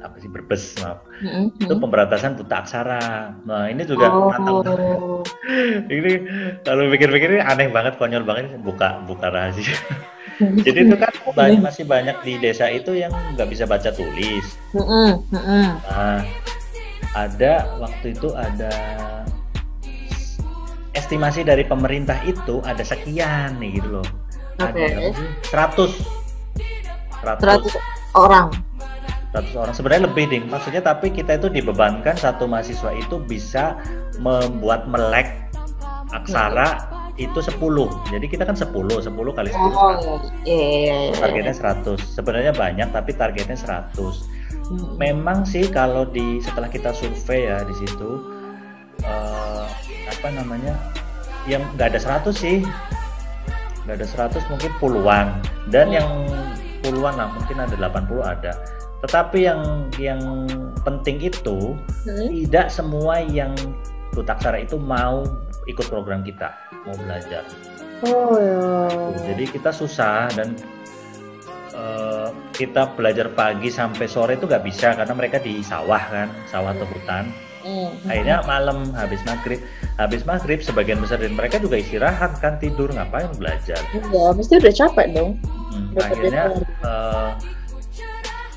apa 0.04 0.20
sih 0.20 0.28
Brebes 0.28 0.76
maaf. 0.84 1.00
Mm-mm. 1.24 1.64
Itu 1.64 1.80
pemberantasan 1.80 2.36
buta 2.36 2.68
aksara. 2.68 3.32
Nah 3.48 3.72
ini 3.72 3.88
juga. 3.88 4.12
Oh. 4.12 5.24
ini 5.96 6.12
kalau 6.64 6.88
pikir-pikir 6.92 7.40
ini 7.40 7.42
aneh 7.44 7.68
banget 7.72 7.96
konyol 8.00 8.24
banget 8.24 8.60
buka 8.64 9.04
buka 9.08 9.28
rahasia 9.32 9.76
jadi 10.66 10.90
itu 10.90 10.96
kan 10.98 11.14
banyak, 11.36 11.62
masih 11.62 11.86
banyak 11.86 12.18
di 12.24 12.40
desa 12.40 12.68
itu 12.72 12.96
yang 12.96 13.12
nggak 13.36 13.50
bisa 13.52 13.68
baca 13.68 13.92
tulis 13.94 14.46
Mm-mm, 14.74 15.22
mm-mm. 15.30 15.68
nah 15.84 16.22
ada 17.14 17.54
waktu 17.78 18.18
itu 18.18 18.34
ada 18.34 18.74
estimasi 20.98 21.46
dari 21.46 21.68
pemerintah 21.68 22.18
itu 22.26 22.64
ada 22.66 22.82
sekian 22.82 23.60
nih 23.62 23.78
gitu 23.82 24.00
loh 24.02 24.08
Oke. 24.62 24.80
ada 24.80 25.12
berapa 25.52 25.84
sih? 25.90 26.08
100 26.08 26.23
100 27.24 27.40
100 27.40 28.20
orang. 28.20 28.48
100 29.34 29.58
orang 29.58 29.74
sebenarnya 29.74 30.04
lebih 30.06 30.26
ding 30.30 30.46
maksudnya 30.46 30.84
tapi 30.84 31.10
kita 31.10 31.42
itu 31.42 31.50
dibebankan 31.50 32.14
satu 32.14 32.46
mahasiswa 32.46 32.94
itu 32.94 33.18
bisa 33.18 33.74
membuat 34.22 34.86
melek 34.86 35.50
aksara 36.14 36.78
itu 37.18 37.42
10 37.42 37.58
jadi 38.14 38.26
kita 38.30 38.46
kan 38.46 38.54
10 38.54 38.70
10 38.70 39.10
kali 39.10 39.50
10 39.50 39.58
Oh 39.58 39.90
iya 40.46 40.54
iya 40.54 40.54
iya. 40.54 40.96
iya. 41.10 41.14
targetnya 41.18 41.56
100 41.82 41.98
sebenarnya 41.98 42.54
banyak 42.54 42.90
tapi 42.94 43.18
targetnya 43.18 43.58
100 43.58 43.98
Mm-mm. 43.98 45.02
memang 45.02 45.46
sih 45.46 45.66
kalau 45.66 46.06
di 46.06 46.38
setelah 46.38 46.70
kita 46.70 46.94
survei 46.94 47.50
ya 47.50 47.66
di 47.66 47.74
situ 47.74 48.22
eh, 49.02 49.66
apa 50.10 50.28
namanya 50.30 50.78
yang 51.50 51.66
nggak 51.74 51.98
ada 51.98 52.22
100 52.22 52.30
sih 52.38 52.62
nggak 53.86 53.98
ada 53.98 54.08
100 54.30 54.46
mungkin 54.54 54.72
puluhan 54.78 55.28
dan 55.74 55.90
Hmm. 55.90 55.98
yang 55.98 56.10
puluhan 56.84 57.16
lah 57.16 57.32
mungkin 57.32 57.58
ada 57.64 57.76
80 57.80 58.20
ada 58.22 58.54
Tetapi 59.04 59.40
yang 59.44 59.62
yang 60.00 60.22
penting 60.84 61.20
itu 61.20 61.76
Hmm? 62.04 62.28
tidak 62.32 62.68
semua 62.72 63.24
yang 63.24 63.56
butaksara 64.14 64.64
itu 64.64 64.76
mau 64.78 65.24
ikut 65.66 65.88
program 65.88 66.22
kita, 66.24 66.52
mau 66.84 66.96
belajar. 67.00 67.44
Oh 68.04 68.36
ya. 68.36 68.60
Jadi 69.32 69.44
kita 69.48 69.72
susah 69.72 70.28
dan 70.36 70.56
eh, 71.72 72.28
kita 72.52 72.94
belajar 72.94 73.32
pagi 73.32 73.72
sampai 73.72 74.06
sore 74.06 74.36
itu 74.36 74.46
nggak 74.46 74.64
bisa 74.68 74.94
karena 74.94 75.14
mereka 75.16 75.40
di 75.40 75.64
sawah 75.64 76.04
kan, 76.12 76.28
sawah 76.52 76.76
atau 76.76 76.88
hutan. 76.92 77.32
Hmm. 77.64 77.96
Akhirnya 78.06 78.44
malam 78.44 78.92
habis 78.92 79.24
maghrib, 79.24 79.64
habis 79.96 80.22
maghrib 80.24 80.60
sebagian 80.60 81.00
besar 81.00 81.16
dari 81.18 81.32
mereka 81.32 81.58
juga 81.58 81.80
istirahat 81.80 82.36
kan 82.38 82.60
tidur 82.60 82.92
ngapain 82.92 83.32
belajar. 83.34 83.80
Iya, 83.96 84.36
mesti 84.36 84.60
udah 84.60 84.74
capek 84.76 85.08
dong. 85.16 85.32
Hmm, 85.72 85.96
Udah 85.96 86.04
akhirnya 86.06 86.44
eh, 86.84 87.30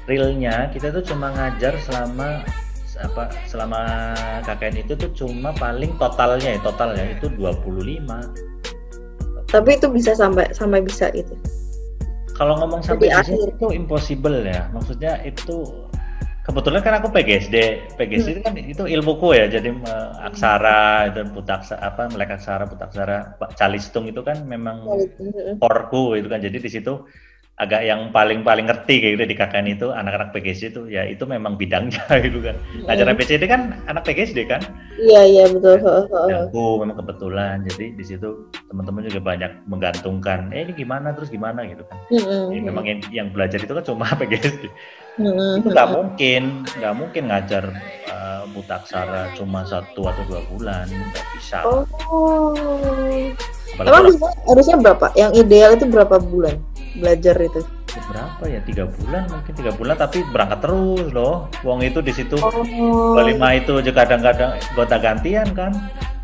realnya 0.07 0.55
kita 0.71 0.91
tuh 0.91 1.07
cuma 1.07 1.31
ngajar 1.33 1.79
selama 1.83 2.43
apa 2.97 3.29
selama 3.45 3.81
KKN 4.43 4.77
itu 4.81 4.93
tuh 4.97 5.11
cuma 5.15 5.53
paling 5.53 5.93
totalnya 6.01 6.57
ya 6.57 6.61
totalnya 6.65 7.05
itu 7.13 7.29
25 7.29 8.09
Tapi 9.47 9.71
itu 9.77 9.87
bisa 9.87 10.17
sampai 10.17 10.49
sampai 10.51 10.81
bisa 10.81 11.13
gitu. 11.13 11.37
kalau 12.33 12.57
ngomong 12.57 12.81
sampai 12.81 13.09
Di 13.09 13.13
di 13.13 13.21
sini 13.25 13.37
akhir. 13.37 13.49
itu 13.53 13.67
impossible 13.73 14.39
ya 14.45 14.69
maksudnya 14.73 15.21
itu 15.25 15.65
kebetulan 16.47 16.80
kan 16.80 16.94
aku 17.03 17.11
PGSD 17.11 17.57
PGSD 17.99 18.28
itu 18.38 18.42
kan 18.47 18.55
itu 18.55 18.82
ilmuku 18.86 19.34
ya. 19.34 19.51
Jadi 19.51 19.68
eh, 19.74 20.11
aksara 20.22 21.11
dan 21.11 21.34
butaksa 21.34 21.74
apa 21.82 22.07
melek 22.09 22.38
aksara 22.38 22.64
butaksara 22.70 23.36
Pak 23.42 23.59
calistung 23.59 24.07
itu 24.07 24.22
kan 24.22 24.47
memang 24.47 24.86
Hmm. 24.86 25.59
core 25.59 26.22
itu 26.22 26.28
kan. 26.30 26.38
Jadi 26.38 26.57
di 26.62 26.70
situ 26.70 27.03
agak 27.57 27.88
yang 27.88 28.12
paling 28.12 28.44
paling 28.44 28.68
ngerti 28.68 29.01
kayak 29.01 29.12
gitu 29.16 29.24
di 29.32 29.36
KKN 29.40 29.66
itu 29.80 29.86
anak-anak 29.88 30.28
PGSD 30.36 30.76
itu 30.76 30.82
ya 30.92 31.09
itu 31.09 31.24
memang 31.24 31.57
bidangnya 31.57 32.05
gitu 32.28 32.44
kan. 32.44 32.55
Ngajar 32.84 33.16
PCD 33.16 33.42
kan 33.49 33.80
anak 33.88 34.05
PGSD 34.05 34.44
kan? 34.44 34.61
Iya 35.01 35.20
iya 35.24 35.44
betul. 35.49 35.80
Heeh, 35.80 36.05
heeh. 36.05 36.28
dan 36.28 36.38
aku 36.53 36.84
memang 36.84 36.97
kebetulan. 37.01 37.64
Jadi 37.64 37.97
di 37.97 38.05
situ 38.05 38.53
teman-teman 38.68 39.09
juga 39.09 39.20
banyak 39.24 39.53
menggantungkan 39.66 40.53
eh 40.53 40.68
ini 40.68 40.72
gimana? 40.76 41.16
Terus 41.16 41.32
gimana? 41.32 41.64
gitu 41.64 41.82
kan. 41.88 41.97
Hmm, 42.12 42.53
Ya, 42.53 42.61
hmm, 42.61 42.64
memang 42.68 42.84
yang, 42.84 43.01
yang 43.09 43.28
belajar 43.32 43.57
itu 43.59 43.72
kan 43.72 43.84
cuma 43.88 44.05
PGSD 44.20 44.68
hmm, 45.19 45.61
itu 45.61 45.69
nggak 45.73 45.89
hmm. 45.89 45.97
mungkin 45.97 46.43
nggak 46.64 46.95
mungkin 46.95 47.23
ngajar 47.29 47.64
uh, 48.12 48.43
buta 48.53 48.81
aksara 48.81 49.23
cuma 49.37 49.64
satu 49.64 50.07
atau 50.07 50.23
dua 50.29 50.43
bulan 50.49 50.87
nggak 50.89 51.27
bisa 51.37 51.59
Oh. 51.67 52.55
Apalagi 53.77 54.17
Emang 54.17 54.35
harusnya 54.49 54.77
berapa? 54.81 55.07
Yang 55.12 55.33
ideal 55.45 55.71
itu 55.77 55.85
berapa 55.91 56.17
bulan 56.17 56.57
belajar 56.97 57.37
itu? 57.37 57.61
Berapa 58.05 58.42
ya? 58.49 58.61
Tiga 58.64 58.84
bulan 58.86 59.22
mungkin 59.30 59.53
tiga 59.57 59.72
bulan 59.74 59.94
tapi 59.97 60.18
berangkat 60.30 60.61
terus 60.62 61.09
loh. 61.12 61.49
Uang 61.64 61.80
itu 61.82 61.99
di 62.01 62.12
situ. 62.12 62.36
Oh. 62.40 63.18
lima 63.20 63.57
itu 63.57 63.80
aja 63.80 63.92
kadang-kadang 63.92 64.51
gonta 64.76 64.97
gantian 65.01 65.49
kan. 65.57 65.72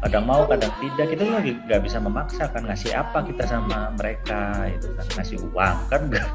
Kadang 0.02 0.26
mau 0.26 0.42
kadang 0.50 0.70
tidak. 0.82 1.14
Kita 1.14 1.22
lagi 1.30 1.52
nggak 1.66 1.80
bisa 1.86 1.98
memaksa 2.02 2.50
kan 2.50 2.66
ngasih 2.66 2.90
apa 2.92 3.22
kita 3.22 3.46
sama 3.46 3.94
mereka 3.94 4.66
itu 4.68 4.88
kan. 4.98 5.06
Ngasih 5.18 5.36
uang 5.50 5.76
kan. 5.88 6.00
Nggak. 6.10 6.28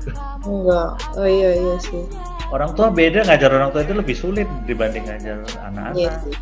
Enggak. 0.47 0.91
Oh 1.17 1.27
iya 1.27 1.51
iya 1.55 1.75
sih. 1.81 2.03
orang 2.47 2.71
tua 2.79 2.87
beda 2.87 3.27
ngajar 3.27 3.51
orang 3.51 3.75
tua 3.75 3.83
itu 3.83 3.91
lebih 3.91 4.15
sulit 4.15 4.47
dibanding 4.63 5.03
ngajar 5.03 5.43
anak-anak. 5.67 5.99
Iya 5.99 6.11
sih. 6.23 6.35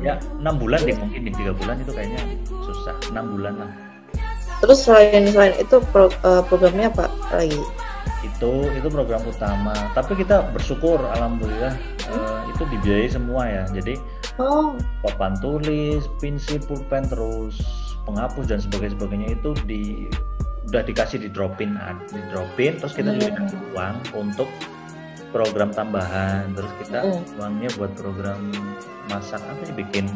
Ya 0.00 0.16
enam 0.40 0.56
bulan 0.56 0.80
deh 0.80 0.96
mungkin 0.96 1.28
di 1.28 1.32
tiga 1.36 1.52
bulan 1.52 1.76
itu 1.84 1.92
kayaknya 1.92 2.24
susah. 2.48 2.96
Enam 3.12 3.36
bulan 3.36 3.52
lah 3.60 3.87
Terus 4.58 4.78
selain 4.80 5.22
selain 5.26 5.54
itu 5.54 5.78
pro- 5.88 6.10
eh, 6.12 6.42
programnya 6.44 6.90
apa 6.90 7.06
lagi? 7.32 7.60
itu 8.18 8.50
itu 8.74 8.88
program 8.88 9.22
utama 9.22 9.70
tapi 9.94 10.18
kita 10.18 10.50
bersyukur 10.50 10.98
alhamdulillah 11.08 11.70
eh, 12.04 12.40
itu 12.48 12.66
dibiayai 12.66 13.06
semua 13.08 13.46
ya 13.46 13.62
jadi 13.70 13.94
Oh. 14.38 14.74
papan 15.02 15.34
tulis 15.38 16.02
pensil 16.18 16.58
pulpen 16.60 17.06
terus 17.06 17.58
penghapus 18.04 18.46
dan 18.46 18.58
sebagainya 18.58 18.94
sebagainya 18.94 19.28
itu 19.34 19.50
di 19.64 19.82
udah 20.66 20.82
dikasih 20.82 21.18
di 21.18 21.28
dropin 21.28 21.78
di 22.08 22.22
dropin 22.28 22.74
terus 22.76 22.90
kita 22.92 23.10
juga 23.12 23.26
Hmm. 23.28 23.34
dikasih 23.36 23.58
uang 23.68 23.94
untuk 24.16 24.48
program 25.28 25.70
tambahan 25.70 26.50
terus 26.54 26.70
kita 26.80 26.98
Hmm. 27.00 27.22
uangnya 27.38 27.70
buat 27.74 27.92
program 27.94 28.40
masak 29.06 29.42
apa 29.42 29.62
sih 29.62 29.74
bikin 29.74 30.06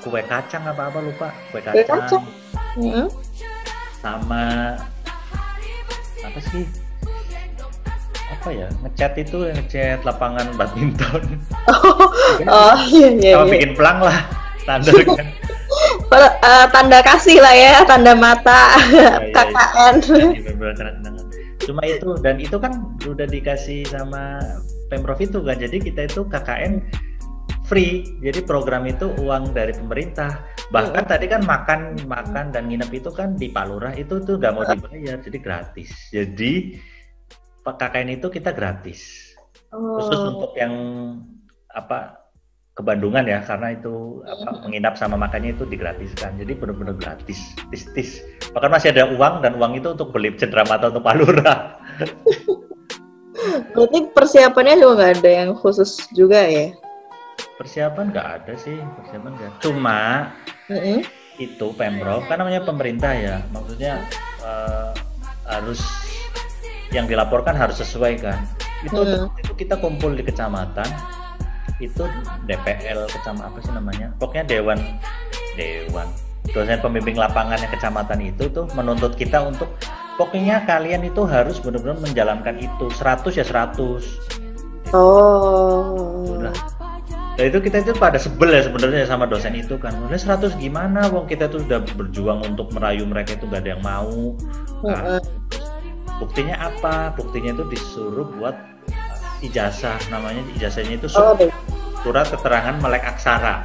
kue 0.00 0.22
kacang 0.22 0.62
apa 0.62 0.90
apa 0.90 0.98
lupa 1.00 1.28
kue 1.50 1.58
Kue 1.58 1.82
kacang, 1.82 2.06
kacang. 2.06 2.24
Hmm. 2.74 3.06
Sama 4.02 4.76
apa 6.22 6.40
sih 6.50 6.66
apa 8.32 8.48
ya 8.50 8.66
ngecat 8.82 9.12
itu 9.22 9.38
ngecat 9.46 10.00
lapangan 10.02 10.46
badminton 10.58 11.22
Oh 12.50 12.76
iya 12.90 13.08
iya. 13.14 13.32
sama 13.38 13.46
iya. 13.46 13.52
bikin 13.54 13.72
pelang 13.78 14.02
lah 14.02 14.18
tanda 14.66 14.90
kan 15.18 15.28
eh, 16.12 16.66
tanda 16.70 16.98
kasih 17.00 17.38
lah 17.40 17.54
ya, 17.54 17.74
tanda 17.88 18.12
mata 18.14 18.76
iya. 18.92 19.32
KKN. 19.32 19.94
Iya, 20.36 20.52
cuma 21.62 21.82
itu 21.86 22.08
dan 22.20 22.36
itu 22.42 22.56
kan 22.58 22.72
udah 23.06 23.26
dikasih 23.26 23.86
sama 23.86 24.42
pemprov 24.90 25.18
itu 25.22 25.38
kan 25.40 25.56
jadi 25.56 25.78
kita 25.78 26.10
itu 26.10 26.26
KKN 26.26 26.82
free. 27.72 28.20
Jadi 28.20 28.44
program 28.44 28.84
itu 28.84 29.08
uang 29.24 29.56
dari 29.56 29.72
pemerintah. 29.72 30.44
Bahkan 30.68 31.08
tadi 31.08 31.24
kan 31.24 31.40
makan 31.40 32.04
makan 32.04 32.52
dan 32.52 32.68
nginep 32.68 32.92
itu 32.92 33.08
kan 33.08 33.32
di 33.32 33.48
Pak 33.48 33.64
Lurah 33.64 33.96
itu 33.96 34.20
tuh 34.20 34.36
nggak 34.36 34.52
mau 34.52 34.68
dibayar 34.68 35.16
jadi 35.24 35.38
gratis. 35.40 35.88
Jadi? 36.12 36.76
KKN 37.64 38.20
itu 38.20 38.28
kita 38.28 38.52
gratis. 38.52 39.32
Khusus 39.72 40.20
Oh. 40.20 40.36
untuk 40.36 40.52
yang 40.58 40.74
apa 41.72 42.20
ke 42.76 42.84
Bandungan 42.84 43.24
ya 43.24 43.40
karena 43.40 43.72
itu 43.72 44.20
apa, 44.28 44.68
menginap 44.68 45.00
sama 45.00 45.16
makannya 45.16 45.56
itu 45.56 45.64
digratiskan. 45.64 46.36
Jadi 46.36 46.52
benar-benar 46.52 47.00
gratis. 47.00 47.56
Tis 47.72 47.88
tis. 47.96 48.20
Bahkan 48.52 48.68
masih 48.68 48.92
ada 48.92 49.08
uang 49.16 49.40
dan 49.40 49.56
uang 49.56 49.80
itu 49.80 49.96
untuk 49.96 50.12
beli 50.12 50.36
cenderamata 50.36 50.92
untuk 50.92 51.08
Pak 51.08 51.16
Lurah 51.16 51.80
Berarti 53.72 54.12
persiapannya 54.12 54.76
juga 54.76 54.92
nggak 54.92 55.12
ada 55.24 55.30
yang 55.32 55.50
khusus 55.56 55.96
juga 56.12 56.44
ya? 56.44 56.68
Persiapan 57.62 58.10
nggak 58.10 58.28
ada 58.42 58.52
sih 58.58 58.74
persiapan 58.98 59.30
nggak 59.38 59.50
cuma 59.62 60.34
Mm-mm. 60.66 61.06
itu 61.38 61.66
pemprov 61.78 62.26
kan 62.26 62.42
namanya 62.42 62.66
pemerintah 62.66 63.14
ya 63.14 63.38
maksudnya 63.54 64.02
eh, 64.42 64.90
harus 65.46 65.78
yang 66.90 67.06
dilaporkan 67.06 67.54
harus 67.54 67.78
sesuai 67.78 68.18
kan 68.18 68.42
itu 68.82 68.98
Hmm. 68.98 69.30
itu 69.38 69.52
kita 69.54 69.78
kumpul 69.78 70.10
di 70.10 70.26
kecamatan 70.26 70.90
itu 71.78 72.02
DPL 72.50 73.06
kecamatan 73.06 73.46
apa 73.46 73.58
sih 73.62 73.70
namanya 73.70 74.10
pokoknya 74.18 74.44
dewan 74.58 74.78
dewan 75.54 76.10
dosen 76.50 76.82
pembimbing 76.82 77.14
lapangannya 77.14 77.70
kecamatan 77.70 78.18
itu 78.26 78.50
tuh 78.50 78.66
menuntut 78.74 79.14
kita 79.14 79.38
untuk 79.38 79.70
pokoknya 80.18 80.66
kalian 80.66 81.06
itu 81.06 81.22
harus 81.22 81.62
benar-benar 81.62 82.02
menjalankan 82.02 82.58
itu 82.58 82.90
100 82.90 83.38
ya 83.38 83.46
100 83.46 84.42
Oh. 84.92 86.28
Udah. 86.36 86.52
Nah 87.32 87.44
itu 87.48 87.58
kita 87.58 87.80
itu 87.80 87.96
pada 87.96 88.20
sebel 88.20 88.52
ya 88.52 88.60
sebenarnya 88.60 89.08
sama 89.08 89.24
dosen 89.24 89.56
itu 89.56 89.80
kan. 89.80 89.96
Mulai 89.96 90.20
100 90.20 90.52
gimana? 90.60 91.08
Wong 91.08 91.24
kita 91.24 91.48
tuh 91.48 91.64
udah 91.64 91.80
berjuang 91.96 92.44
untuk 92.44 92.68
merayu 92.76 93.08
mereka 93.08 93.34
itu 93.34 93.48
gak 93.48 93.64
ada 93.64 93.72
yang 93.72 93.82
mau. 93.82 94.36
Nah, 94.84 95.16
buktinya 96.20 96.60
apa? 96.60 97.16
Buktinya 97.16 97.56
itu 97.56 97.64
disuruh 97.72 98.28
buat 98.36 98.52
ijazah. 99.40 99.96
Namanya 100.12 100.44
ijazahnya 100.54 101.00
itu 101.00 101.08
Oh, 101.16 101.32
su- 101.32 101.48
baik. 101.48 101.52
surat 102.04 102.26
keterangan 102.28 102.76
melek 102.78 103.02
aksara. 103.02 103.64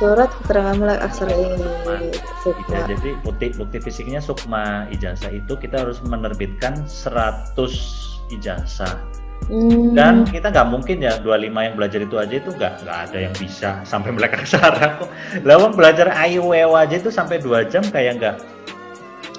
Surat 0.00 0.32
keterangan 0.42 0.74
melek 0.80 0.98
aksara 0.98 1.30
ini. 1.30 1.62
Ya, 1.86 1.96
Sukma. 2.42 2.78
jadi 2.88 3.10
bukti 3.22 3.46
bukti 3.54 3.78
fisiknya 3.78 4.18
sukma 4.18 4.88
ijazah 4.90 5.30
itu 5.30 5.54
kita 5.54 5.84
harus 5.86 6.00
menerbitkan 6.02 6.82
100 6.88 7.54
ijazah. 8.32 8.96
Hmm. 9.50 9.92
dan 9.92 10.22
kita 10.22 10.54
nggak 10.54 10.68
mungkin 10.70 11.02
ya 11.02 11.18
25 11.18 11.66
yang 11.66 11.74
belajar 11.74 12.00
itu 12.00 12.16
aja 12.16 12.34
itu 12.38 12.50
nggak 12.54 12.72
nggak 12.86 12.98
ada 13.10 13.18
yang 13.18 13.34
bisa 13.34 13.70
sampai 13.82 14.10
melek 14.14 14.38
aksara 14.38 15.02
kok 15.02 15.10
lawan 15.42 15.74
belajar 15.74 16.14
IUEW 16.14 16.72
aja 16.78 16.94
itu 16.94 17.10
sampai 17.10 17.42
dua 17.42 17.66
jam 17.66 17.82
kayak 17.90 18.22
nggak 18.22 18.36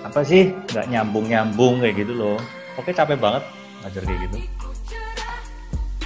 apa 0.04 0.20
sih 0.22 0.51
nggak 0.76 0.91
nyambung 0.91 1.26
nyambung 1.32 1.80
kayak 1.80 2.04
gitu 2.04 2.14
loh 2.20 2.38
oke 2.76 2.91
capek 2.91 3.16
banget 3.16 3.43
ngajar 3.84 4.04
kayak 4.04 4.20
gitu 4.28 4.38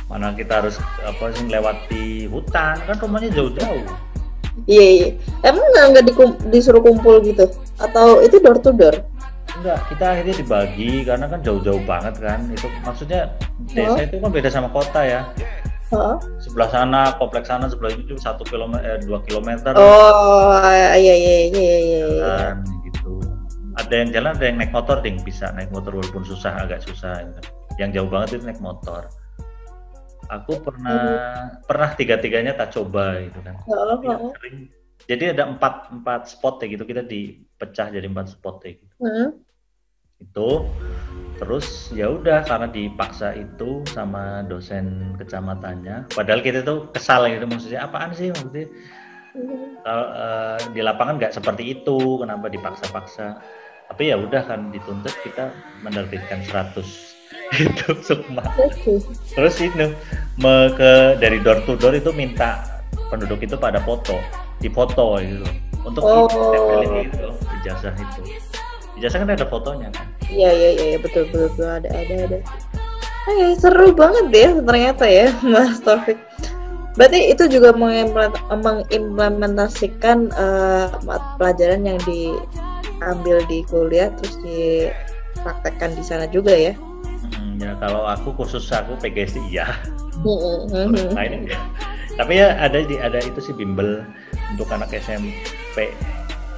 mana 0.08 0.32
kita 0.32 0.54
harus 0.64 0.80
apa 1.04 1.34
sih 1.36 1.44
melewati 1.44 2.06
hutan 2.32 2.80
kan 2.86 2.96
rumahnya 3.02 3.30
jauh-jauh 3.34 3.84
Iya 4.66 4.88
iya. 4.90 5.10
Emang 5.46 5.62
nggak 5.70 6.10
disuruh 6.50 6.82
kumpul 6.82 7.22
gitu? 7.22 7.46
Atau 7.78 8.26
itu 8.26 8.42
door 8.42 8.58
to 8.58 8.74
door? 8.74 9.06
Enggak 9.68 9.84
kita 9.92 10.06
akhirnya 10.16 10.36
dibagi 10.40 10.92
karena 11.04 11.26
kan 11.28 11.40
jauh-jauh 11.44 11.84
banget 11.84 12.16
kan 12.24 12.40
itu 12.48 12.68
maksudnya 12.88 13.36
desa 13.68 14.00
itu 14.08 14.16
kan 14.24 14.32
beda 14.32 14.48
sama 14.48 14.72
kota 14.72 15.04
ya 15.04 15.22
Hah? 15.92 16.16
sebelah 16.40 16.72
sana 16.72 17.12
kompleks 17.20 17.52
sana 17.52 17.68
sebelah 17.68 17.92
ini 17.92 18.08
cuma 18.08 18.20
satu 18.24 18.48
kilometer 18.48 18.84
eh, 18.88 19.00
dua 19.04 19.20
kilometer 19.28 19.76
Oh 19.76 20.64
iya 20.96 20.96
iya 20.96 21.16
iya 21.16 21.40
iya 21.52 21.78
iya. 21.84 22.04
jalan 22.16 22.56
gitu 22.88 23.20
ada 23.76 23.94
yang 23.96 24.10
jalan 24.16 24.32
ada 24.40 24.46
yang 24.48 24.56
naik 24.56 24.72
motor 24.72 25.04
ding 25.04 25.20
bisa 25.28 25.52
naik 25.52 25.68
motor 25.76 25.92
walaupun 25.92 26.24
susah 26.24 26.64
agak 26.64 26.80
susah 26.88 27.28
gitu. 27.28 27.40
yang 27.76 27.92
jauh 27.92 28.08
banget 28.08 28.40
itu 28.40 28.48
naik 28.48 28.64
motor 28.64 29.04
aku 30.32 30.64
pernah 30.64 31.52
pernah 31.68 31.92
tiga 32.00 32.16
tiganya 32.24 32.56
tak 32.56 32.72
coba 32.72 33.20
gitu 33.20 33.40
kan 33.44 33.56
Oh, 33.68 34.00
oh. 34.00 34.32
sering 34.40 34.72
jadi 35.12 35.36
ada 35.36 35.48
empat 35.52 35.92
empat 35.92 36.32
spot 36.32 36.64
ya 36.64 36.72
gitu 36.72 36.84
kita 36.84 37.04
dipecah 37.04 37.92
jadi 37.92 38.08
empat 38.08 38.32
spot 38.32 38.64
ya 38.64 38.72
gitu 38.80 38.96
Hmm. 38.98 39.30
Itu. 40.20 40.50
Terus 41.38 41.94
ya 41.94 42.10
udah 42.10 42.42
karena 42.44 42.66
dipaksa 42.66 43.30
itu 43.32 43.86
sama 43.94 44.42
dosen 44.44 45.14
kecamatannya. 45.22 46.10
Padahal 46.10 46.42
kita 46.42 46.66
tuh 46.66 46.90
kesal 46.90 47.30
gitu 47.30 47.46
maksudnya 47.46 47.86
apaan 47.86 48.10
sih? 48.10 48.34
Maksudnya 48.34 48.66
kalau 49.86 50.06
eh, 50.10 50.58
di 50.74 50.82
lapangan 50.82 51.22
nggak 51.22 51.38
seperti 51.38 51.78
itu 51.78 52.18
kenapa 52.18 52.50
dipaksa-paksa? 52.50 53.38
Tapi 53.88 54.10
ya 54.10 54.18
udah 54.18 54.44
kan 54.44 54.74
dituntut 54.74 55.14
kita 55.22 55.54
menerbitkan 55.80 56.42
100 56.44 56.82
itu 57.64 57.88
sukma 58.04 58.44
terus 59.32 59.56
itu 59.64 59.96
me- 60.36 60.72
ke 60.76 61.16
dari 61.16 61.40
door 61.40 61.64
to 61.64 61.80
door 61.80 61.96
itu 61.96 62.12
minta 62.12 62.60
penduduk 63.08 63.40
itu 63.40 63.56
pada 63.56 63.80
foto 63.80 64.20
difoto 64.60 65.22
gitu. 65.22 65.48
Untuk 65.88 66.04
Oh. 66.04 66.28
gitu 67.00 67.32
loh, 67.32 67.36
ijazah 67.62 67.96
itu 67.96 68.22
ijazah 68.98 69.24
kan 69.24 69.30
ada 69.32 69.46
fotonya 69.46 69.90
kan 69.94 70.06
Iya 70.28 70.50
iya 70.52 70.70
iya 70.76 70.86
iya, 70.92 70.98
betul 71.00 71.24
betul 71.32 71.48
betul 71.56 71.68
ada 71.72 71.88
ada 71.88 72.14
ada. 72.28 72.40
Oke 73.28 73.46
seru 73.56 73.96
banget 73.96 74.26
ya 74.32 74.50
ternyata 74.60 75.06
ya 75.08 75.28
Mas 75.52 75.80
Taufik. 75.80 76.20
Berarti 77.00 77.32
itu 77.32 77.48
juga 77.48 77.72
mengimplement- 77.72 78.42
mengimplementasikan 78.52 80.34
mat- 81.06 81.30
pelajaran 81.38 81.86
yang 81.86 82.00
diambil 82.04 83.40
di 83.48 83.62
kuliah 83.70 84.10
terus 84.20 84.36
dipraktekkan 84.44 85.96
di 85.96 86.04
sana 86.04 86.26
juga 86.28 86.52
ya. 86.52 86.74
Hmm, 87.38 87.56
ya 87.62 87.72
kalau 87.80 88.04
aku 88.04 88.36
khusus 88.36 88.68
aku 88.72 89.00
PGSD 89.00 89.40
iya 89.48 89.68
Hmm, 90.18 90.66
hmm, 90.74 91.14
lain 91.14 91.46
tapi 92.18 92.42
ya 92.42 92.58
ada 92.58 92.82
di 92.82 92.98
ada 92.98 93.22
itu 93.22 93.38
sih 93.38 93.54
bimbel 93.54 94.02
untuk 94.50 94.66
anak 94.74 94.90
SMP 94.90 95.94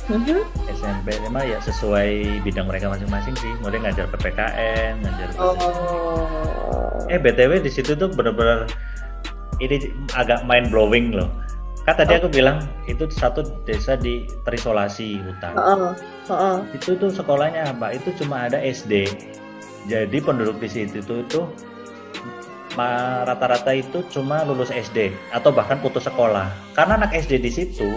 Mhm. 0.10 0.42
SMP 0.68 1.08
mah 1.30 1.46
ya 1.46 1.62
sesuai 1.62 2.42
bidang 2.42 2.66
mereka 2.66 2.90
masing-masing 2.90 3.38
sih. 3.38 3.52
Mulai 3.62 3.78
ngajar 3.80 4.10
PPKN 4.10 4.94
ngajar 5.00 5.28
Oh. 5.38 7.06
eh 7.06 7.18
btw 7.18 7.58
di 7.58 7.70
situ 7.70 7.94
tuh 7.94 8.10
bener-bener 8.10 8.66
ini 9.60 9.78
agak 10.14 10.42
mind 10.44 10.70
blowing 10.70 11.14
loh. 11.14 11.30
Kan 11.86 11.96
tadi 11.96 12.18
aku 12.18 12.28
bilang 12.28 12.60
itu 12.86 13.06
satu 13.08 13.42
desa 13.64 13.94
di 13.94 14.26
terisolasi 14.44 15.18
hutan. 15.20 15.54
Heeh, 15.54 15.94
heeh. 16.28 16.58
itu 16.74 16.94
tuh 16.96 17.10
sekolahnya 17.10 17.70
apa 17.70 17.94
itu 17.94 18.10
cuma 18.16 18.46
ada 18.46 18.58
SD 18.58 19.10
jadi 19.86 20.18
penduduk 20.20 20.58
di 20.58 20.70
situ 20.70 21.02
tuh 21.02 21.24
itu 21.24 21.42
ma- 22.74 23.26
rata-rata 23.26 23.74
itu 23.74 24.06
cuma 24.10 24.42
lulus 24.44 24.70
SD 24.70 25.10
atau 25.30 25.50
bahkan 25.50 25.78
putus 25.80 26.06
sekolah. 26.06 26.46
Karena 26.74 26.98
anak 26.98 27.14
SD 27.16 27.40
di 27.40 27.50
situ 27.50 27.90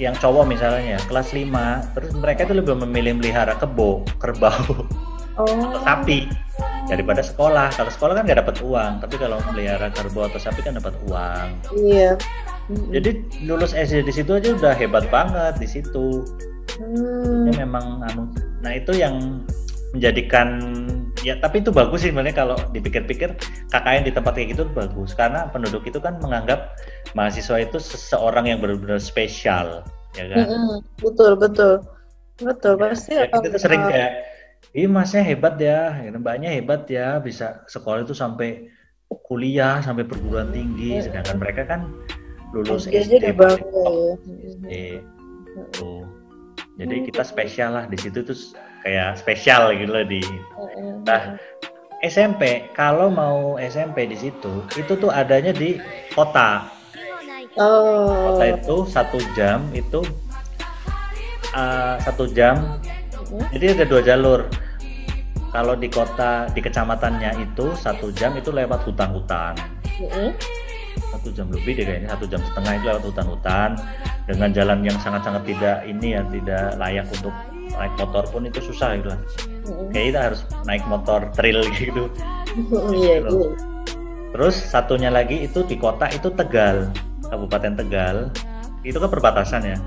yang 0.00 0.16
cowok 0.16 0.48
misalnya 0.48 0.96
kelas 1.04 1.36
5 1.36 1.44
terus 1.92 2.10
mereka 2.16 2.48
itu 2.48 2.56
lebih 2.56 2.72
memilih 2.80 3.20
melihara 3.20 3.52
kebo 3.60 4.02
kerbau 4.16 4.88
Oh. 5.38 5.46
atau 5.46 5.80
sapi 5.86 6.28
daripada 6.84 7.24
sekolah 7.24 7.72
kalau 7.72 7.88
sekolah 7.88 8.12
kan 8.12 8.28
nggak 8.28 8.44
dapat 8.44 8.56
uang 8.60 8.92
tapi 9.00 9.14
kalau 9.16 9.40
melihara 9.48 9.88
kerbau 9.88 10.28
atau 10.28 10.36
sapi 10.36 10.60
kan 10.60 10.76
dapat 10.76 10.92
uang 11.08 11.48
Iya. 11.80 12.18
Hmm. 12.68 12.90
jadi 12.92 13.10
lulus 13.48 13.72
SD 13.72 14.04
di 14.04 14.12
situ 14.12 14.36
aja 14.36 14.52
udah 14.52 14.74
hebat 14.76 15.08
banget 15.08 15.56
di 15.56 15.68
situ 15.68 16.24
Hmm. 16.80 17.44
Memang 17.52 18.00
anu 18.08 18.24
nah 18.64 18.72
itu 18.72 18.96
yang 18.96 19.44
menjadikan 19.92 20.48
ya 21.26 21.36
tapi 21.38 21.60
itu 21.60 21.70
bagus 21.70 22.02
sih 22.02 22.10
sebenarnya 22.10 22.36
kalau 22.36 22.56
dipikir-pikir 22.72 23.36
KKN 23.70 24.02
di 24.08 24.12
tempat 24.12 24.32
kayak 24.36 24.56
gitu 24.56 24.64
bagus. 24.72 25.12
Karena 25.12 25.50
penduduk 25.50 25.84
itu 25.84 25.98
kan 26.00 26.18
menganggap 26.22 26.76
mahasiswa 27.12 27.60
itu 27.60 27.76
seseorang 27.78 28.48
yang 28.48 28.58
benar-benar 28.62 29.02
spesial 29.02 29.84
ya 30.16 30.24
kan? 30.30 30.46
Mm-mm. 30.46 30.78
Betul 30.98 31.36
betul. 31.38 31.84
Betul 32.40 32.80
pasti. 32.80 33.14
ya, 33.14 33.28
kita 33.28 33.46
tuh 33.52 33.60
eh, 33.60 33.62
sering 33.62 33.82
kayak 33.84 34.12
ih 34.72 34.88
masnya 34.88 35.20
hebat 35.24 35.60
ya 35.60 35.98
gitu, 36.04 36.16
mbaknya 36.20 36.50
hebat 36.52 36.88
ya 36.88 37.18
bisa 37.20 37.64
sekolah 37.68 38.06
itu 38.06 38.16
sampai 38.16 38.70
kuliah 39.26 39.82
sampai 39.84 40.08
perguruan 40.08 40.48
tinggi. 40.54 41.04
Sedangkan 41.04 41.36
mereka 41.36 41.62
kan 41.68 41.80
lulus 42.56 42.88
SD 42.90 43.34
bangga 43.34 43.62
top 43.70 44.18
ya. 44.26 44.46
SD 44.66 44.72
tuh. 45.76 46.02
Jadi 46.80 46.96
kita 47.12 47.22
spesial 47.22 47.76
lah. 47.76 47.84
Di 47.90 47.98
situ 48.00 48.24
tuh 48.24 48.36
kayak 48.84 49.20
spesial 49.20 49.72
gitu 49.76 49.90
loh 49.90 50.04
di. 50.04 50.20
Nah, 51.04 51.36
SMP 52.00 52.72
kalau 52.72 53.12
mau 53.12 53.60
SMP 53.60 54.08
di 54.08 54.16
situ 54.16 54.64
itu 54.76 54.92
tuh 54.96 55.12
adanya 55.12 55.52
di 55.52 55.76
kota. 56.16 56.80
Oh. 57.58 58.38
kota 58.38 58.44
itu 58.46 58.76
satu 58.86 59.18
jam 59.34 59.66
itu 59.74 60.00
uh, 61.52 62.00
satu 62.00 62.24
jam. 62.30 62.80
Jadi 63.52 63.78
ada 63.78 63.84
dua 63.86 64.00
jalur. 64.02 64.40
Kalau 65.50 65.74
di 65.74 65.90
kota 65.90 66.46
di 66.54 66.62
kecamatannya 66.62 67.42
itu 67.42 67.74
satu 67.74 68.14
jam 68.14 68.38
itu 68.38 68.54
lewat 68.54 68.86
hutan-hutan. 68.86 69.58
Satu 71.10 71.28
jam 71.34 71.50
lebih 71.50 71.74
deh 71.74 71.84
kayaknya 71.84 72.14
satu 72.14 72.26
jam 72.30 72.40
setengah 72.46 72.72
itu 72.78 72.84
lewat 72.86 73.02
hutan-hutan. 73.02 73.70
Dengan 74.30 74.54
jalan 74.54 74.78
yang 74.86 74.94
sangat-sangat 75.02 75.42
tidak 75.42 75.82
ini 75.90 76.14
ya 76.14 76.22
tidak 76.30 76.78
layak 76.78 77.06
untuk 77.10 77.34
naik 77.80 77.96
motor 77.96 78.22
pun 78.28 78.44
itu 78.44 78.60
susah 78.60 79.00
gitu 79.00 79.08
lah 79.08 79.20
Mm-mm. 79.64 79.88
kayak 79.90 80.06
kita 80.12 80.20
harus 80.20 80.40
naik 80.68 80.84
motor 80.84 81.24
trail 81.32 81.64
gitu 81.80 82.06
Iya 82.90 83.22
Gitu. 83.22 83.30
iya. 83.30 83.70
Terus 84.30 84.54
satunya 84.58 85.10
lagi 85.10 85.42
itu 85.46 85.62
di 85.66 85.74
kota 85.74 86.06
itu 86.10 86.30
Tegal, 86.30 86.90
Kabupaten 87.26 87.78
Tegal. 87.78 88.16
Itu 88.82 88.98
kan 88.98 89.10
perbatasan 89.10 89.62
ya. 89.66 89.78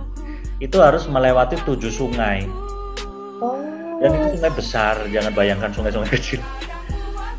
Itu 0.59 0.79
harus 0.83 1.07
melewati 1.07 1.59
tujuh 1.63 1.91
sungai. 1.91 2.43
Oh. 3.39 3.59
Dan 4.03 4.15
itu 4.15 4.39
sungai 4.39 4.51
besar, 4.51 4.95
jangan 5.11 5.31
bayangkan 5.31 5.71
sungai-sungai 5.71 6.11
kecil. 6.19 6.39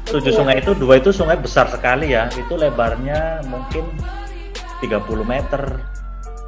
Tujuh 0.08 0.32
sungai 0.32 0.60
itu 0.60 0.72
dua 0.76 1.00
itu 1.00 1.12
sungai 1.12 1.36
besar 1.36 1.68
sekali 1.68 2.12
ya. 2.12 2.28
Itu 2.36 2.56
lebarnya 2.56 3.44
mungkin 3.48 3.84
30 4.80 5.24
meter. 5.24 5.80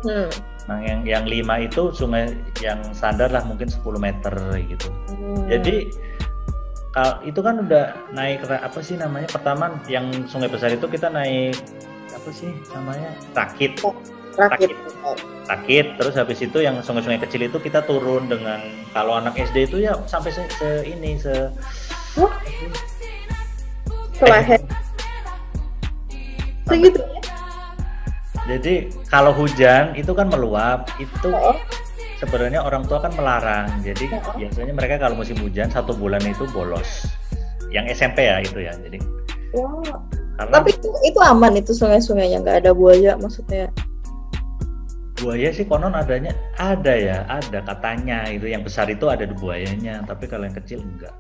Hmm. 0.05 0.29
Nah, 0.67 0.83
yang 0.83 1.07
yang 1.07 1.25
lima 1.31 1.63
itu 1.63 1.95
sungai 1.95 2.35
yang 2.59 2.83
standar 2.91 3.31
lah 3.31 3.47
mungkin 3.47 3.71
10 3.71 3.87
meter 4.03 4.35
gitu. 4.67 4.91
Hmm. 5.15 5.47
Jadi 5.47 5.95
kal- 6.91 7.23
itu 7.23 7.39
kan 7.39 7.63
udah 7.63 7.95
naik 8.11 8.43
apa 8.51 8.83
sih 8.83 8.99
namanya 8.99 9.31
pertama 9.31 9.79
yang 9.87 10.11
sungai 10.27 10.51
besar 10.51 10.75
itu 10.75 10.91
kita 10.91 11.07
naik 11.07 11.55
apa 12.11 12.31
sih 12.33 12.51
namanya 12.75 13.13
rakit 13.37 13.79
rakit. 14.35 14.73
rakit 15.47 15.87
terus 16.01 16.17
habis 16.17 16.41
itu 16.43 16.59
yang 16.59 16.81
sungai-sungai 16.83 17.21
kecil 17.23 17.47
itu 17.47 17.61
kita 17.61 17.85
turun 17.85 18.27
dengan 18.27 18.59
kalau 18.91 19.21
anak 19.21 19.37
SD 19.37 19.71
itu 19.71 19.87
ya 19.87 19.95
sampai 20.09 20.35
se, 20.35 20.43
se- 20.57 20.83
ini 20.83 21.21
se 21.21 21.53
Wah. 22.17 22.33
Keleher. 24.17 24.61
Segitu 26.65 26.97
ya? 26.99 27.21
Jadi 28.47 28.75
kalau 29.11 29.35
hujan 29.35 29.93
itu 29.99 30.15
kan 30.15 30.31
meluap. 30.31 30.87
Itu 31.03 31.35
Oh. 31.35 31.59
sebenarnya 32.17 32.63
orang 32.65 32.87
tua 32.87 33.03
kan 33.03 33.13
melarang. 33.19 33.69
Jadi 33.83 34.07
Oh. 34.15 34.35
biasanya 34.39 34.73
mereka 34.73 35.03
kalau 35.03 35.19
musim 35.19 35.37
hujan 35.43 35.69
satu 35.69 35.93
bulan 35.93 36.23
itu 36.23 36.47
bolos. 36.55 37.11
Yang 37.75 37.99
SMP 37.99 38.31
ya 38.31 38.39
itu 38.41 38.63
ya. 38.63 38.73
Jadi 38.79 39.03
Wah. 39.53 39.99
karena 40.39 40.53
Tapi 40.63 40.71
itu, 40.79 40.89
itu 41.03 41.19
aman 41.21 41.53
itu 41.59 41.73
sungai-sungai 41.75 42.31
yang 42.31 42.47
nggak 42.47 42.65
ada 42.65 42.73
buaya 42.73 43.19
maksudnya. 43.19 43.69
buaya 45.17 45.49
sih 45.49 45.65
konon 45.65 45.97
adanya. 45.97 46.37
Ada 46.61 46.93
ya 46.93 47.19
ada 47.25 47.65
katanya. 47.65 48.29
Itu 48.29 48.53
yang 48.53 48.61
besar 48.61 48.85
itu 48.93 49.09
ada 49.09 49.25
di 49.25 49.33
buayanya. 49.33 50.05
Tapi 50.05 50.29
kalau 50.29 50.45
yang 50.45 50.53
kecil 50.55 50.85
enggak. 50.85 51.11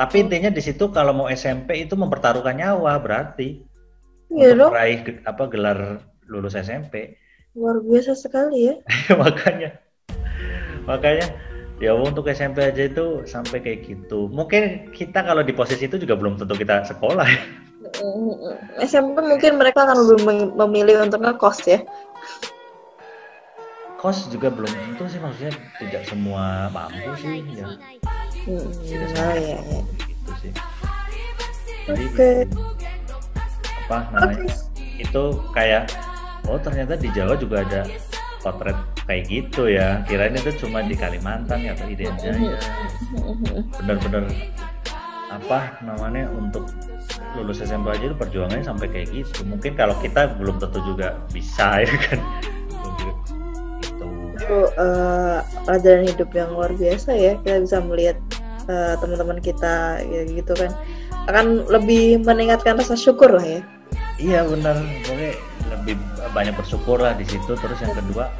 Tapi 0.00 0.24
intinya 0.24 0.48
di 0.48 0.64
situ 0.64 0.88
kalau 0.88 1.12
mau 1.12 1.28
SMP 1.28 1.84
itu 1.84 2.00
mempertaruhkan 2.00 2.56
nyawa 2.56 2.96
berarti. 2.96 3.60
Iya 4.32 4.56
untuk 4.56 4.72
meraih 4.72 4.98
apa 5.22 5.44
gelar 5.46 5.78
lulus 6.26 6.58
SMP 6.58 7.16
Luar 7.56 7.80
biasa 7.80 8.12
sekali 8.12 8.68
ya. 8.68 8.74
makanya 9.22 9.80
makanya 10.84 11.26
ya 11.80 11.92
untuk 11.96 12.28
SMP 12.28 12.68
aja 12.68 12.84
itu 12.84 13.24
sampai 13.24 13.64
kayak 13.64 13.88
gitu. 13.88 14.28
Mungkin 14.28 14.92
kita 14.92 15.24
kalau 15.24 15.40
di 15.40 15.56
posisi 15.56 15.88
itu 15.88 15.96
juga 15.96 16.20
belum 16.20 16.36
tentu 16.36 16.52
kita 16.52 16.84
sekolah. 16.84 17.24
SMP 18.84 19.24
mungkin 19.24 19.56
mereka 19.56 19.88
akan 19.88 19.96
lebih 20.04 20.18
mem- 20.28 20.52
memilih 20.52 21.08
untuk 21.08 21.24
ngekos 21.24 21.64
ya. 21.64 21.80
kos 23.96 24.28
juga 24.28 24.52
belum 24.52 24.68
tentu 24.68 25.08
sih 25.08 25.16
maksudnya 25.16 25.56
tidak 25.80 26.04
semua 26.04 26.68
mampu 26.68 27.16
sih 27.16 27.40
ya. 27.56 27.64
Hmm, 28.44 28.68
tidak 28.84 29.08
oh, 29.08 29.12
semua 29.16 29.32
ya, 29.32 29.56
ya. 29.56 29.80
gitu 30.04 30.32
sih. 30.44 30.52
Jadi 31.88 32.04
Oke. 32.12 32.30
apa 33.88 33.98
namanya 34.12 34.54
itu 35.00 35.22
kayak 35.56 35.88
oh 36.46 36.58
ternyata 36.58 36.94
di 36.98 37.10
Jawa 37.12 37.34
juga 37.38 37.62
ada 37.66 37.82
potret 38.46 38.78
kayak 39.06 39.22
gitu 39.26 39.66
ya. 39.66 40.06
Kirain 40.06 40.34
itu 40.38 40.54
cuma 40.62 40.82
di 40.86 40.94
Kalimantan 40.94 41.66
ya 41.66 41.74
atau 41.74 41.86
Irian 41.90 42.14
Jaya 42.18 42.54
bener-bener 43.82 44.30
apa 45.26 45.82
namanya 45.82 46.30
untuk 46.32 46.70
lulus 47.34 47.60
SMP 47.60 47.92
aja 47.92 48.08
itu 48.08 48.16
perjuangannya 48.16 48.64
sampai 48.64 48.86
kayak 48.88 49.08
gitu. 49.10 49.42
Mungkin 49.44 49.74
kalau 49.74 49.98
kita 49.98 50.38
belum 50.38 50.62
tentu 50.62 50.78
juga 50.86 51.18
bisa 51.34 51.78
ya 51.84 51.90
kan? 52.06 52.18
Gitu. 53.02 54.06
Itu 54.38 54.58
uh, 54.78 55.42
pelajaran 55.66 56.06
hidup 56.06 56.30
yang 56.32 56.54
luar 56.54 56.70
biasa 56.72 57.10
ya. 57.12 57.32
Kita 57.42 57.66
bisa 57.66 57.78
melihat 57.82 58.16
uh, 58.70 58.94
teman-teman 59.02 59.42
kita 59.42 60.00
ya 60.06 60.22
gitu 60.30 60.54
kan. 60.54 60.70
Akan 61.26 61.66
lebih 61.66 62.22
meningkatkan 62.22 62.78
rasa 62.78 62.94
syukur 62.94 63.34
lah 63.34 63.42
ya. 63.42 63.60
Iya 64.16 64.48
benar 64.48 64.80
pokoknya 65.04 65.30
lebih 65.70 65.94
banyak 66.30 66.54
bersyukur 66.54 67.00
lah 67.00 67.14
di 67.14 67.26
situ 67.26 67.54
terus 67.58 67.78
yang 67.82 67.94
kedua 67.94 68.30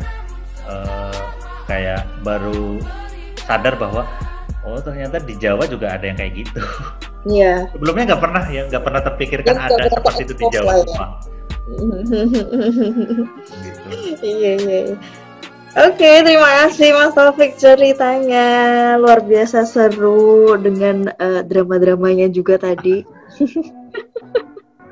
uh, 0.66 1.22
kayak 1.66 2.06
baru 2.22 2.78
sadar 3.46 3.78
bahwa 3.78 4.06
oh 4.66 4.78
ternyata 4.82 5.22
di 5.22 5.34
Jawa 5.38 5.66
juga 5.70 5.94
ada 5.94 6.06
yang 6.06 6.18
kayak 6.18 6.46
gitu 6.46 6.60
iya 7.26 7.54
sebelumnya 7.74 8.14
nggak 8.14 8.22
pernah 8.22 8.44
ya 8.50 8.62
nggak 8.66 8.82
pernah 8.82 9.00
terpikirkan 9.02 9.54
ya, 9.54 9.66
ada 9.70 9.88
seperti 9.90 10.22
itu 10.26 10.34
di 10.34 10.46
Jawa 10.54 10.72
ya. 10.72 10.78
gitu. 10.82 10.94
iya 14.22 14.54
iya, 14.54 14.82
iya. 14.86 14.96
Oke, 15.76 16.24
terima 16.24 16.64
kasih 16.64 16.96
Mas 16.96 17.12
Taufik 17.12 17.60
ceritanya 17.60 18.48
luar 18.96 19.20
biasa 19.20 19.68
seru 19.68 20.56
dengan 20.56 21.12
uh, 21.20 21.44
drama-dramanya 21.44 22.32
juga 22.32 22.56
tadi. 22.56 23.04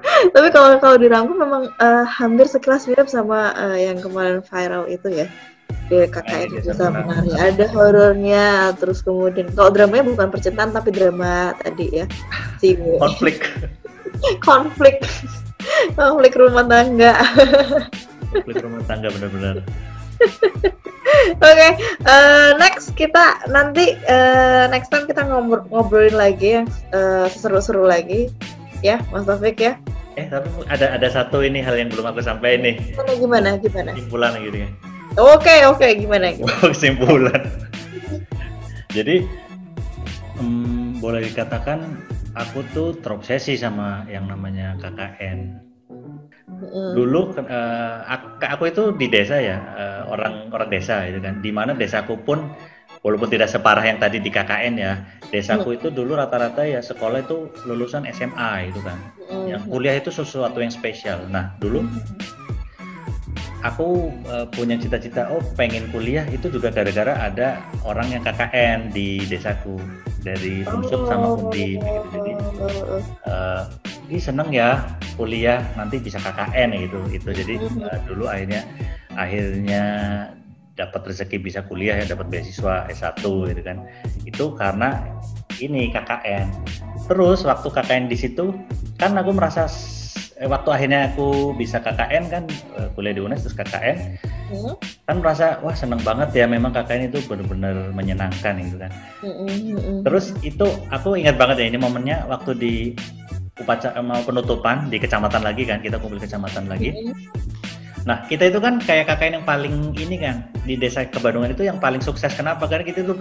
Tapi 0.04 0.48
kalau 0.52 0.76
kalau 0.78 0.96
dirangkum 1.00 1.36
memang 1.40 1.72
uh, 1.80 2.04
hampir 2.04 2.44
sekelas 2.44 2.84
mirip 2.88 3.08
sama 3.08 3.56
uh, 3.56 3.76
yang 3.76 3.98
kemarin 4.00 4.44
viral 4.44 4.84
itu 4.88 5.08
ya. 5.08 5.26
Di 5.88 6.08
kakak 6.08 6.48
itu 6.48 6.60
bisa 6.64 6.92
menari. 6.92 7.32
Ada 7.36 7.66
horornya, 7.72 8.72
terus 8.76 9.00
kemudian 9.00 9.52
kalau 9.52 9.72
dramanya 9.72 10.04
bukan 10.08 10.28
percintaan 10.28 10.72
tapi 10.72 10.92
drama 10.92 11.56
tadi 11.60 12.04
ya. 12.04 12.06
Si 12.60 12.76
konflik. 12.76 13.48
konflik. 14.46 15.04
konflik 15.96 16.32
rumah 16.36 16.64
tangga. 16.68 17.16
konflik 18.32 18.60
rumah 18.60 18.82
tangga 18.84 19.08
benar-benar. 19.08 19.64
Oke, 21.36 21.44
okay, 21.44 21.70
uh, 22.08 22.10
eh, 22.10 22.50
next 22.56 22.96
kita 22.96 23.44
nanti 23.52 23.92
uh, 24.08 24.66
next 24.72 24.88
time 24.88 25.04
kita 25.04 25.20
ngobrol 25.26 25.62
ngobrolin 25.68 26.16
lagi 26.16 26.60
yang 26.60 26.66
uh, 26.96 27.28
seru-seru 27.28 27.84
lagi, 27.84 28.32
ya, 28.80 28.98
Mas 29.12 29.28
Taufik 29.28 29.60
ya. 29.60 29.76
Eh, 30.14 30.26
tapi 30.30 30.46
ada 30.70 30.94
ada 30.94 31.08
satu 31.10 31.42
ini 31.42 31.58
hal 31.58 31.74
yang 31.74 31.90
belum 31.90 32.06
aku 32.14 32.22
sampaikan 32.22 32.62
nih. 32.62 32.76
Gimana 32.94 33.12
gimana 33.18 33.48
gimana? 33.58 33.90
Kesimpulan 33.98 34.30
gitu 34.38 34.58
ya. 34.62 34.68
Oke 35.14 35.46
okay, 35.46 35.58
oke 35.66 35.78
okay, 35.82 35.90
gimana? 35.98 36.26
gimana? 36.34 36.54
Kesimpulan. 36.70 37.40
Jadi 38.94 39.26
um, 40.38 40.94
boleh 41.02 41.26
dikatakan 41.26 41.82
aku 42.38 42.62
tuh 42.70 42.94
terobsesi 43.02 43.58
sama 43.58 44.06
yang 44.06 44.30
namanya 44.30 44.78
KKN 44.78 45.64
Dulu 46.72 47.34
uh, 47.34 47.98
aku, 48.40 48.70
itu 48.70 48.94
di 48.94 49.06
desa 49.10 49.36
ya, 49.42 49.58
uh, 49.74 50.02
orang 50.12 50.48
orang 50.54 50.68
desa 50.70 51.04
itu 51.04 51.18
kan. 51.18 51.42
Di 51.42 51.50
mana 51.50 51.74
desaku 51.74 52.20
pun 52.22 52.54
walaupun 53.04 53.28
tidak 53.28 53.52
separah 53.52 53.84
yang 53.84 54.00
tadi 54.00 54.18
di 54.18 54.32
KKN 54.32 54.74
ya, 54.80 55.04
desaku 55.28 55.76
itu 55.76 55.92
dulu 55.92 56.16
rata-rata 56.16 56.64
ya 56.64 56.80
sekolah 56.80 57.20
itu 57.22 57.52
lulusan 57.68 58.08
SMA 58.10 58.72
itu 58.72 58.80
kan. 58.80 58.96
Yang 59.44 59.62
kuliah 59.68 59.94
itu 60.00 60.08
sesuatu 60.08 60.58
yang 60.64 60.72
spesial. 60.72 61.28
Nah, 61.28 61.52
dulu 61.60 61.84
aku 63.64 64.12
uh, 64.28 64.44
punya 64.52 64.76
cita-cita 64.76 65.28
oh 65.32 65.40
pengen 65.56 65.88
kuliah 65.88 66.28
itu 66.28 66.52
juga 66.52 66.68
gara-gara 66.68 67.16
ada 67.16 67.64
orang 67.84 68.12
yang 68.12 68.22
KKN 68.24 68.92
di 68.92 69.24
desaku 69.24 69.80
dari 70.20 70.64
Unsur 70.68 71.08
sama 71.08 71.36
Undi 71.36 71.80
gitu. 71.80 72.00
Jadi 72.12 72.32
uh, 73.28 73.62
ini 74.12 74.20
seneng 74.20 74.48
ya 74.52 74.84
kuliah 75.16 75.64
nanti 75.80 75.96
bisa 75.96 76.20
KKN 76.20 76.76
gitu 76.88 77.00
itu 77.08 77.28
jadi 77.32 77.54
uh, 77.88 77.98
dulu 78.04 78.28
akhirnya 78.28 78.68
akhirnya 79.16 79.82
dapat 80.74 81.06
rezeki 81.06 81.38
bisa 81.38 81.62
kuliah 81.62 81.94
ya 82.02 82.14
dapat 82.14 82.26
beasiswa 82.30 82.90
S1 82.90 83.22
gitu 83.22 83.62
kan 83.62 83.86
itu 84.26 84.44
karena 84.58 85.06
ini 85.62 85.90
KKN 85.94 86.50
terus 87.06 87.46
waktu 87.46 87.68
KKN 87.70 88.04
di 88.10 88.16
situ 88.18 88.50
kan 88.98 89.14
aku 89.14 89.30
merasa 89.30 89.70
eh, 90.38 90.50
waktu 90.50 90.68
akhirnya 90.74 91.14
aku 91.14 91.54
bisa 91.54 91.78
KKN 91.78 92.24
kan 92.26 92.42
eh, 92.50 92.88
kuliah 92.98 93.14
di 93.14 93.22
UNES 93.22 93.46
terus 93.46 93.56
KKN 93.56 93.96
hmm? 94.50 94.74
kan 95.06 95.16
merasa 95.22 95.62
wah 95.62 95.76
seneng 95.78 96.02
banget 96.02 96.34
ya 96.34 96.50
memang 96.50 96.74
KKN 96.74 97.14
itu 97.14 97.22
benar-benar 97.30 97.94
menyenangkan 97.94 98.54
gitu 98.58 98.76
kan 98.82 98.90
hmm, 99.22 99.34
hmm, 99.46 99.78
hmm. 99.78 100.00
terus 100.02 100.34
itu 100.42 100.66
aku 100.90 101.14
ingat 101.14 101.38
banget 101.38 101.62
ya 101.62 101.66
ini 101.70 101.78
momennya 101.78 102.26
waktu 102.26 102.50
di 102.58 102.74
upacara 103.62 104.02
mau 104.02 104.18
penutupan 104.26 104.90
di 104.90 104.98
kecamatan 104.98 105.46
lagi 105.46 105.62
kan 105.62 105.78
kita 105.78 106.02
kumpul 106.02 106.18
kecamatan 106.18 106.66
lagi 106.66 106.90
hmm. 106.90 107.14
Nah 108.04 108.20
kita 108.28 108.52
itu 108.52 108.60
kan 108.60 108.76
kayak 108.80 109.08
KKN 109.08 109.40
yang 109.40 109.46
paling 109.48 109.74
ini 109.96 110.16
kan 110.20 110.44
di 110.64 110.76
desa 110.76 111.04
Kebandungan 111.08 111.52
itu 111.52 111.64
yang 111.64 111.76
paling 111.80 112.00
sukses. 112.00 112.32
Kenapa? 112.32 112.64
Karena 112.68 112.84
kita 112.84 113.04
itu 113.04 113.14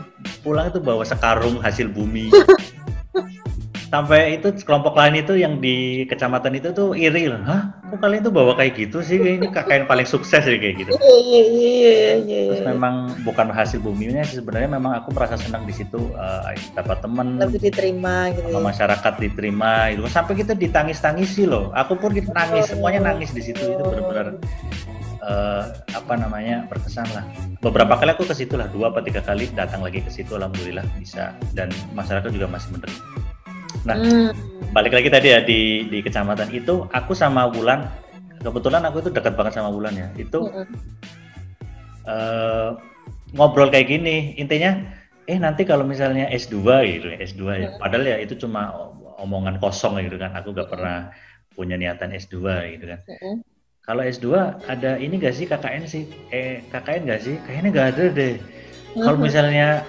pulang 0.43 0.71
itu 0.71 0.79
bawa 0.79 1.03
sekarung 1.03 1.59
hasil 1.59 1.91
bumi 1.91 2.31
sampai 3.93 4.41
itu 4.41 4.49
kelompok 4.65 4.97
lain 4.97 5.21
itu 5.21 5.37
yang 5.37 5.61
di 5.61 6.01
kecamatan 6.09 6.57
itu 6.57 6.73
tuh 6.73 6.97
iri 6.97 7.29
lah. 7.29 7.41
Hah? 7.45 7.61
Kok 7.93 8.01
kalian 8.01 8.25
tuh 8.25 8.33
bawa 8.33 8.57
kayak 8.57 8.73
gitu 8.73 9.05
sih? 9.05 9.21
Ini 9.21 9.53
kakak 9.53 9.85
yang 9.85 9.87
paling 9.87 10.09
sukses 10.09 10.41
sih 10.41 10.57
kayak 10.57 10.81
gitu. 10.81 10.97
Iya 10.97 11.13
iya 11.21 11.41
iya 11.45 11.93
iya 12.25 12.41
terus 12.49 12.65
memang 12.65 13.13
bukan 13.21 13.53
hasil 13.53 13.77
buminya 13.85 14.25
sih 14.25 14.41
sebenarnya. 14.41 14.81
Memang 14.81 14.97
aku 14.97 15.13
merasa 15.13 15.37
senang 15.37 15.69
di 15.69 15.77
situ 15.77 16.09
uh, 16.17 16.41
dapat 16.73 17.05
teman. 17.05 17.37
Lebih 17.37 17.69
diterima 17.69 18.33
gitu 18.33 18.49
sama 18.49 18.57
ya. 18.57 18.65
masyarakat 18.73 19.13
diterima 19.21 19.71
gitu 19.93 20.01
sampai 20.09 20.33
kita 20.41 20.53
ditangis 20.57 20.97
tangisi 20.97 21.45
loh. 21.45 21.69
Aku 21.77 21.93
pun 21.93 22.17
kita 22.17 22.33
nangis. 22.33 22.73
Semuanya 22.73 23.13
nangis 23.13 23.29
di 23.29 23.45
situ. 23.45 23.61
Itu 23.61 23.83
benar-benar 23.85 24.41
uh, 25.21 25.69
apa 25.93 26.13
namanya 26.17 26.65
berkesan 26.65 27.05
lah. 27.13 27.29
Beberapa 27.61 27.93
kali 28.01 28.17
aku 28.17 28.25
ke 28.25 28.33
situ 28.33 28.57
lah. 28.57 28.65
Dua 28.73 28.89
atau 28.89 29.05
tiga 29.05 29.21
kali 29.21 29.53
datang 29.53 29.85
lagi 29.85 30.01
ke 30.01 30.09
situ 30.09 30.33
alhamdulillah 30.33 30.81
bisa. 30.97 31.37
Dan 31.53 31.69
masyarakat 31.93 32.33
juga 32.33 32.49
masih 32.49 32.73
menerima. 32.73 33.22
Nah, 33.83 33.99
hmm. 33.99 34.29
balik 34.71 34.95
lagi 34.95 35.11
tadi 35.11 35.27
ya 35.35 35.39
di 35.43 35.91
di 35.91 35.99
kecamatan 35.99 36.49
itu 36.55 36.87
aku 36.91 37.11
sama 37.11 37.51
Wulan 37.51 37.83
kebetulan 38.43 38.83
aku 38.83 38.99
itu 38.99 39.09
dekat 39.09 39.33
banget 39.39 39.53
sama 39.57 39.71
Wulan 39.71 39.95
ya. 39.95 40.07
Itu 40.19 40.51
hmm. 40.51 40.67
uh, 42.05 42.69
ngobrol 43.33 43.71
kayak 43.71 43.87
gini, 43.89 44.35
intinya 44.35 44.83
eh 45.23 45.39
nanti 45.39 45.63
kalau 45.63 45.87
misalnya 45.87 46.27
S2 46.29 46.59
gitu 46.99 47.07
ya, 47.15 47.17
S2 47.23 47.43
ya. 47.55 47.69
Hmm. 47.71 47.79
Padahal 47.79 48.05
ya 48.05 48.17
itu 48.19 48.35
cuma 48.35 48.75
omongan 49.17 49.57
kosong 49.63 50.03
gitu 50.03 50.19
kan. 50.19 50.35
Aku 50.35 50.51
gak 50.51 50.67
pernah 50.67 51.09
punya 51.55 51.79
niatan 51.79 52.11
S2 52.11 52.37
gitu 52.77 52.85
kan. 52.91 52.99
Hmm. 53.07 53.39
Kalau 53.83 54.03
S2 54.03 54.27
ada 54.67 54.99
ini 54.99 55.15
gak 55.19 55.35
sih 55.35 55.47
KKN 55.47 55.83
sih? 55.87 56.03
Eh 56.29 56.61
KKN 56.69 57.01
gak 57.07 57.21
sih? 57.23 57.35
Kayaknya 57.47 57.69
gak 57.71 57.87
ada 57.95 58.05
deh. 58.11 58.35
Kalau 58.93 59.17
misalnya 59.17 59.81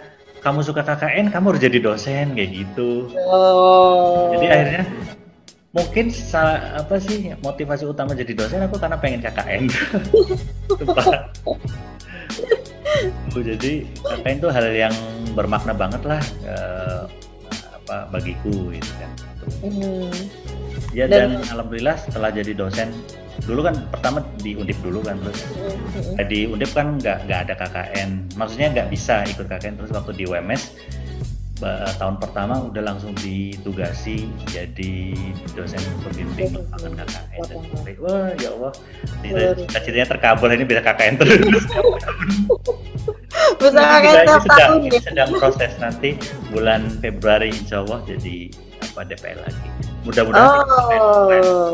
kamu 0.45 0.61
suka 0.61 0.85
KKN 0.85 1.33
kamu 1.33 1.57
harus 1.57 1.63
jadi 1.65 1.79
dosen 1.81 2.37
kayak 2.37 2.51
gitu 2.53 3.09
oh. 3.17 4.29
jadi 4.37 4.47
akhirnya 4.53 4.85
mungkin 5.75 6.13
apa 6.77 6.95
sih 7.01 7.33
motivasi 7.41 7.89
utama 7.89 8.13
jadi 8.13 8.37
dosen 8.37 8.63
aku 8.63 8.77
karena 8.77 9.01
pengen 9.01 9.25
KKN 9.25 9.73
jadi 13.35 13.73
KKN 13.89 14.37
itu 14.39 14.49
hal 14.53 14.67
yang 14.71 14.95
bermakna 15.33 15.73
banget 15.73 16.05
lah 16.05 16.23
uh, 16.47 17.09
apa 17.81 17.97
bagiku 18.13 18.71
gitu 18.71 18.93
kan 19.01 19.11
hmm. 19.65 20.13
ya 20.93 21.09
dan, 21.09 21.41
dan 21.41 21.43
alhamdulillah 21.57 21.97
setelah 21.99 22.31
jadi 22.31 22.53
dosen 22.53 22.93
dulu 23.43 23.67
kan 23.67 23.75
pertama 23.91 24.23
di 24.39 24.55
Undip 24.55 24.79
dulu 24.79 25.03
kan 25.03 25.19
terus 25.19 25.43
mm-hmm. 25.51 26.21
eh, 26.23 26.27
di 26.31 26.41
Undip 26.47 26.71
kan 26.71 27.03
nggak 27.03 27.27
nggak 27.27 27.41
ada 27.51 27.55
KKN 27.59 28.39
maksudnya 28.39 28.69
nggak 28.71 28.89
bisa 28.95 29.27
ikut 29.27 29.47
KKN 29.51 29.75
terus 29.83 29.91
waktu 29.91 30.13
di 30.15 30.25
UMS 30.31 30.63
tahun 31.97 32.19
pertama 32.19 32.61
udah 32.67 32.83
langsung 32.83 33.15
ditugasi 33.17 34.29
jadi 34.51 35.17
dosen 35.55 35.81
pembimbing 36.03 36.51
lapangan 36.53 36.93
KKN 37.07 37.43
dan 37.47 37.59
wah 38.03 38.29
ya 38.37 38.49
Allah. 38.59 38.73
Cita-citanya 39.57 40.09
terkabul 40.11 40.51
ini 40.53 40.65
bisa 40.67 40.83
KKN 40.83 41.15
terus. 41.17 41.41
Bisa 43.55 43.81
KKN 43.81 44.27
tiap 44.29 44.45
tahun 44.47 44.81
ya? 44.89 45.01
sedang 45.01 45.31
proses 45.37 45.73
nanti 45.81 46.17
bulan 46.53 46.87
Februari 47.01 47.53
insya 47.53 47.81
Allah 47.85 48.01
jadi 48.09 48.49
apa 48.81 49.01
DPL 49.05 49.41
lagi 49.41 49.69
mudah-mudahan 50.05 50.47
oh 50.47 51.73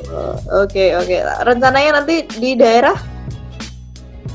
oke 0.63 0.85
oke. 1.03 1.07
Okay. 1.07 1.21
rencananya 1.45 2.03
nanti 2.03 2.25
di 2.39 2.55
daerah? 2.55 2.95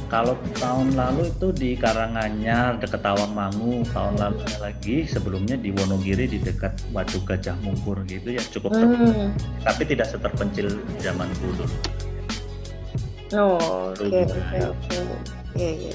Kalau 0.05 0.37
tahun 0.61 0.93
lalu 0.93 1.33
itu 1.33 1.49
di 1.49 1.73
Karanganyar 1.73 2.77
dekat 2.77 3.01
Tawangmangu. 3.01 3.81
Tahun 3.89 4.15
lalu 4.21 4.37
lagi. 4.61 4.97
Sebelumnya 5.09 5.57
di 5.57 5.73
Wonogiri 5.73 6.29
di 6.29 6.37
dekat 6.37 6.77
Waduk 6.93 7.25
Gajah 7.25 7.57
Mungkur 7.65 8.05
gitu 8.05 8.31
ya 8.31 8.43
cukup 8.53 8.77
hmm. 8.77 9.33
tapi 9.65 9.83
tidak 9.89 10.07
seterpencil 10.13 10.77
zaman 11.01 11.27
dulu. 11.41 11.65
Oh 13.33 13.91
oke 13.97 14.19
oke 14.29 14.57
oke. 14.71 14.97
Iya 15.57 15.71
iya. 15.73 15.93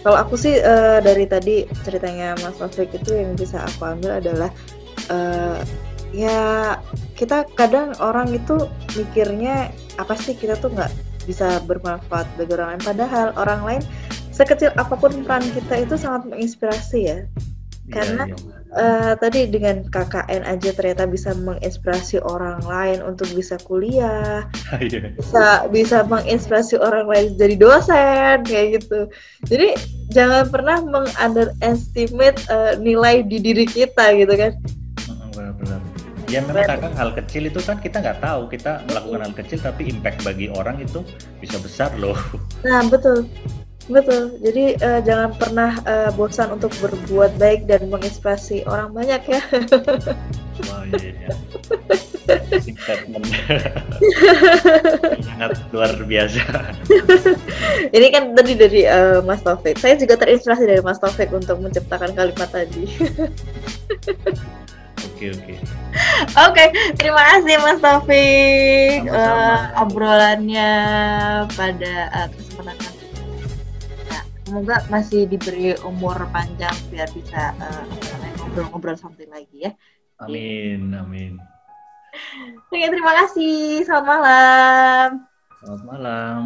Kalau 0.00 0.16
aku 0.16 0.34
sih 0.40 0.56
uh, 0.56 0.98
dari 1.04 1.28
tadi 1.28 1.68
ceritanya 1.84 2.32
Mas 2.40 2.56
Taufik 2.56 2.96
itu 2.96 3.12
yang 3.12 3.36
bisa 3.36 3.60
aku 3.68 3.84
ambil 3.84 4.16
adalah 4.16 4.48
uh, 5.12 5.60
ya 6.16 6.79
kita 7.20 7.44
kadang 7.52 7.92
orang 8.00 8.32
itu 8.32 8.64
mikirnya 8.96 9.68
apa 10.00 10.16
sih 10.16 10.32
kita 10.32 10.56
tuh 10.56 10.72
nggak 10.72 10.88
bisa 11.28 11.60
bermanfaat 11.68 12.24
bagi 12.40 12.56
orang 12.56 12.80
lain 12.80 12.82
padahal 12.88 13.28
orang 13.36 13.60
lain 13.68 13.82
sekecil 14.32 14.72
apa 14.80 14.96
pun 14.96 15.12
peran 15.28 15.44
kita 15.52 15.84
itu 15.84 16.00
sangat 16.00 16.24
menginspirasi 16.32 17.00
ya 17.04 17.18
Iya, 17.90 18.06
Karena. 18.06 18.24
Eh, 18.70 19.12
tadi 19.18 19.50
dengan 19.50 19.82
KKN 19.82 20.46
aja 20.46 20.70
ternyata 20.70 21.02
bisa 21.10 21.34
menginspirasi 21.34 22.22
orang 22.22 22.62
lain 22.62 23.02
untuk 23.02 23.26
bisa 23.34 23.58
kuliah 23.66 24.46
Iya. 24.78 25.10
bisa 25.18 25.66
bisa 25.74 26.06
menginspirasi 26.06 26.78
orang 26.78 27.10
lain 27.10 27.34
jadi 27.34 27.58
dosen 27.58 28.46
kayak 28.46 28.78
gitu 28.78 29.10
jadi 29.50 29.74
jangan 30.14 30.46
pernah 30.54 30.78
mengunderestimate 30.86 32.38
eh, 32.46 32.78
nilai 32.78 33.26
di 33.26 33.42
diri 33.42 33.66
kita 33.66 34.14
gitu 34.14 34.38
kan. 34.38 34.54
Ya 36.30 36.46
memang 36.46 36.62
kadang 36.62 36.94
hal 36.94 37.10
kecil 37.18 37.50
itu 37.50 37.58
kan 37.58 37.82
kita 37.82 37.98
nggak 37.98 38.22
tahu 38.22 38.46
kita 38.46 38.86
melakukan 38.86 39.20
hal 39.26 39.34
kecil 39.34 39.58
tapi 39.58 39.90
impact 39.90 40.22
bagi 40.22 40.46
orang 40.54 40.78
itu 40.78 41.02
bisa 41.42 41.58
besar 41.58 41.90
loh. 41.98 42.14
nah 42.66 42.86
betul 42.86 43.26
betul 43.90 44.38
jadi 44.38 44.78
eh, 44.78 45.00
jangan 45.02 45.34
pernah 45.34 45.74
eh, 45.82 46.10
bosan 46.14 46.54
untuk 46.54 46.70
berbuat 46.78 47.34
baik 47.42 47.66
dan 47.66 47.90
menginspirasi 47.90 48.62
orang 48.70 48.94
banyak 48.94 49.18
ya 49.26 49.42
Wah 50.68 50.84
iya. 50.86 51.16
iya. 51.16 51.32
Statement 52.60 53.22
sangat 55.26 55.50
luar 55.72 55.92
biasa. 56.04 56.44
ini 57.96 58.06
kan 58.12 58.36
tadi 58.36 58.52
dari 58.54 58.80
eh, 58.86 59.18
Mas 59.24 59.42
Taufik 59.42 59.80
saya 59.80 59.98
juga 59.98 60.20
terinspirasi 60.20 60.64
dari 60.68 60.82
Mas 60.84 61.00
Taufik 61.00 61.32
untuk 61.32 61.58
menciptakan 61.58 62.14
kalimat 62.14 62.50
tadi 62.52 62.84
Oke 65.00 65.32
oke. 65.32 65.54
Oke, 66.48 66.64
terima 66.96 67.22
kasih 67.34 67.56
Mas 67.60 67.80
Taufik 67.80 69.08
Sama-sama. 69.08 69.48
eh, 69.48 69.82
obrolannya 69.82 70.72
pada 71.56 71.94
eh, 72.08 72.28
kesempatan 72.36 72.76
kali 72.76 73.04
ini. 73.04 73.22
Nah, 74.08 74.22
semoga 74.44 74.76
masih 74.88 75.24
diberi 75.24 75.72
umur 75.84 76.16
panjang 76.30 76.76
biar 76.92 77.08
bisa 77.12 77.52
eh, 77.56 77.84
ngobrol-ngobrol 78.40 78.96
santai 78.96 79.28
lagi 79.28 79.68
ya. 79.68 79.72
Amin 80.20 80.92
amin. 80.92 81.40
Oke, 82.68 82.84
terima 82.90 83.12
kasih. 83.24 83.86
Selamat 83.86 84.06
malam. 84.20 85.08
Selamat 85.60 85.82
malam. 85.86 86.40